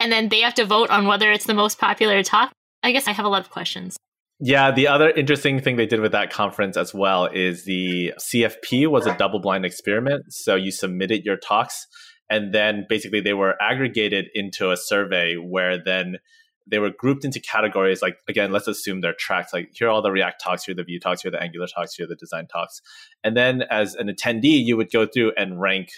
and 0.00 0.10
then 0.10 0.28
they 0.28 0.40
have 0.40 0.54
to 0.54 0.64
vote 0.64 0.90
on 0.90 1.06
whether 1.06 1.30
it's 1.30 1.46
the 1.46 1.54
most 1.54 1.78
popular 1.78 2.22
talk, 2.22 2.52
I 2.84 2.92
guess 2.92 3.08
I 3.08 3.12
have 3.12 3.24
a 3.24 3.28
lot 3.30 3.40
of 3.40 3.50
questions. 3.50 3.96
Yeah, 4.40 4.70
the 4.72 4.88
other 4.88 5.08
interesting 5.08 5.60
thing 5.60 5.76
they 5.76 5.86
did 5.86 6.00
with 6.00 6.12
that 6.12 6.30
conference 6.30 6.76
as 6.76 6.92
well 6.92 7.26
is 7.26 7.64
the 7.64 8.12
CFP 8.18 8.88
was 8.88 9.06
a 9.06 9.16
double 9.16 9.40
blind 9.40 9.64
experiment. 9.64 10.24
So 10.28 10.54
you 10.54 10.70
submitted 10.70 11.24
your 11.24 11.36
talks 11.36 11.86
And 12.28 12.52
then 12.52 12.86
basically 12.88 13.20
they 13.20 13.32
were 13.32 13.54
aggregated 13.60 14.26
into 14.34 14.70
a 14.70 14.76
survey 14.76 15.36
where 15.36 15.82
then 15.82 16.18
they 16.66 16.78
were 16.78 16.90
grouped 16.90 17.24
into 17.24 17.40
categories 17.40 18.00
like 18.00 18.16
again 18.26 18.50
let's 18.50 18.66
assume 18.66 19.02
they're 19.02 19.12
tracked 19.12 19.52
like 19.52 19.68
here 19.74 19.88
are 19.88 19.90
all 19.90 20.00
the 20.00 20.10
react 20.10 20.42
talks 20.42 20.64
here 20.64 20.72
are 20.72 20.76
the 20.76 20.82
vue 20.82 20.98
talks 20.98 21.20
here 21.20 21.28
are 21.28 21.32
the 21.32 21.42
angular 21.42 21.66
talks 21.66 21.94
here 21.94 22.06
are 22.06 22.08
the 22.08 22.16
design 22.16 22.46
talks 22.46 22.80
and 23.22 23.36
then 23.36 23.62
as 23.70 23.94
an 23.96 24.08
attendee 24.08 24.64
you 24.64 24.74
would 24.74 24.90
go 24.90 25.06
through 25.06 25.30
and 25.36 25.60
rank 25.60 25.90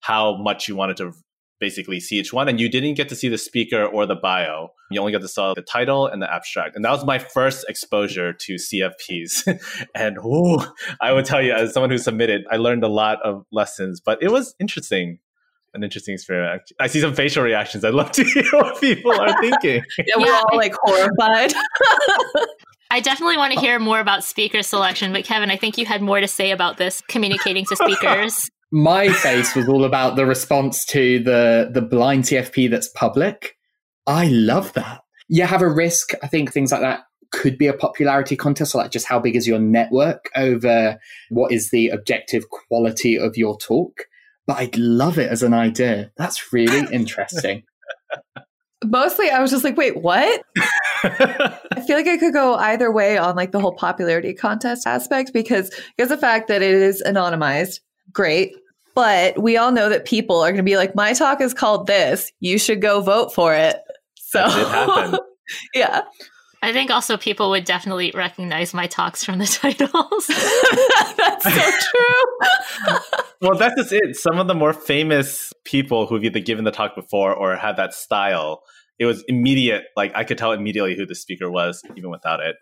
how 0.00 0.36
much 0.36 0.68
you 0.68 0.76
wanted 0.76 0.96
to 0.96 1.12
basically 1.60 2.00
see 2.00 2.16
each 2.16 2.32
one 2.32 2.48
and 2.48 2.60
you 2.60 2.68
didn't 2.68 2.94
get 2.94 3.08
to 3.08 3.14
see 3.14 3.28
the 3.28 3.38
speaker 3.38 3.84
or 3.84 4.06
the 4.06 4.14
bio 4.14 4.68
you 4.90 5.00
only 5.00 5.12
got 5.12 5.20
to 5.20 5.28
see 5.28 5.52
the 5.54 5.62
title 5.62 6.06
and 6.06 6.20
the 6.20 6.32
abstract 6.32 6.76
and 6.76 6.84
that 6.84 6.90
was 6.90 7.04
my 7.04 7.18
first 7.18 7.64
exposure 7.68 8.32
to 8.32 8.56
cfps 8.56 9.46
and 9.94 10.18
ooh, 10.18 10.58
i 11.00 11.12
would 11.12 11.24
tell 11.24 11.40
you 11.40 11.52
as 11.52 11.72
someone 11.72 11.90
who 11.90 11.98
submitted 11.98 12.44
i 12.50 12.56
learned 12.56 12.84
a 12.84 12.88
lot 12.88 13.22
of 13.22 13.44
lessons 13.52 14.00
but 14.00 14.22
it 14.22 14.30
was 14.30 14.54
interesting 14.60 15.18
an 15.74 15.82
interesting 15.82 16.14
experiment. 16.14 16.62
I 16.78 16.86
see 16.86 17.00
some 17.00 17.14
facial 17.14 17.42
reactions. 17.42 17.84
I'd 17.84 17.94
love 17.94 18.12
to 18.12 18.24
hear 18.24 18.44
what 18.52 18.80
people 18.80 19.12
are 19.12 19.40
thinking. 19.40 19.82
yeah, 20.06 20.14
we're 20.16 20.32
all 20.32 20.56
like 20.56 20.74
horrified. 20.82 21.52
I 22.90 23.00
definitely 23.00 23.36
want 23.36 23.52
to 23.54 23.60
hear 23.60 23.78
more 23.80 23.98
about 23.98 24.22
speaker 24.22 24.62
selection, 24.62 25.12
but 25.12 25.24
Kevin, 25.24 25.50
I 25.50 25.56
think 25.56 25.76
you 25.76 25.84
had 25.84 26.00
more 26.00 26.20
to 26.20 26.28
say 26.28 26.52
about 26.52 26.76
this 26.76 27.02
communicating 27.08 27.64
to 27.66 27.76
speakers. 27.76 28.48
My 28.74 29.08
face 29.08 29.54
was 29.54 29.68
all 29.68 29.84
about 29.84 30.16
the 30.16 30.26
response 30.26 30.84
to 30.86 31.20
the 31.20 31.70
the 31.72 31.80
blind 31.80 32.24
CFP 32.24 32.70
that's 32.70 32.88
public. 32.88 33.56
I 34.06 34.26
love 34.26 34.72
that. 34.72 35.02
You 35.28 35.44
have 35.44 35.62
a 35.62 35.68
risk. 35.68 36.12
I 36.22 36.26
think 36.26 36.52
things 36.52 36.72
like 36.72 36.80
that 36.80 37.04
could 37.30 37.56
be 37.56 37.68
a 37.68 37.72
popularity 37.72 38.36
contest, 38.36 38.72
so 38.72 38.78
like 38.78 38.90
just 38.90 39.06
how 39.06 39.20
big 39.20 39.36
is 39.36 39.46
your 39.46 39.58
network 39.58 40.28
over 40.36 40.98
what 41.30 41.52
is 41.52 41.70
the 41.70 41.88
objective 41.88 42.44
quality 42.50 43.16
of 43.16 43.36
your 43.36 43.56
talk 43.56 44.06
but 44.46 44.58
I'd 44.58 44.76
love 44.76 45.18
it 45.18 45.30
as 45.30 45.42
an 45.42 45.54
idea. 45.54 46.10
That's 46.16 46.52
really 46.52 46.86
interesting. 46.92 47.62
Mostly, 48.84 49.30
I 49.30 49.40
was 49.40 49.50
just 49.50 49.64
like, 49.64 49.76
wait, 49.76 50.02
what? 50.02 50.42
I 51.04 51.82
feel 51.86 51.96
like 51.96 52.06
I 52.06 52.18
could 52.18 52.34
go 52.34 52.54
either 52.54 52.92
way 52.92 53.16
on 53.16 53.34
like 53.34 53.52
the 53.52 53.60
whole 53.60 53.74
popularity 53.74 54.34
contest 54.34 54.86
aspect 54.86 55.32
because 55.32 55.70
because 55.96 56.10
the 56.10 56.18
fact 56.18 56.48
that 56.48 56.60
it 56.60 56.74
is 56.74 57.02
anonymized, 57.06 57.80
great. 58.12 58.54
But 58.94 59.42
we 59.42 59.56
all 59.56 59.72
know 59.72 59.88
that 59.88 60.04
people 60.04 60.40
are 60.40 60.48
going 60.48 60.58
to 60.58 60.62
be 60.62 60.76
like, 60.76 60.94
my 60.94 61.12
talk 61.12 61.40
is 61.40 61.52
called 61.52 61.86
this. 61.86 62.30
You 62.40 62.58
should 62.58 62.80
go 62.80 63.00
vote 63.00 63.34
for 63.34 63.54
it. 63.54 63.76
So 64.16 64.38
that 64.38 64.54
did 64.54 64.68
happen. 64.68 65.20
yeah. 65.74 66.02
I 66.62 66.72
think 66.72 66.90
also 66.90 67.18
people 67.18 67.50
would 67.50 67.64
definitely 67.64 68.10
recognize 68.14 68.72
my 68.72 68.86
talks 68.86 69.22
from 69.22 69.38
the 69.38 69.46
titles. 69.60 70.26
that's 71.18 71.44
so 71.44 71.70
true. 71.90 72.98
well, 73.42 73.58
that's 73.58 73.74
just 73.76 73.92
it. 73.92 74.16
Some 74.16 74.38
of 74.38 74.46
the 74.46 74.54
more 74.54 74.72
famous 74.72 75.52
people 75.64 76.06
who've 76.06 76.24
either 76.24 76.40
given 76.40 76.64
the 76.64 76.70
talk 76.70 76.94
before 76.94 77.34
or 77.34 77.56
had 77.56 77.76
that 77.76 77.92
style, 77.92 78.62
it 78.98 79.04
was 79.04 79.22
immediate. 79.28 79.84
Like 79.94 80.12
I 80.14 80.24
could 80.24 80.38
tell 80.38 80.52
immediately 80.52 80.96
who 80.96 81.04
the 81.04 81.14
speaker 81.14 81.50
was, 81.50 81.82
even 81.96 82.10
without 82.10 82.40
it. 82.40 82.56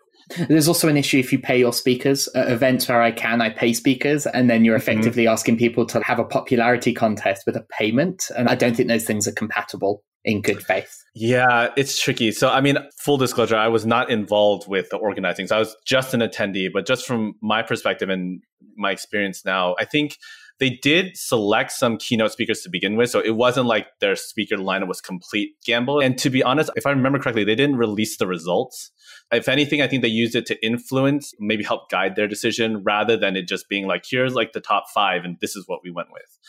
There's 0.47 0.67
also 0.67 0.87
an 0.87 0.97
issue 0.97 1.19
if 1.19 1.31
you 1.31 1.39
pay 1.39 1.59
your 1.59 1.73
speakers 1.73 2.27
at 2.35 2.49
events 2.49 2.87
where 2.87 3.01
I 3.01 3.11
can, 3.11 3.41
I 3.41 3.49
pay 3.49 3.73
speakers, 3.73 4.25
and 4.25 4.49
then 4.49 4.65
you're 4.65 4.77
mm-hmm. 4.77 4.89
effectively 4.89 5.23
mm-hmm. 5.23 5.33
asking 5.33 5.57
people 5.57 5.85
to 5.87 6.01
have 6.01 6.19
a 6.19 6.25
popularity 6.25 6.93
contest 6.93 7.43
with 7.45 7.55
a 7.55 7.65
payment. 7.69 8.25
And 8.35 8.49
I 8.49 8.55
don't 8.55 8.75
think 8.75 8.89
those 8.89 9.05
things 9.05 9.27
are 9.27 9.33
compatible 9.33 10.03
in 10.25 10.41
good 10.41 10.63
faith. 10.63 11.03
Yeah, 11.15 11.69
it's 11.75 12.01
tricky. 12.01 12.31
So, 12.31 12.49
I 12.49 12.61
mean, 12.61 12.77
full 12.97 13.17
disclosure, 13.17 13.55
I 13.55 13.67
was 13.67 13.85
not 13.85 14.09
involved 14.09 14.67
with 14.67 14.89
the 14.89 14.97
organizing. 14.97 15.47
So, 15.47 15.57
I 15.57 15.59
was 15.59 15.75
just 15.85 16.13
an 16.13 16.21
attendee. 16.21 16.69
But 16.73 16.85
just 16.85 17.05
from 17.05 17.35
my 17.41 17.61
perspective 17.61 18.09
and 18.09 18.41
my 18.77 18.91
experience 18.91 19.43
now, 19.45 19.75
I 19.79 19.85
think 19.85 20.17
they 20.59 20.71
did 20.81 21.17
select 21.17 21.71
some 21.71 21.97
keynote 21.97 22.31
speakers 22.31 22.61
to 22.61 22.69
begin 22.69 22.95
with. 22.95 23.09
So, 23.09 23.19
it 23.19 23.35
wasn't 23.35 23.67
like 23.67 23.87
their 23.99 24.15
speaker 24.15 24.57
lineup 24.57 24.87
was 24.87 25.01
complete 25.01 25.55
gamble. 25.65 25.99
And 25.99 26.17
to 26.19 26.29
be 26.29 26.43
honest, 26.43 26.69
if 26.75 26.85
I 26.85 26.91
remember 26.91 27.19
correctly, 27.19 27.43
they 27.43 27.55
didn't 27.55 27.77
release 27.77 28.17
the 28.17 28.27
results. 28.27 28.91
If 29.31 29.49
anything, 29.49 29.81
I 29.81 29.87
think 29.87 30.01
they 30.01 30.07
used 30.07 30.35
it 30.35 30.45
to 30.47 30.65
influence, 30.65 31.33
maybe 31.39 31.63
help 31.63 31.89
guide 31.89 32.15
their 32.15 32.27
decision 32.27 32.83
rather 32.83 33.17
than 33.17 33.35
it 33.35 33.47
just 33.47 33.67
being 33.69 33.87
like, 33.87 34.05
here's 34.09 34.35
like 34.35 34.53
the 34.53 34.61
top 34.61 34.85
five 34.93 35.23
and 35.23 35.37
this 35.41 35.55
is 35.55 35.67
what 35.67 35.79
we 35.83 35.91
went 35.91 36.09
with. 36.11 36.39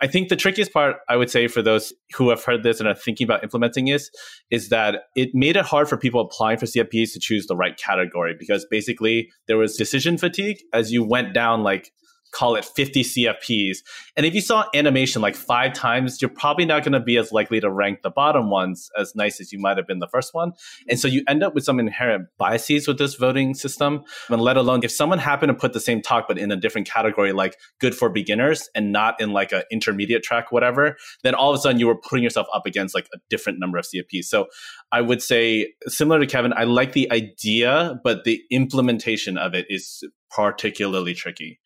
I 0.00 0.06
think 0.06 0.28
the 0.28 0.36
trickiest 0.36 0.72
part, 0.72 0.96
I 1.08 1.16
would 1.16 1.30
say, 1.30 1.48
for 1.48 1.60
those 1.60 1.92
who 2.14 2.30
have 2.30 2.44
heard 2.44 2.62
this 2.62 2.78
and 2.78 2.88
are 2.88 2.94
thinking 2.94 3.24
about 3.24 3.42
implementing 3.42 3.86
this, 3.86 4.10
is 4.50 4.68
that 4.68 5.04
it 5.16 5.30
made 5.34 5.56
it 5.56 5.64
hard 5.64 5.88
for 5.88 5.96
people 5.96 6.20
applying 6.20 6.58
for 6.58 6.66
CFPs 6.66 7.12
to 7.14 7.20
choose 7.20 7.46
the 7.46 7.56
right 7.56 7.76
category 7.76 8.34
because 8.38 8.64
basically 8.70 9.30
there 9.48 9.58
was 9.58 9.76
decision 9.76 10.16
fatigue 10.16 10.58
as 10.72 10.92
you 10.92 11.02
went 11.02 11.34
down 11.34 11.64
like 11.64 11.90
call 12.32 12.56
it 12.56 12.64
50 12.64 13.02
CFPs. 13.02 13.78
And 14.16 14.26
if 14.26 14.34
you 14.34 14.40
saw 14.40 14.64
animation 14.74 15.22
like 15.22 15.36
five 15.36 15.72
times, 15.72 16.20
you're 16.20 16.28
probably 16.28 16.64
not 16.64 16.82
going 16.82 16.92
to 16.92 17.00
be 17.00 17.16
as 17.16 17.32
likely 17.32 17.60
to 17.60 17.70
rank 17.70 18.02
the 18.02 18.10
bottom 18.10 18.50
ones 18.50 18.90
as 18.98 19.14
nice 19.14 19.40
as 19.40 19.52
you 19.52 19.58
might 19.58 19.76
have 19.76 19.86
been 19.86 19.98
the 19.98 20.08
first 20.08 20.34
one. 20.34 20.52
And 20.88 20.98
so 20.98 21.08
you 21.08 21.22
end 21.28 21.42
up 21.42 21.54
with 21.54 21.64
some 21.64 21.80
inherent 21.80 22.28
biases 22.38 22.86
with 22.86 22.98
this 22.98 23.14
voting 23.14 23.54
system. 23.54 24.04
And 24.28 24.40
let 24.40 24.56
alone 24.56 24.80
if 24.84 24.92
someone 24.92 25.18
happened 25.18 25.50
to 25.50 25.54
put 25.54 25.72
the 25.72 25.80
same 25.80 26.02
talk, 26.02 26.28
but 26.28 26.38
in 26.38 26.52
a 26.52 26.56
different 26.56 26.86
category, 26.86 27.32
like 27.32 27.56
good 27.80 27.94
for 27.94 28.08
beginners 28.08 28.68
and 28.74 28.92
not 28.92 29.20
in 29.20 29.32
like 29.32 29.52
an 29.52 29.62
intermediate 29.70 30.22
track, 30.22 30.52
whatever, 30.52 30.96
then 31.22 31.34
all 31.34 31.50
of 31.50 31.58
a 31.58 31.60
sudden 31.60 31.78
you 31.78 31.86
were 31.86 31.96
putting 31.96 32.22
yourself 32.22 32.46
up 32.54 32.66
against 32.66 32.94
like 32.94 33.08
a 33.14 33.18
different 33.30 33.58
number 33.58 33.78
of 33.78 33.84
CFPs. 33.84 34.24
So 34.24 34.46
I 34.92 35.00
would 35.00 35.22
say, 35.22 35.72
similar 35.86 36.20
to 36.20 36.26
Kevin, 36.26 36.52
I 36.56 36.64
like 36.64 36.92
the 36.92 37.10
idea, 37.12 38.00
but 38.04 38.24
the 38.24 38.42
implementation 38.50 39.38
of 39.38 39.54
it 39.54 39.66
is 39.68 40.04
particularly 40.30 41.14
tricky 41.14 41.58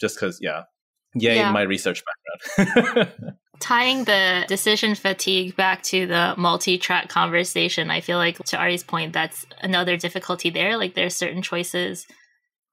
just 0.00 0.16
because, 0.16 0.38
yeah, 0.40 0.64
yay, 1.14 1.36
yeah. 1.36 1.52
my 1.52 1.62
research 1.62 2.02
background. 2.56 3.12
Tying 3.60 4.04
the 4.04 4.44
decision 4.46 4.94
fatigue 4.94 5.56
back 5.56 5.82
to 5.84 6.06
the 6.06 6.34
multi 6.36 6.78
track 6.78 7.08
conversation, 7.08 7.90
I 7.90 8.00
feel 8.00 8.18
like 8.18 8.38
to 8.46 8.56
Ari's 8.56 8.84
point, 8.84 9.12
that's 9.12 9.46
another 9.60 9.96
difficulty 9.96 10.50
there. 10.50 10.76
Like 10.76 10.94
there's 10.94 11.16
certain 11.16 11.42
choices 11.42 12.06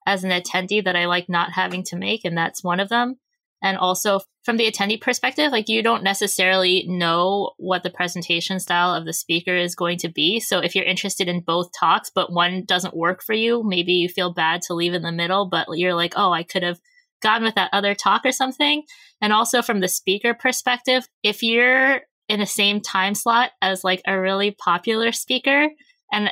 as 0.05 0.23
an 0.23 0.29
attendee 0.29 0.83
that 0.83 0.95
I 0.95 1.07
like 1.07 1.27
not 1.27 1.53
having 1.53 1.83
to 1.85 1.95
make, 1.95 2.23
and 2.23 2.37
that's 2.37 2.63
one 2.63 2.79
of 2.79 2.89
them. 2.89 3.15
And 3.63 3.77
also 3.77 4.19
from 4.43 4.57
the 4.57 4.71
attendee 4.71 5.01
perspective, 5.01 5.51
like 5.51 5.69
you 5.69 5.81
don't 5.81 6.03
necessarily 6.03 6.85
know 6.87 7.53
what 7.57 7.81
the 7.81 7.89
presentation 7.89 8.59
style 8.59 8.93
of 8.93 9.05
the 9.05 9.13
speaker 9.13 9.55
is 9.55 9.73
going 9.73 9.97
to 9.99 10.07
be. 10.07 10.39
So 10.39 10.59
if 10.59 10.75
you're 10.75 10.85
interested 10.85 11.27
in 11.27 11.41
both 11.41 11.71
talks, 11.77 12.11
but 12.13 12.31
one 12.31 12.63
doesn't 12.63 12.95
work 12.95 13.23
for 13.23 13.33
you, 13.33 13.63
maybe 13.65 13.93
you 13.93 14.07
feel 14.07 14.31
bad 14.31 14.61
to 14.63 14.75
leave 14.75 14.93
in 14.93 15.01
the 15.01 15.11
middle, 15.11 15.49
but 15.49 15.65
you're 15.73 15.95
like, 15.95 16.13
oh, 16.15 16.31
I 16.31 16.43
could 16.43 16.61
have 16.61 16.79
gone 17.25 17.43
with 17.43 17.55
that 17.55 17.71
other 17.73 17.95
talk 17.95 18.21
or 18.23 18.31
something. 18.31 18.83
And 19.19 19.33
also 19.33 19.63
from 19.63 19.79
the 19.79 19.87
speaker 19.87 20.35
perspective, 20.35 21.07
if 21.23 21.41
you're 21.41 22.01
in 22.29 22.39
the 22.39 22.45
same 22.45 22.81
time 22.81 23.15
slot 23.15 23.51
as 23.61 23.83
like 23.83 24.01
a 24.05 24.19
really 24.19 24.51
popular 24.51 25.11
speaker 25.11 25.69
and 26.11 26.29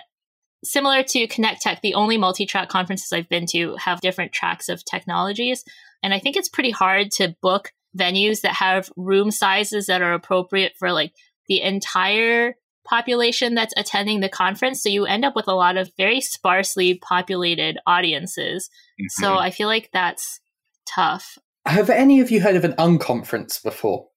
similar 0.63 1.01
to 1.03 1.27
Connect 1.27 1.62
Tech, 1.62 1.82
the 1.82 1.95
only 1.95 2.17
multi-track 2.17 2.69
conferences 2.69 3.12
I've 3.12 3.27
been 3.27 3.47
to 3.47 3.75
have 3.77 4.01
different 4.01 4.34
tracks 4.34 4.69
of 4.69 4.86
technologies. 4.86 5.63
And 6.03 6.13
I 6.13 6.19
think 6.19 6.38
it's 6.38 6.49
pretty 6.49 6.71
hard 6.71 7.10
to 7.13 7.36
book 7.41 7.71
venues 7.97 8.41
that 8.41 8.53
have 8.53 8.91
room 8.95 9.32
sizes 9.32 9.88
that 9.88 10.03
are 10.03 10.13
appropriate 10.13 10.73
for 10.77 10.91
like 10.91 11.13
the 11.47 11.62
entire 11.62 12.56
population 12.86 13.56
that's 13.56 13.73
attending 13.77 14.19
the 14.19 14.29
conference. 14.29 14.84
So 14.84 14.89
you 14.89 15.06
end 15.06 15.25
up 15.25 15.36
with 15.36 15.47
a 15.47 15.56
lot 15.56 15.77
of 15.77 15.91
very 15.97 16.21
sparsely 16.21 16.95
populated 16.95 17.77
audiences. 17.88 18.69
Mm-hmm. 18.99 19.21
So 19.21 19.38
I 19.38 19.49
feel 19.49 19.67
like 19.67 19.89
that's 19.91 20.39
tough. 20.86 21.38
Have 21.65 21.89
any 21.89 22.19
of 22.19 22.32
you 22.32 22.41
heard 22.41 22.56
of 22.56 22.65
an 22.65 22.74
unconference 22.74 23.62
before? 23.62 24.08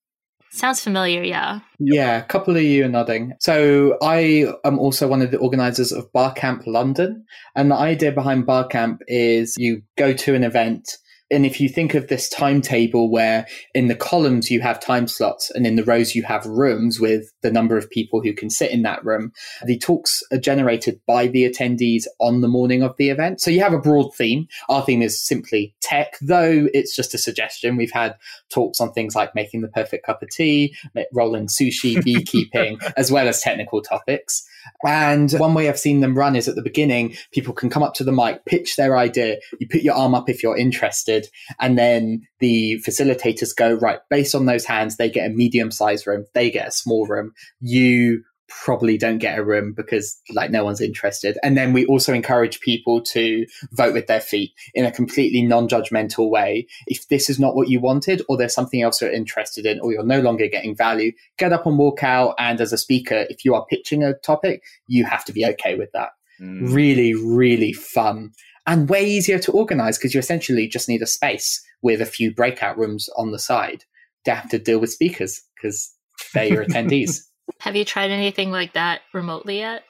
Sounds 0.50 0.80
familiar, 0.80 1.22
yeah. 1.22 1.60
Yeah, 1.78 2.16
a 2.16 2.24
couple 2.24 2.56
of 2.56 2.62
you 2.62 2.86
are 2.86 2.88
nodding. 2.88 3.34
So 3.40 3.98
I 4.02 4.46
am 4.64 4.78
also 4.78 5.06
one 5.06 5.20
of 5.20 5.30
the 5.30 5.38
organizers 5.38 5.92
of 5.92 6.10
Barcamp 6.12 6.66
London. 6.66 7.24
And 7.54 7.70
the 7.70 7.76
idea 7.76 8.10
behind 8.10 8.46
Barcamp 8.46 9.02
is 9.06 9.54
you 9.58 9.82
go 9.98 10.14
to 10.14 10.34
an 10.34 10.44
event 10.44 10.96
and 11.30 11.44
if 11.44 11.60
you 11.60 11.68
think 11.68 11.94
of 11.94 12.06
this 12.06 12.28
timetable 12.28 13.10
where 13.10 13.46
in 13.74 13.88
the 13.88 13.96
columns 13.96 14.50
you 14.50 14.60
have 14.60 14.78
time 14.78 15.08
slots 15.08 15.50
and 15.50 15.66
in 15.66 15.74
the 15.74 15.84
rows 15.84 16.14
you 16.14 16.22
have 16.22 16.46
rooms 16.46 17.00
with 17.00 17.32
the 17.42 17.50
number 17.50 17.76
of 17.76 17.90
people 17.90 18.22
who 18.22 18.32
can 18.32 18.48
sit 18.48 18.70
in 18.70 18.82
that 18.82 19.04
room, 19.04 19.32
the 19.64 19.78
talks 19.78 20.22
are 20.30 20.38
generated 20.38 21.00
by 21.06 21.26
the 21.26 21.48
attendees 21.48 22.04
on 22.20 22.42
the 22.42 22.48
morning 22.48 22.82
of 22.82 22.96
the 22.96 23.10
event. 23.10 23.40
So 23.40 23.50
you 23.50 23.60
have 23.60 23.72
a 23.72 23.78
broad 23.78 24.14
theme. 24.14 24.46
Our 24.68 24.82
theme 24.82 25.02
is 25.02 25.20
simply 25.20 25.74
tech, 25.80 26.16
though 26.20 26.68
it's 26.72 26.94
just 26.94 27.14
a 27.14 27.18
suggestion. 27.18 27.76
We've 27.76 27.90
had 27.90 28.16
talks 28.50 28.80
on 28.80 28.92
things 28.92 29.16
like 29.16 29.34
making 29.34 29.62
the 29.62 29.68
perfect 29.68 30.06
cup 30.06 30.22
of 30.22 30.30
tea, 30.30 30.76
rolling 31.12 31.48
sushi, 31.48 32.02
beekeeping, 32.04 32.78
as 32.96 33.10
well 33.10 33.26
as 33.26 33.40
technical 33.40 33.82
topics. 33.82 34.46
And 34.84 35.30
one 35.32 35.54
way 35.54 35.68
I've 35.68 35.78
seen 35.78 36.00
them 36.00 36.16
run 36.16 36.36
is 36.36 36.48
at 36.48 36.54
the 36.54 36.62
beginning, 36.62 37.16
people 37.32 37.54
can 37.54 37.70
come 37.70 37.82
up 37.82 37.94
to 37.94 38.04
the 38.04 38.12
mic, 38.12 38.44
pitch 38.44 38.76
their 38.76 38.96
idea. 38.96 39.36
You 39.58 39.68
put 39.68 39.82
your 39.82 39.94
arm 39.94 40.14
up 40.14 40.28
if 40.28 40.42
you're 40.42 40.56
interested. 40.56 41.15
And 41.60 41.78
then 41.78 42.22
the 42.40 42.82
facilitators 42.86 43.54
go, 43.54 43.74
right, 43.74 44.00
based 44.10 44.34
on 44.34 44.46
those 44.46 44.64
hands, 44.64 44.96
they 44.96 45.10
get 45.10 45.30
a 45.30 45.34
medium 45.34 45.70
sized 45.70 46.06
room, 46.06 46.26
they 46.34 46.50
get 46.50 46.68
a 46.68 46.72
small 46.72 47.06
room. 47.06 47.32
You 47.60 48.22
probably 48.48 48.96
don't 48.96 49.18
get 49.18 49.38
a 49.38 49.44
room 49.44 49.72
because 49.76 50.20
like 50.32 50.50
no 50.50 50.64
one's 50.64 50.80
interested. 50.80 51.38
And 51.42 51.56
then 51.56 51.72
we 51.72 51.84
also 51.86 52.12
encourage 52.12 52.60
people 52.60 53.02
to 53.02 53.46
vote 53.72 53.94
with 53.94 54.06
their 54.06 54.20
feet 54.20 54.52
in 54.74 54.84
a 54.84 54.92
completely 54.92 55.42
non-judgmental 55.42 56.30
way. 56.30 56.66
If 56.86 57.08
this 57.08 57.28
is 57.28 57.38
not 57.38 57.56
what 57.56 57.68
you 57.68 57.80
wanted 57.80 58.22
or 58.28 58.36
there's 58.36 58.54
something 58.54 58.82
else 58.82 59.00
you're 59.00 59.12
interested 59.12 59.66
in 59.66 59.80
or 59.80 59.92
you're 59.92 60.04
no 60.04 60.20
longer 60.20 60.46
getting 60.48 60.76
value, 60.76 61.12
get 61.38 61.52
up 61.52 61.66
and 61.66 61.78
walk 61.78 62.02
out. 62.02 62.34
And 62.38 62.60
as 62.60 62.72
a 62.72 62.78
speaker, 62.78 63.26
if 63.28 63.44
you 63.44 63.54
are 63.54 63.66
pitching 63.66 64.02
a 64.02 64.14
topic, 64.14 64.62
you 64.86 65.04
have 65.04 65.24
to 65.24 65.32
be 65.32 65.44
okay 65.46 65.74
with 65.74 65.90
that. 65.92 66.10
Mm. 66.40 66.72
Really, 66.72 67.14
really 67.14 67.72
fun 67.72 68.32
and 68.66 68.88
way 68.88 69.04
easier 69.04 69.38
to 69.38 69.52
organize 69.52 69.98
because 69.98 70.14
you 70.14 70.20
essentially 70.20 70.68
just 70.68 70.88
need 70.88 71.02
a 71.02 71.06
space 71.06 71.62
with 71.82 72.00
a 72.00 72.06
few 72.06 72.34
breakout 72.34 72.76
rooms 72.76 73.08
on 73.16 73.30
the 73.30 73.38
side 73.38 73.84
to 74.24 74.34
have 74.34 74.48
to 74.50 74.58
deal 74.58 74.78
with 74.78 74.90
speakers 74.90 75.42
because 75.54 75.92
they're 76.34 76.46
your 76.46 76.64
attendees. 76.64 77.20
Have 77.60 77.76
you 77.76 77.84
tried 77.84 78.10
anything 78.10 78.50
like 78.50 78.72
that 78.72 79.02
remotely 79.14 79.58
yet? 79.58 79.84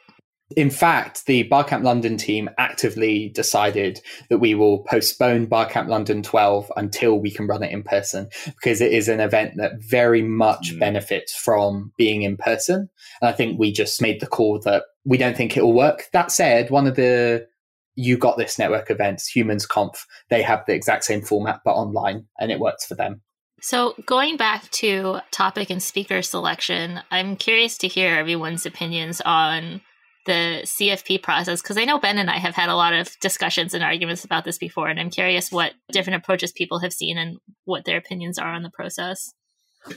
In 0.57 0.71
fact, 0.71 1.27
the 1.27 1.43
Barcamp 1.45 1.83
London 1.83 2.17
team 2.17 2.49
actively 2.57 3.31
decided 3.31 4.01
that 4.31 4.39
we 4.39 4.55
will 4.55 4.85
postpone 4.85 5.47
Barcamp 5.47 5.89
London 5.89 6.23
12 6.23 6.71
until 6.77 7.19
we 7.19 7.33
can 7.33 7.49
run 7.49 7.65
it 7.65 7.73
in 7.73 7.83
person 7.83 8.29
because 8.45 8.81
it 8.81 8.93
is 8.93 9.09
an 9.09 9.19
event 9.19 9.55
that 9.57 9.73
very 9.81 10.23
much 10.23 10.73
mm. 10.73 10.79
benefits 10.79 11.35
from 11.35 11.93
being 11.99 12.23
in 12.23 12.37
person. 12.37 12.89
And 13.21 13.29
I 13.29 13.33
think 13.33 13.59
we 13.59 13.73
just 13.73 14.01
made 14.01 14.21
the 14.21 14.29
call 14.29 14.61
that 14.61 14.85
we 15.05 15.19
don't 15.19 15.37
think 15.37 15.57
it 15.57 15.65
will 15.65 15.73
work. 15.73 16.05
That 16.13 16.31
said, 16.31 16.71
one 16.71 16.87
of 16.87 16.95
the 16.95 17.49
you 17.97 18.17
got 18.17 18.37
this 18.37 18.59
network 18.59 18.91
events, 18.91 19.27
Humans 19.29 19.67
Conf, 19.67 20.07
they 20.31 20.43
have 20.43 20.65
the 20.67 20.75
exact 20.75 21.05
same 21.05 21.23
format 21.23 21.61
but 21.65 21.73
online 21.73 22.27
and 22.39 22.53
it 22.53 22.61
works 22.61 22.87
for 22.87 22.95
them. 22.95 23.23
So, 23.63 23.95
going 24.05 24.37
back 24.37 24.71
to 24.73 25.21
topic 25.31 25.71
and 25.71 25.83
speaker 25.83 26.21
selection, 26.21 27.01
I'm 27.11 27.37
curious 27.37 27.79
to 27.79 27.89
hear 27.89 28.15
everyone's 28.15 28.67
opinions 28.67 29.23
on 29.23 29.81
the 30.27 30.61
CFP 30.65 31.23
process 31.23 31.63
because 31.63 31.79
I 31.79 31.85
know 31.85 31.99
Ben 31.99 32.19
and 32.19 32.29
I 32.29 32.37
have 32.37 32.55
had 32.55 32.69
a 32.69 32.77
lot 32.77 32.93
of 32.93 33.09
discussions 33.21 33.73
and 33.73 33.83
arguments 33.83 34.25
about 34.25 34.45
this 34.45 34.59
before, 34.59 34.89
and 34.89 35.01
I'm 35.01 35.09
curious 35.09 35.51
what 35.51 35.73
different 35.91 36.23
approaches 36.23 36.53
people 36.53 36.81
have 36.81 36.93
seen 36.93 37.17
and 37.17 37.39
what 37.65 37.87
their 37.87 37.97
opinions 37.97 38.39
are 38.39 38.53
on 38.53 38.63
the 38.63 38.71
process. 38.71 39.33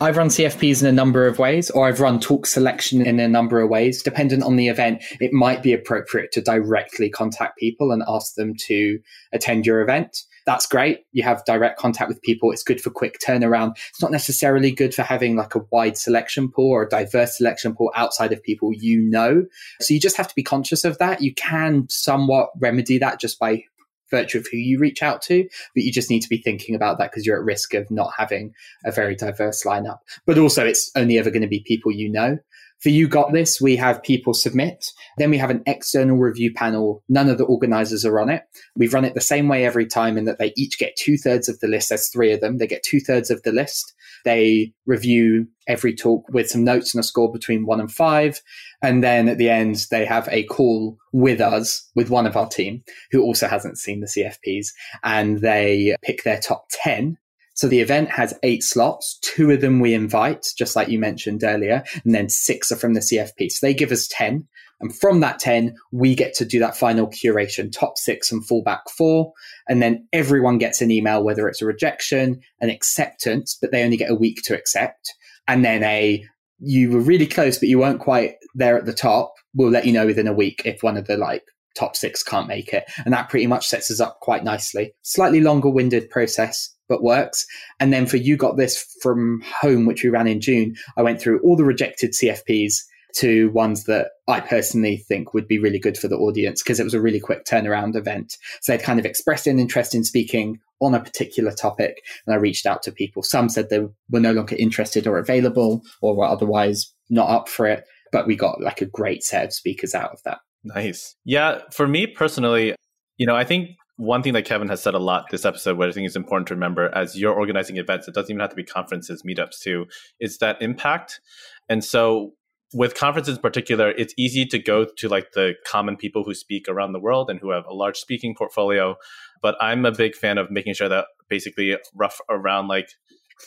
I've 0.02 0.18
run 0.18 0.28
CFPs 0.28 0.82
in 0.82 0.88
a 0.88 0.92
number 0.92 1.26
of 1.28 1.40
ways, 1.40 1.70
or 1.70 1.88
I've 1.88 2.00
run 2.00 2.20
talk 2.20 2.46
selection 2.46 3.06
in 3.06 3.20
a 3.20 3.28
number 3.28 3.60
of 3.60 3.70
ways. 3.70 4.02
Dependent 4.04 4.44
on 4.44 4.56
the 4.56 4.68
event, 4.68 5.04
it 5.20 5.34
might 5.34 5.64
be 5.64 5.74
appropriate 5.74 6.32
to 6.34 6.42
directly 6.42 7.10
contact 7.10 7.58
people 7.58 7.92
and 7.92 8.04
ask 8.08 8.36
them 8.36 8.54
to 8.68 9.00
attend 9.34 9.66
your 9.66 9.82
event. 9.82 10.24
That's 10.46 10.66
great. 10.66 11.06
You 11.12 11.24
have 11.24 11.46
direct 11.46 11.78
contact 11.78 12.10
with 12.10 12.22
people. 12.22 12.52
It's 12.52 12.64
good 12.64 12.82
for 12.82 12.90
quick 12.90 13.20
turnaround. 13.20 13.74
It's 13.90 14.02
not 14.02 14.12
necessarily 14.12 14.72
good 14.72 14.96
for 14.96 15.04
having 15.04 15.36
like 15.36 15.54
a 15.56 15.62
wide 15.72 15.98
selection 15.98 16.50
pool 16.50 16.72
or 16.72 16.84
a 16.84 16.90
diverse 16.90 17.38
selection 17.38 17.76
pool 17.76 17.92
outside 17.96 18.32
of 18.32 18.42
people 18.42 18.74
you 18.74 19.00
know. 19.00 19.46
So 19.82 19.94
you 19.94 20.00
just 20.00 20.18
have 20.18 20.28
to 20.28 20.36
be 20.36 20.44
conscious 20.44 20.86
of 20.86 20.98
that. 21.00 21.22
You 21.22 21.34
can 21.36 21.88
somewhat 21.90 22.50
remedy 22.58 22.98
that 23.00 23.20
just 23.20 23.38
by 23.38 23.64
virtue 24.10 24.40
of 24.40 24.48
who 24.52 24.58
you 24.58 24.80
reach 24.80 25.02
out 25.04 25.22
to, 25.24 25.48
but 25.74 25.84
you 25.84 25.92
just 25.92 26.10
need 26.10 26.22
to 26.22 26.30
be 26.30 26.38
thinking 26.38 26.76
about 26.76 26.98
that 26.98 27.12
because 27.12 27.26
you're 27.26 27.38
at 27.38 27.44
risk 27.44 27.74
of 27.74 27.90
not 27.90 28.12
having 28.18 28.54
a 28.86 28.92
very 28.92 29.16
diverse 29.16 29.64
lineup. 29.64 30.00
But 30.26 30.38
also, 30.38 30.66
it's 30.66 30.92
only 30.96 31.18
ever 31.18 31.30
going 31.30 31.42
to 31.42 31.48
be 31.48 31.62
people 31.62 31.92
you 31.92 32.10
know. 32.10 32.38
For 32.82 32.90
You 32.90 33.10
Got 33.10 33.34
This, 33.34 33.60
we 33.60 33.76
have 33.76 34.02
people 34.04 34.34
submit. 34.34 34.86
Then 35.18 35.30
we 35.30 35.38
have 35.38 35.50
an 35.50 35.64
external 35.66 36.18
review 36.18 36.54
panel. 36.54 37.04
None 37.10 37.30
of 37.30 37.38
the 37.38 37.44
organizers 37.44 38.06
are 38.06 38.20
on 38.22 38.30
it. 38.30 38.44
We've 38.76 38.94
run 38.94 39.04
it 39.04 39.16
the 39.16 39.22
same 39.22 39.50
way 39.50 39.66
every 39.66 39.86
time 39.86 40.18
in 40.18 40.24
that 40.26 40.40
they 40.40 40.54
each 40.56 40.80
get 40.80 40.96
two 40.96 41.18
thirds 41.18 41.50
of 41.50 41.60
the 41.60 41.68
list. 41.68 41.90
There's 41.90 42.08
three 42.08 42.32
of 42.32 42.40
them. 42.40 42.58
They 42.58 42.68
get 42.68 42.84
two 42.84 43.02
thirds 43.02 43.30
of 43.30 43.44
the 43.44 43.52
list. 43.52 43.94
They 44.24 44.74
review 44.86 45.48
every 45.68 45.94
talk 45.94 46.24
with 46.30 46.50
some 46.50 46.64
notes 46.64 46.94
and 46.94 47.00
a 47.00 47.04
score 47.04 47.32
between 47.32 47.66
one 47.66 47.82
and 47.82 47.92
five. 47.92 48.42
And 48.82 49.04
then 49.04 49.28
at 49.28 49.38
the 49.38 49.50
end, 49.50 49.86
they 49.92 50.06
have 50.06 50.30
a 50.32 50.44
call 50.44 50.98
with 51.12 51.42
us, 51.42 51.90
with 51.96 52.10
one 52.10 52.26
of 52.26 52.38
our 52.38 52.48
team 52.48 52.84
who 53.12 53.22
also 53.22 53.48
hasn't 53.48 53.78
seen 53.78 54.00
the 54.00 54.08
CFPs, 54.08 54.68
and 55.04 55.40
they 55.42 55.96
pick 56.02 56.24
their 56.24 56.40
top 56.40 56.68
10. 56.72 57.18
So 57.60 57.68
the 57.68 57.82
event 57.82 58.10
has 58.12 58.34
eight 58.42 58.64
slots. 58.64 59.20
Two 59.22 59.52
of 59.52 59.60
them 59.60 59.82
we 59.82 59.94
invite, 59.94 60.48
just 60.58 60.78
like 60.78 60.88
you 60.88 60.98
mentioned 60.98 61.44
earlier, 61.44 61.84
and 62.06 62.16
then 62.16 62.30
six 62.30 62.72
are 62.72 62.78
from 62.78 62.94
the 62.94 63.02
CFP. 63.02 63.52
So 63.52 63.68
they 63.68 63.74
give 63.74 63.92
us 63.92 64.08
10. 64.10 64.48
And 64.80 64.96
from 64.96 65.20
that 65.20 65.40
10, 65.40 65.76
we 65.92 66.16
get 66.16 66.34
to 66.36 66.46
do 66.46 66.58
that 66.60 66.78
final 66.78 67.08
curation, 67.08 67.70
top 67.70 67.98
six 67.98 68.32
and 68.32 68.42
fallback 68.48 68.84
four. 68.98 69.34
And 69.68 69.82
then 69.82 70.08
everyone 70.14 70.58
gets 70.58 70.80
an 70.80 70.90
email, 70.90 71.22
whether 71.22 71.50
it's 71.50 71.62
a 71.62 71.66
rejection, 71.66 72.40
an 72.62 72.70
acceptance, 72.70 73.58
but 73.62 73.74
they 73.74 73.84
only 73.84 73.98
get 73.98 74.10
a 74.10 74.16
week 74.16 74.42
to 74.46 74.56
accept. 74.56 75.14
And 75.46 75.66
then 75.66 75.84
a 75.84 76.24
you 76.60 76.92
were 76.92 77.02
really 77.02 77.28
close, 77.28 77.60
but 77.60 77.68
you 77.68 77.80
weren't 77.80 78.00
quite 78.00 78.36
there 78.56 78.78
at 78.78 78.86
the 78.86 78.94
top, 78.94 79.34
we'll 79.54 79.70
let 79.70 79.86
you 79.86 79.92
know 79.92 80.06
within 80.06 80.28
a 80.28 80.34
week 80.34 80.62
if 80.64 80.82
one 80.82 80.96
of 80.96 81.08
the 81.08 81.18
like 81.18 81.44
top 81.78 81.98
six 81.98 82.24
can't 82.24 82.48
make 82.48 82.72
it. 82.72 82.86
And 83.04 83.14
that 83.14 83.28
pretty 83.28 83.48
much 83.48 83.68
sets 83.68 83.92
us 83.92 84.00
up 84.00 84.22
quite 84.22 84.46
nicely. 84.46 84.94
Slightly 85.02 85.42
longer 85.42 85.70
winded 85.70 86.10
process, 86.10 86.74
but 86.90 87.04
works. 87.04 87.46
And 87.80 87.94
then 87.94 88.06
for 88.06 88.18
You 88.18 88.36
Got 88.36 88.58
This 88.58 88.84
from 89.02 89.42
home, 89.62 89.86
which 89.86 90.04
we 90.04 90.10
ran 90.10 90.28
in 90.28 90.42
June, 90.42 90.76
I 90.98 91.04
went 91.04 91.22
through 91.22 91.40
all 91.42 91.56
the 91.56 91.64
rejected 91.64 92.12
CFPs 92.12 92.84
to 93.16 93.50
ones 93.52 93.86
that 93.86 94.10
I 94.28 94.40
personally 94.40 94.98
think 94.98 95.34
would 95.34 95.48
be 95.48 95.60
really 95.60 95.80
good 95.80 95.98
for 95.98 96.08
the 96.08 96.18
audience 96.18 96.62
because 96.62 96.80
it 96.80 96.84
was 96.84 96.94
a 96.94 97.02
really 97.02 97.20
quick 97.20 97.46
turnaround 97.46 97.96
event. 97.96 98.38
So 98.62 98.72
they'd 98.72 98.84
kind 98.84 99.00
of 99.00 99.06
expressed 99.06 99.48
an 99.48 99.60
interest 99.60 99.96
in 99.96 100.04
speaking 100.04 100.60
on 100.80 100.94
a 100.94 101.00
particular 101.00 101.52
topic. 101.52 102.04
And 102.26 102.36
I 102.36 102.38
reached 102.38 102.66
out 102.66 102.84
to 102.84 102.92
people. 102.92 103.24
Some 103.24 103.50
said 103.50 103.70
they 103.70 103.88
were 104.10 104.20
no 104.20 104.34
longer 104.34 104.56
interested 104.58 105.08
or 105.08 105.18
available 105.18 105.82
or 106.02 106.16
were 106.16 106.26
otherwise 106.26 106.94
not 107.10 107.30
up 107.30 107.50
for 107.50 107.66
it. 107.66 107.86
But 108.12 108.28
we 108.28 108.36
got 108.36 108.62
like 108.62 108.82
a 108.82 108.86
great 108.86 109.24
set 109.24 109.46
of 109.46 109.54
speakers 109.54 109.94
out 109.94 110.12
of 110.12 110.22
that. 110.24 110.40
Nice. 110.64 111.16
Yeah. 111.26 111.62
For 111.72 111.88
me 111.88 112.08
personally, 112.08 112.76
you 113.18 113.26
know, 113.26 113.36
I 113.36 113.44
think 113.44 113.70
one 114.00 114.24
thing 114.24 114.32
that 114.32 114.46
Kevin 114.46 114.70
has 114.70 114.82
said 114.82 114.94
a 114.94 115.00
lot 115.00 115.26
this 115.30 115.44
episode, 115.44 115.78
what 115.78 115.90
I 115.90 115.92
think 115.92 116.08
is 116.08 116.16
important 116.16 116.48
to 116.48 116.54
remember 116.54 116.90
as 116.96 117.20
you're 117.20 117.34
organizing 117.34 117.76
events, 117.76 118.08
it 118.08 118.14
doesn't 118.14 118.32
even 118.32 118.40
have 118.40 118.50
to 118.50 118.56
be 118.56 118.64
conferences, 118.64 119.24
meetups 119.24 119.60
too, 119.60 119.88
is 120.22 120.38
that 120.38 120.62
impact. 120.62 121.20
And 121.68 121.84
so 121.84 122.32
with 122.74 122.96
conferences 122.96 123.36
in 123.36 123.42
particular, 123.42 123.90
it's 123.90 124.14
easy 124.18 124.46
to 124.46 124.58
go 124.58 124.86
to 124.86 125.10
like 125.10 125.34
the 125.34 125.56
common 125.68 125.98
people 125.98 126.24
who 126.24 126.34
speak 126.34 126.70
around 126.70 126.94
the 126.94 127.00
world 127.00 127.30
and 127.30 127.42
who 127.42 127.50
have 127.50 127.66
a 127.66 127.74
large 127.74 127.98
speaking 127.98 128.34
portfolio. 128.38 128.96
But 129.42 129.58
I'm 129.60 129.86
a 129.86 129.92
big 129.92 130.16
fan 130.16 130.38
of 130.38 130.50
making 130.50 130.76
sure 130.76 130.88
that 130.88 131.08
basically 131.28 131.76
rough 131.94 132.22
around 132.30 132.70
like 132.70 132.88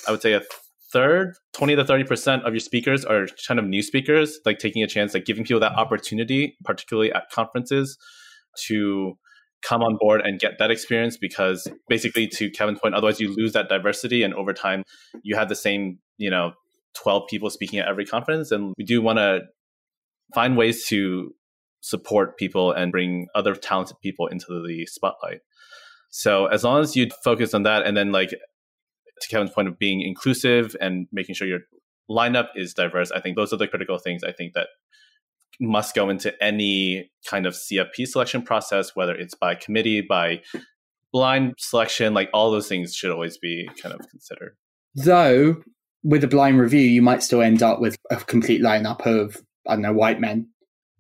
I 0.06 0.10
would 0.10 0.20
say 0.20 0.34
a 0.34 0.42
third, 0.92 1.34
20 1.54 1.76
to 1.76 1.84
30% 1.84 2.46
of 2.46 2.52
your 2.52 2.60
speakers 2.60 3.06
are 3.06 3.26
kind 3.48 3.58
of 3.58 3.64
new 3.64 3.80
speakers, 3.80 4.38
like 4.44 4.58
taking 4.58 4.82
a 4.82 4.86
chance, 4.86 5.14
like 5.14 5.24
giving 5.24 5.44
people 5.44 5.60
that 5.60 5.72
opportunity, 5.72 6.58
particularly 6.62 7.10
at 7.10 7.30
conferences, 7.30 7.96
to 8.66 9.16
come 9.62 9.82
on 9.82 9.96
board 10.00 10.20
and 10.22 10.40
get 10.40 10.58
that 10.58 10.70
experience 10.70 11.16
because 11.16 11.68
basically 11.88 12.26
to 12.26 12.50
Kevin's 12.50 12.80
point, 12.80 12.94
otherwise 12.94 13.20
you 13.20 13.34
lose 13.34 13.52
that 13.52 13.68
diversity 13.68 14.22
and 14.22 14.34
over 14.34 14.52
time 14.52 14.84
you 15.22 15.36
have 15.36 15.48
the 15.48 15.54
same, 15.54 15.98
you 16.18 16.30
know, 16.30 16.52
12 16.94 17.24
people 17.28 17.48
speaking 17.48 17.78
at 17.78 17.88
every 17.88 18.04
conference. 18.04 18.50
And 18.50 18.74
we 18.76 18.84
do 18.84 19.00
want 19.00 19.18
to 19.18 19.40
find 20.34 20.56
ways 20.56 20.86
to 20.86 21.34
support 21.80 22.36
people 22.36 22.72
and 22.72 22.92
bring 22.92 23.26
other 23.34 23.54
talented 23.54 23.96
people 24.02 24.26
into 24.26 24.46
the 24.66 24.86
spotlight. 24.86 25.40
So 26.10 26.46
as 26.46 26.64
long 26.64 26.80
as 26.82 26.94
you 26.94 27.08
focus 27.24 27.54
on 27.54 27.62
that 27.62 27.86
and 27.86 27.96
then 27.96 28.12
like 28.12 28.30
to 28.30 29.28
Kevin's 29.28 29.50
point 29.50 29.68
of 29.68 29.78
being 29.78 30.02
inclusive 30.02 30.76
and 30.80 31.06
making 31.12 31.34
sure 31.34 31.48
your 31.48 31.60
lineup 32.10 32.48
is 32.54 32.74
diverse, 32.74 33.10
I 33.10 33.20
think 33.20 33.36
those 33.36 33.52
are 33.52 33.56
the 33.56 33.68
critical 33.68 33.98
things 33.98 34.22
I 34.22 34.32
think 34.32 34.54
that 34.54 34.68
must 35.60 35.94
go 35.94 36.08
into 36.08 36.32
any 36.42 37.10
kind 37.26 37.46
of 37.46 37.54
CFP 37.54 38.06
selection 38.06 38.42
process, 38.42 38.94
whether 38.94 39.14
it's 39.14 39.34
by 39.34 39.54
committee, 39.54 40.00
by 40.00 40.42
blind 41.12 41.54
selection, 41.58 42.14
like 42.14 42.30
all 42.32 42.50
those 42.50 42.68
things 42.68 42.94
should 42.94 43.10
always 43.10 43.38
be 43.38 43.68
kind 43.80 43.94
of 43.94 44.08
considered. 44.08 44.56
Though 44.94 45.62
with 46.02 46.24
a 46.24 46.28
blind 46.28 46.58
review, 46.58 46.80
you 46.80 47.02
might 47.02 47.22
still 47.22 47.42
end 47.42 47.62
up 47.62 47.80
with 47.80 47.96
a 48.10 48.16
complete 48.16 48.62
lineup 48.62 49.06
of, 49.06 49.36
I 49.68 49.74
don't 49.74 49.82
know, 49.82 49.92
white 49.92 50.20
men. 50.20 50.48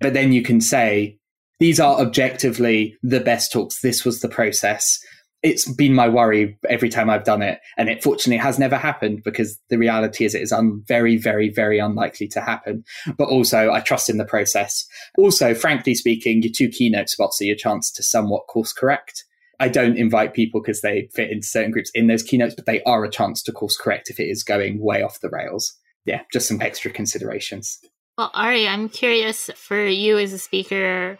But 0.00 0.14
then 0.14 0.32
you 0.32 0.42
can 0.42 0.60
say, 0.60 1.18
these 1.58 1.80
are 1.80 2.00
objectively 2.00 2.96
the 3.02 3.20
best 3.20 3.52
talks. 3.52 3.80
This 3.80 4.04
was 4.04 4.20
the 4.20 4.28
process. 4.28 4.98
It's 5.42 5.70
been 5.70 5.94
my 5.94 6.08
worry 6.08 6.58
every 6.68 6.88
time 6.88 7.10
I've 7.10 7.24
done 7.24 7.42
it. 7.42 7.60
And 7.76 7.88
it 7.88 8.02
fortunately 8.02 8.38
has 8.38 8.58
never 8.58 8.76
happened 8.76 9.22
because 9.24 9.58
the 9.70 9.78
reality 9.78 10.24
is 10.24 10.34
it 10.34 10.42
is 10.42 10.52
un- 10.52 10.82
very, 10.86 11.16
very, 11.16 11.50
very 11.50 11.78
unlikely 11.78 12.28
to 12.28 12.40
happen. 12.40 12.84
But 13.18 13.28
also, 13.28 13.72
I 13.72 13.80
trust 13.80 14.08
in 14.08 14.18
the 14.18 14.24
process. 14.24 14.86
Also, 15.18 15.54
frankly 15.54 15.94
speaking, 15.94 16.42
your 16.42 16.52
two 16.54 16.68
keynote 16.68 17.08
spots 17.08 17.40
are 17.40 17.44
your 17.44 17.56
chance 17.56 17.90
to 17.92 18.02
somewhat 18.02 18.46
course 18.46 18.72
correct. 18.72 19.24
I 19.58 19.68
don't 19.68 19.96
invite 19.96 20.34
people 20.34 20.60
because 20.60 20.80
they 20.80 21.08
fit 21.14 21.30
into 21.30 21.46
certain 21.46 21.70
groups 21.70 21.90
in 21.94 22.08
those 22.08 22.22
keynotes, 22.22 22.54
but 22.54 22.66
they 22.66 22.82
are 22.82 23.04
a 23.04 23.10
chance 23.10 23.42
to 23.44 23.52
course 23.52 23.76
correct 23.76 24.10
if 24.10 24.18
it 24.18 24.28
is 24.28 24.42
going 24.42 24.80
way 24.80 25.02
off 25.02 25.20
the 25.20 25.28
rails. 25.28 25.78
Yeah, 26.04 26.22
just 26.32 26.48
some 26.48 26.60
extra 26.60 26.90
considerations. 26.90 27.78
Well, 28.18 28.30
Ari, 28.34 28.66
I'm 28.66 28.88
curious 28.88 29.50
for 29.54 29.84
you 29.84 30.18
as 30.18 30.32
a 30.32 30.38
speaker, 30.38 31.18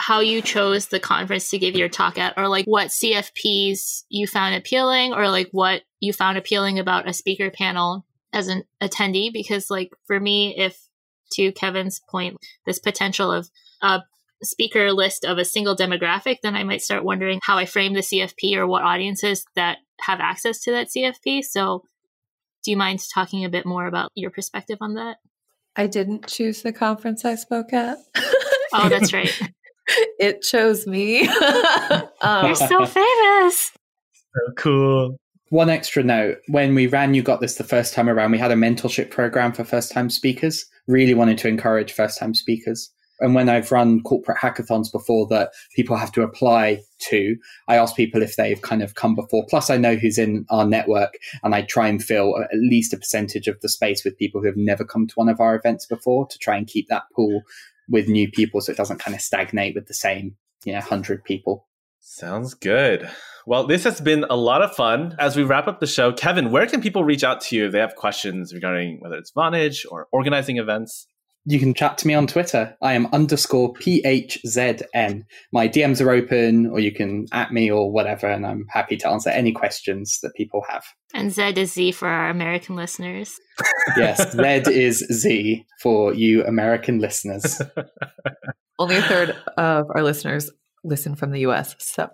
how 0.00 0.20
you 0.20 0.40
chose 0.40 0.86
the 0.86 0.98
conference 0.98 1.50
to 1.50 1.58
give 1.58 1.76
your 1.76 1.90
talk 1.90 2.18
at, 2.18 2.34
or 2.38 2.48
like 2.48 2.64
what 2.64 2.88
CFPs 2.88 4.04
you 4.08 4.26
found 4.26 4.54
appealing, 4.54 5.12
or 5.12 5.28
like 5.28 5.48
what 5.52 5.82
you 6.00 6.12
found 6.12 6.38
appealing 6.38 6.78
about 6.78 7.08
a 7.08 7.12
speaker 7.12 7.50
panel 7.50 8.06
as 8.32 8.48
an 8.48 8.64
attendee. 8.82 9.30
Because, 9.30 9.70
like, 9.70 9.90
for 10.06 10.18
me, 10.18 10.56
if 10.56 10.78
to 11.34 11.52
Kevin's 11.52 12.00
point, 12.10 12.38
this 12.66 12.78
potential 12.78 13.30
of 13.30 13.48
a 13.82 14.00
speaker 14.42 14.90
list 14.90 15.24
of 15.26 15.36
a 15.36 15.44
single 15.44 15.76
demographic, 15.76 16.38
then 16.42 16.56
I 16.56 16.64
might 16.64 16.80
start 16.80 17.04
wondering 17.04 17.40
how 17.42 17.58
I 17.58 17.66
frame 17.66 17.92
the 17.92 18.00
CFP 18.00 18.56
or 18.56 18.66
what 18.66 18.82
audiences 18.82 19.44
that 19.54 19.78
have 20.00 20.18
access 20.20 20.60
to 20.62 20.72
that 20.72 20.88
CFP. 20.88 21.42
So, 21.42 21.84
do 22.64 22.70
you 22.70 22.76
mind 22.78 23.00
talking 23.12 23.44
a 23.44 23.50
bit 23.50 23.66
more 23.66 23.86
about 23.86 24.10
your 24.14 24.30
perspective 24.30 24.78
on 24.80 24.94
that? 24.94 25.18
I 25.76 25.86
didn't 25.86 26.26
choose 26.26 26.62
the 26.62 26.72
conference 26.72 27.24
I 27.24 27.34
spoke 27.34 27.74
at. 27.74 27.98
oh, 28.72 28.88
that's 28.88 29.12
right. 29.12 29.30
it 30.18 30.42
chose 30.42 30.86
me. 30.86 31.28
um, 32.20 32.46
You're 32.46 32.54
so 32.54 32.86
famous. 32.86 33.72
So 34.34 34.52
cool. 34.56 35.16
One 35.48 35.68
extra 35.68 36.04
note 36.04 36.38
when 36.46 36.74
we 36.74 36.86
ran 36.86 37.14
You 37.14 37.22
Got 37.22 37.40
This 37.40 37.56
the 37.56 37.64
first 37.64 37.92
time 37.92 38.08
around, 38.08 38.30
we 38.30 38.38
had 38.38 38.52
a 38.52 38.56
mentorship 38.56 39.10
program 39.10 39.52
for 39.52 39.64
first 39.64 39.90
time 39.90 40.08
speakers. 40.08 40.64
Really 40.86 41.14
wanted 41.14 41.38
to 41.38 41.48
encourage 41.48 41.92
first 41.92 42.18
time 42.18 42.34
speakers. 42.34 42.90
And 43.20 43.34
when 43.34 43.48
I've 43.48 43.70
run 43.70 44.02
corporate 44.02 44.38
hackathons 44.38 44.90
before 44.90 45.26
that 45.28 45.50
people 45.76 45.96
have 45.96 46.12
to 46.12 46.22
apply 46.22 46.80
to, 47.10 47.36
I 47.68 47.76
ask 47.76 47.94
people 47.94 48.22
if 48.22 48.36
they've 48.36 48.60
kind 48.62 48.82
of 48.82 48.94
come 48.94 49.14
before. 49.14 49.44
Plus, 49.48 49.68
I 49.68 49.76
know 49.76 49.94
who's 49.94 50.18
in 50.18 50.46
our 50.48 50.64
network, 50.64 51.14
and 51.42 51.54
I 51.54 51.62
try 51.62 51.88
and 51.88 52.02
fill 52.02 52.40
at 52.42 52.48
least 52.54 52.94
a 52.94 52.96
percentage 52.96 53.46
of 53.46 53.60
the 53.60 53.68
space 53.68 54.04
with 54.04 54.16
people 54.16 54.40
who 54.40 54.46
have 54.46 54.56
never 54.56 54.84
come 54.84 55.06
to 55.06 55.14
one 55.14 55.28
of 55.28 55.38
our 55.38 55.54
events 55.54 55.84
before 55.84 56.26
to 56.28 56.38
try 56.38 56.56
and 56.56 56.66
keep 56.66 56.88
that 56.88 57.02
pool 57.14 57.42
with 57.90 58.08
new 58.08 58.30
people 58.30 58.60
so 58.60 58.72
it 58.72 58.78
doesn't 58.78 59.00
kind 59.00 59.14
of 59.14 59.20
stagnate 59.20 59.74
with 59.74 59.86
the 59.86 59.94
same, 59.94 60.36
you 60.64 60.72
know, 60.72 60.78
100 60.78 61.24
people. 61.24 61.66
Sounds 62.00 62.54
good. 62.54 63.10
Well, 63.46 63.66
this 63.66 63.84
has 63.84 64.00
been 64.00 64.24
a 64.30 64.36
lot 64.36 64.62
of 64.62 64.74
fun. 64.74 65.16
As 65.18 65.36
we 65.36 65.42
wrap 65.42 65.66
up 65.66 65.80
the 65.80 65.86
show, 65.86 66.12
Kevin, 66.12 66.50
where 66.50 66.66
can 66.66 66.80
people 66.80 67.04
reach 67.04 67.24
out 67.24 67.40
to 67.42 67.56
you 67.56 67.66
if 67.66 67.72
they 67.72 67.78
have 67.78 67.94
questions 67.94 68.54
regarding 68.54 69.00
whether 69.00 69.16
it's 69.16 69.32
Vonage 69.32 69.84
or 69.90 70.08
organizing 70.12 70.56
events? 70.56 71.06
You 71.50 71.58
can 71.58 71.74
chat 71.74 71.98
to 71.98 72.06
me 72.06 72.14
on 72.14 72.28
Twitter. 72.28 72.76
I 72.80 72.92
am 72.92 73.08
underscore 73.12 73.74
PHZN. 73.74 75.24
My 75.52 75.66
DMs 75.66 76.00
are 76.00 76.12
open, 76.12 76.68
or 76.68 76.78
you 76.78 76.92
can 76.92 77.26
at 77.32 77.52
me 77.52 77.68
or 77.68 77.90
whatever, 77.90 78.28
and 78.28 78.46
I'm 78.46 78.66
happy 78.70 78.96
to 78.98 79.08
answer 79.08 79.30
any 79.30 79.50
questions 79.50 80.20
that 80.22 80.32
people 80.36 80.62
have. 80.68 80.84
And 81.12 81.32
Z 81.32 81.54
is 81.56 81.72
Z 81.72 81.90
for 81.90 82.06
our 82.06 82.30
American 82.30 82.76
listeners. 82.76 83.36
yes, 83.96 84.30
Z 84.30 84.72
is 84.72 84.98
Z 85.12 85.66
for 85.82 86.14
you 86.14 86.44
American 86.44 87.00
listeners. 87.00 87.60
Only 88.78 88.98
a 88.98 89.02
third 89.02 89.30
of 89.58 89.86
our 89.92 90.04
listeners 90.04 90.52
listen 90.84 91.16
from 91.16 91.32
the 91.32 91.40
US. 91.48 91.74
So 91.80 92.10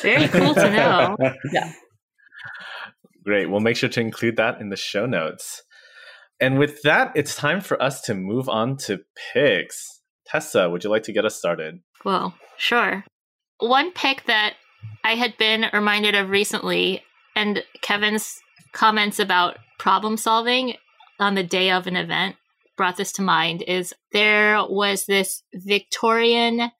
very 0.00 0.28
cool 0.28 0.54
to 0.54 0.70
know. 0.70 1.16
yeah. 1.52 1.72
Great. 3.24 3.50
We'll 3.50 3.58
make 3.58 3.76
sure 3.76 3.88
to 3.88 4.00
include 4.00 4.36
that 4.36 4.60
in 4.60 4.68
the 4.68 4.76
show 4.76 5.06
notes. 5.06 5.64
And 6.40 6.58
with 6.58 6.82
that, 6.82 7.12
it's 7.14 7.34
time 7.34 7.60
for 7.60 7.82
us 7.82 8.00
to 8.02 8.14
move 8.14 8.48
on 8.48 8.76
to 8.78 9.00
picks. 9.32 10.00
Tessa, 10.26 10.68
would 10.68 10.84
you 10.84 10.90
like 10.90 11.04
to 11.04 11.12
get 11.12 11.24
us 11.24 11.36
started? 11.36 11.80
Well, 12.04 12.34
sure. 12.58 13.04
One 13.58 13.92
pick 13.92 14.24
that 14.26 14.54
I 15.04 15.14
had 15.14 15.38
been 15.38 15.66
reminded 15.72 16.14
of 16.14 16.30
recently, 16.30 17.02
and 17.34 17.62
Kevin's 17.80 18.40
comments 18.72 19.18
about 19.18 19.58
problem 19.78 20.16
solving 20.16 20.74
on 21.18 21.34
the 21.34 21.42
day 21.42 21.70
of 21.70 21.86
an 21.86 21.96
event 21.96 22.36
brought 22.76 22.98
this 22.98 23.12
to 23.12 23.22
mind, 23.22 23.62
is 23.66 23.94
there 24.12 24.58
was 24.68 25.06
this 25.06 25.42
Victorian 25.54 26.70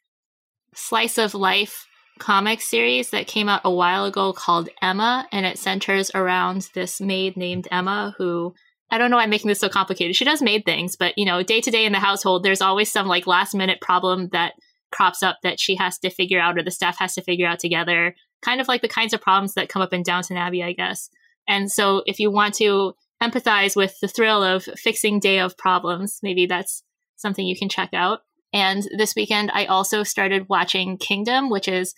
slice 0.75 1.17
of 1.17 1.35
life 1.35 1.87
comic 2.19 2.61
series 2.61 3.11
that 3.11 3.27
came 3.27 3.49
out 3.49 3.63
a 3.65 3.71
while 3.71 4.05
ago 4.05 4.33
called 4.33 4.69
Emma, 4.83 5.27
and 5.33 5.47
it 5.47 5.59
centers 5.59 6.11
around 6.15 6.69
this 6.75 7.01
maid 7.01 7.37
named 7.37 7.69
Emma 7.71 8.15
who 8.19 8.55
I 8.91 8.99
don't 8.99 9.11
know 9.11 9.17
why 9.17 9.25
I'm 9.25 9.31
making 9.31 9.49
this 9.49 9.61
so 9.61 9.69
complicated. 9.69 10.15
She 10.15 10.25
does 10.25 10.41
maid 10.41 10.65
things, 10.65 10.97
but 10.97 11.15
you 11.17 11.25
know, 11.25 11.43
day 11.43 11.61
to 11.61 11.71
day 11.71 11.85
in 11.85 11.93
the 11.93 11.99
household, 11.99 12.43
there's 12.43 12.63
always 12.63 12.91
some 12.91 13.07
like 13.07 13.27
last 13.27 13.55
minute 13.55 13.81
problem 13.81 14.29
that 14.29 14.55
crops 14.93 15.23
up 15.23 15.39
that 15.43 15.59
she 15.59 15.75
has 15.77 15.99
to 15.99 16.11
figure 16.11 16.41
out 16.41 16.57
or 16.57 16.63
the 16.63 16.71
staff 16.71 16.99
has 16.99 17.15
to 17.15 17.23
figure 17.23 17.47
out 17.47 17.59
together. 17.59 18.15
Kind 18.43 18.61
of 18.61 18.69
like 18.69 18.83
the 18.83 18.89
kinds 18.89 19.13
of 19.13 19.21
problems 19.21 19.55
that 19.55 19.69
come 19.69 19.83
up 19.83 19.93
in 19.93 20.03
Downton 20.03 20.37
Abbey, 20.37 20.63
I 20.63 20.73
guess. 20.73 21.11
And 21.49 21.71
so 21.71 22.03
if 22.07 22.21
you 22.21 22.31
want 22.31 22.55
to 22.55 22.95
empathize 23.23 23.75
with 23.75 23.99
the 24.01 24.09
thrill 24.09 24.43
of 24.43 24.65
fixing 24.65 25.21
day 25.21 25.41
of 25.41 25.59
problems, 25.59 26.21
maybe 26.23 26.47
that's 26.47 26.83
something 27.17 27.47
you 27.47 27.59
can 27.59 27.69
check 27.69 27.91
out. 27.93 28.21
And 28.53 28.87
this 28.97 29.15
weekend, 29.17 29.51
I 29.53 29.67
also 29.67 30.03
started 30.03 30.49
watching 30.49 30.99
Kingdom, 30.99 31.51
which 31.51 31.69
is 31.69 31.95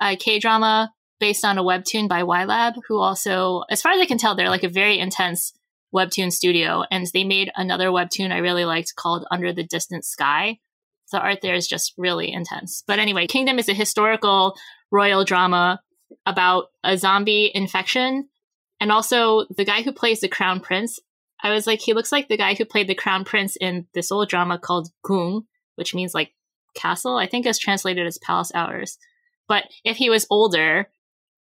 a 0.00 0.16
K 0.16 0.38
drama 0.38 0.92
based 1.20 1.44
on 1.44 1.58
a 1.58 1.64
webtoon 1.64 2.08
by 2.08 2.22
YLab, 2.22 2.74
who 2.86 2.98
also, 2.98 3.64
as 3.70 3.82
far 3.82 3.92
as 3.92 4.00
I 4.00 4.06
can 4.06 4.18
tell, 4.18 4.36
they're 4.36 4.48
like 4.48 4.62
a 4.62 4.68
very 4.68 4.98
intense 4.98 5.52
webtoon 5.94 6.32
studio. 6.32 6.84
And 6.90 7.06
they 7.12 7.24
made 7.24 7.50
another 7.56 7.88
webtoon 7.88 8.32
I 8.32 8.38
really 8.38 8.64
liked 8.64 8.96
called 8.96 9.26
Under 9.30 9.52
the 9.52 9.64
Distant 9.64 10.04
Sky. 10.04 10.58
The 11.10 11.20
art 11.20 11.40
there 11.40 11.54
is 11.54 11.66
just 11.66 11.94
really 11.96 12.32
intense. 12.32 12.84
But 12.86 12.98
anyway, 12.98 13.26
Kingdom 13.26 13.58
is 13.58 13.68
a 13.68 13.74
historical 13.74 14.56
royal 14.90 15.24
drama 15.24 15.80
about 16.26 16.66
a 16.84 16.98
zombie 16.98 17.50
infection. 17.54 18.28
And 18.80 18.92
also, 18.92 19.46
the 19.56 19.64
guy 19.64 19.82
who 19.82 19.92
plays 19.92 20.20
the 20.20 20.28
crown 20.28 20.60
prince, 20.60 21.00
I 21.42 21.50
was 21.50 21.66
like, 21.66 21.80
he 21.80 21.94
looks 21.94 22.12
like 22.12 22.28
the 22.28 22.36
guy 22.36 22.54
who 22.54 22.64
played 22.64 22.88
the 22.88 22.94
crown 22.94 23.24
prince 23.24 23.56
in 23.56 23.86
this 23.94 24.12
old 24.12 24.28
drama 24.28 24.58
called 24.58 24.90
Gung, 25.04 25.44
which 25.76 25.94
means 25.94 26.14
like 26.14 26.32
castle. 26.74 27.16
I 27.16 27.26
think 27.26 27.46
it's 27.46 27.58
translated 27.58 28.06
as 28.06 28.18
palace 28.18 28.52
hours. 28.54 28.98
But 29.48 29.64
if 29.84 29.96
he 29.96 30.10
was 30.10 30.26
older, 30.30 30.88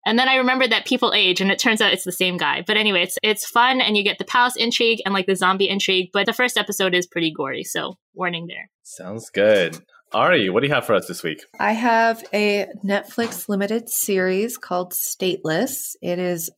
and 0.06 0.18
then 0.18 0.28
I 0.28 0.36
remembered 0.36 0.70
that 0.70 0.86
people 0.86 1.12
age, 1.14 1.40
and 1.40 1.50
it 1.50 1.58
turns 1.58 1.80
out 1.80 1.92
it's 1.92 2.04
the 2.04 2.12
same 2.12 2.36
guy. 2.36 2.62
But 2.66 2.76
anyway, 2.76 3.02
it's 3.02 3.18
it's 3.22 3.46
fun, 3.46 3.80
and 3.80 3.96
you 3.96 4.04
get 4.04 4.18
the 4.18 4.24
palace 4.24 4.56
intrigue 4.56 5.00
and 5.04 5.14
like 5.14 5.26
the 5.26 5.36
zombie 5.36 5.68
intrigue. 5.68 6.10
But 6.12 6.26
the 6.26 6.32
first 6.32 6.56
episode 6.58 6.94
is 6.94 7.06
pretty 7.06 7.32
gory, 7.32 7.64
so 7.64 7.96
warning 8.14 8.46
there. 8.46 8.70
Sounds 8.82 9.30
good. 9.30 9.78
Ari, 10.12 10.48
what 10.50 10.60
do 10.60 10.68
you 10.68 10.74
have 10.74 10.86
for 10.86 10.94
us 10.94 11.08
this 11.08 11.24
week? 11.24 11.42
I 11.58 11.72
have 11.72 12.22
a 12.32 12.66
Netflix 12.84 13.48
limited 13.48 13.88
series 13.88 14.56
called 14.56 14.92
Stateless. 14.92 15.96
It 16.00 16.20
is 16.20 16.50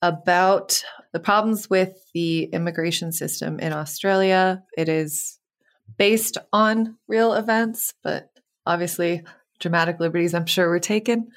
about 0.00 0.82
the 1.12 1.20
problems 1.20 1.68
with 1.68 1.92
the 2.14 2.44
immigration 2.44 3.12
system 3.12 3.60
in 3.60 3.72
Australia. 3.72 4.62
It 4.76 4.88
is 4.88 5.38
based 5.98 6.38
on 6.52 6.96
real 7.06 7.34
events, 7.34 7.92
but 8.02 8.30
obviously 8.66 9.22
dramatic 9.60 10.00
liberties 10.00 10.34
I'm 10.34 10.46
sure 10.46 10.68
were 10.68 10.80
taken. 10.80 11.28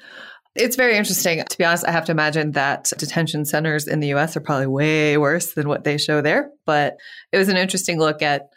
It's 0.58 0.74
very 0.74 0.96
interesting. 0.96 1.42
To 1.48 1.58
be 1.58 1.64
honest, 1.64 1.86
I 1.86 1.92
have 1.92 2.04
to 2.06 2.12
imagine 2.12 2.52
that 2.52 2.90
detention 2.98 3.44
centers 3.44 3.86
in 3.86 4.00
the 4.00 4.12
US 4.14 4.36
are 4.36 4.40
probably 4.40 4.66
way 4.66 5.16
worse 5.16 5.52
than 5.52 5.68
what 5.68 5.84
they 5.84 5.98
show 5.98 6.20
there. 6.20 6.50
But 6.66 6.96
it 7.32 7.38
was 7.38 7.48
an 7.48 7.56
interesting 7.56 7.98
look 7.98 8.22
at 8.22 8.48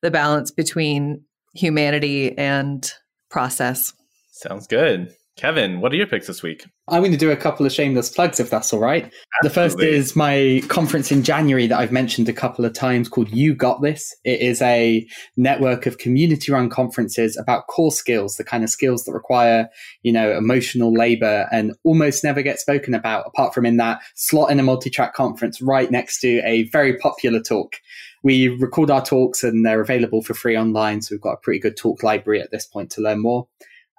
the 0.00 0.10
balance 0.12 0.52
between 0.52 1.24
humanity 1.54 2.38
and 2.38 2.88
process. 3.28 3.92
Sounds 4.30 4.68
good. 4.68 5.12
Kevin, 5.38 5.80
what 5.80 5.92
are 5.92 5.96
your 5.96 6.08
picks 6.08 6.26
this 6.26 6.42
week? 6.42 6.66
I'm 6.88 7.00
going 7.00 7.12
to 7.12 7.16
do 7.16 7.30
a 7.30 7.36
couple 7.36 7.64
of 7.64 7.70
shameless 7.70 8.10
plugs 8.10 8.40
if 8.40 8.50
that's 8.50 8.72
all 8.72 8.80
right. 8.80 9.12
The 9.42 9.50
first 9.50 9.80
is 9.80 10.16
my 10.16 10.60
conference 10.66 11.12
in 11.12 11.22
January 11.22 11.68
that 11.68 11.78
I've 11.78 11.92
mentioned 11.92 12.28
a 12.28 12.32
couple 12.32 12.64
of 12.64 12.72
times 12.72 13.08
called 13.08 13.30
You 13.30 13.54
Got 13.54 13.80
This. 13.80 14.12
It 14.24 14.40
is 14.40 14.60
a 14.60 15.06
network 15.36 15.86
of 15.86 15.98
community 15.98 16.50
run 16.50 16.68
conferences 16.68 17.36
about 17.36 17.68
core 17.68 17.92
skills, 17.92 18.34
the 18.34 18.42
kind 18.42 18.64
of 18.64 18.70
skills 18.70 19.04
that 19.04 19.12
require, 19.12 19.68
you 20.02 20.12
know, 20.12 20.36
emotional 20.36 20.92
labor 20.92 21.46
and 21.52 21.72
almost 21.84 22.24
never 22.24 22.42
get 22.42 22.58
spoken 22.58 22.92
about 22.92 23.24
apart 23.24 23.54
from 23.54 23.64
in 23.64 23.76
that 23.76 24.00
slot 24.16 24.50
in 24.50 24.58
a 24.58 24.64
multi 24.64 24.90
track 24.90 25.14
conference 25.14 25.62
right 25.62 25.88
next 25.88 26.18
to 26.22 26.40
a 26.44 26.64
very 26.70 26.96
popular 26.96 27.40
talk. 27.40 27.76
We 28.24 28.48
record 28.48 28.90
our 28.90 29.04
talks 29.04 29.44
and 29.44 29.64
they're 29.64 29.80
available 29.80 30.20
for 30.20 30.34
free 30.34 30.58
online. 30.58 31.00
So 31.00 31.14
we've 31.14 31.20
got 31.20 31.34
a 31.34 31.40
pretty 31.40 31.60
good 31.60 31.76
talk 31.76 32.02
library 32.02 32.40
at 32.40 32.50
this 32.50 32.66
point 32.66 32.90
to 32.90 33.00
learn 33.00 33.22
more. 33.22 33.46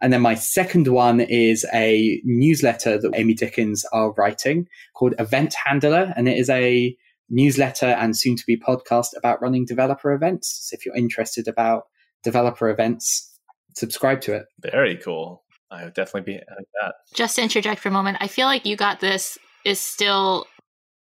And 0.02 0.14
then 0.14 0.22
my 0.22 0.36
second 0.36 0.88
one 0.88 1.20
is 1.20 1.66
a 1.74 2.22
newsletter 2.24 3.00
that 3.00 3.12
Amy 3.16 3.34
Dickens 3.34 3.86
are 3.92 4.14
writing 4.14 4.68
called 4.96 5.14
Event 5.20 5.54
Handler. 5.66 6.14
And 6.16 6.30
it 6.30 6.38
is 6.38 6.50
a 6.50 6.96
newsletter 7.30 7.86
and 7.88 8.18
soon 8.18 8.36
to 8.36 8.44
be 8.48 8.58
podcast 8.58 9.10
about 9.18 9.42
running 9.42 9.66
developer 9.66 10.14
events. 10.14 10.70
So 10.70 10.76
if 10.76 10.86
you're 10.86 10.96
interested 10.96 11.48
about 11.48 11.84
developer 12.24 12.70
events, 12.70 13.38
subscribe 13.76 14.22
to 14.22 14.36
it. 14.36 14.46
Very 14.60 14.98
cool. 14.98 15.44
I 15.72 15.84
would 15.84 15.94
definitely 15.94 16.34
be 16.34 16.38
like 16.38 16.68
that. 16.82 16.96
Just 17.14 17.36
to 17.36 17.44
interject 17.44 17.82
for 17.82 17.90
a 17.90 17.92
moment, 17.92 18.18
I 18.20 18.28
feel 18.28 18.48
like 18.48 18.66
you 18.66 18.76
got 18.76 19.00
this 19.00 19.38
is 19.66 19.80
still 19.80 20.48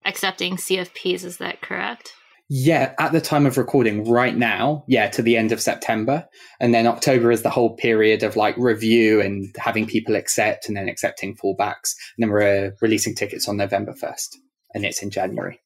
accepting 0.05 0.57
CFPs. 0.57 1.24
Is 1.24 1.38
that 1.38 1.62
correct? 1.62 2.12
Yeah, 2.51 2.94
at 2.99 3.12
the 3.12 3.20
time 3.20 3.44
of 3.44 3.59
recording 3.59 4.09
right 4.09 4.34
now, 4.34 4.84
yeah, 4.88 5.09
to 5.11 5.20
the 5.20 5.36
end 5.36 5.53
of 5.53 5.61
September. 5.61 6.26
And 6.61 6.72
then 6.72 6.86
October 6.86 7.30
is 7.30 7.42
the 7.42 7.51
whole 7.51 7.76
period 7.76 8.22
of 8.22 8.36
like 8.36 8.57
review 8.57 9.20
and 9.20 9.55
having 9.59 9.86
people 9.86 10.16
accept 10.16 10.66
and 10.66 10.76
then 10.76 10.88
accepting 10.88 11.36
fallbacks. 11.36 11.92
And 12.16 12.20
then 12.20 12.30
we're 12.30 12.72
releasing 12.80 13.14
tickets 13.14 13.49
on 13.49 13.59
November 13.59 13.92
1st 13.92 14.36
and 14.74 14.86
it's 14.86 15.03
in 15.03 15.11
January. 15.11 15.61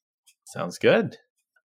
Sounds 0.45 0.77
good. 0.79 1.17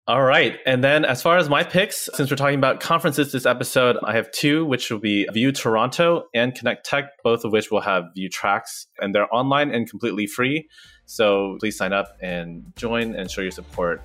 All 0.07 0.23
right. 0.23 0.57
And 0.67 0.83
then 0.83 1.03
as 1.03 1.21
far 1.21 1.37
as 1.37 1.49
my 1.49 1.63
picks, 1.63 2.09
since 2.13 2.29
we're 2.29 2.37
talking 2.37 2.59
about 2.59 2.79
conferences 2.79 3.31
this 3.31 3.45
episode, 3.45 3.97
I 4.03 4.15
have 4.15 4.31
two, 4.31 4.65
which 4.65 4.89
will 4.91 4.99
be 4.99 5.27
Vue 5.33 5.51
Toronto 5.51 6.25
and 6.33 6.53
Connect 6.53 6.85
Tech, 6.85 7.05
both 7.23 7.43
of 7.43 7.51
which 7.51 7.71
will 7.71 7.81
have 7.81 8.03
Vue 8.15 8.29
tracks 8.29 8.87
and 8.99 9.13
they're 9.15 9.33
online 9.33 9.71
and 9.71 9.89
completely 9.89 10.27
free. 10.27 10.69
So 11.07 11.57
please 11.59 11.75
sign 11.75 11.91
up 11.91 12.07
and 12.21 12.71
join 12.75 13.15
and 13.15 13.29
show 13.31 13.41
your 13.41 13.51
support 13.51 14.01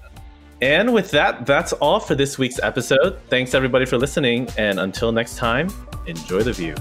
And 0.62 0.94
with 0.94 1.10
that, 1.10 1.44
that's 1.44 1.72
all 1.74 1.98
for 1.98 2.14
this 2.14 2.38
week's 2.38 2.60
episode. 2.62 3.18
Thanks 3.28 3.52
everybody 3.52 3.84
for 3.84 3.98
listening. 3.98 4.48
And 4.56 4.78
until 4.78 5.10
next 5.10 5.36
time, 5.36 5.68
enjoy 6.06 6.44
the 6.44 6.52
Vue. 6.52 6.76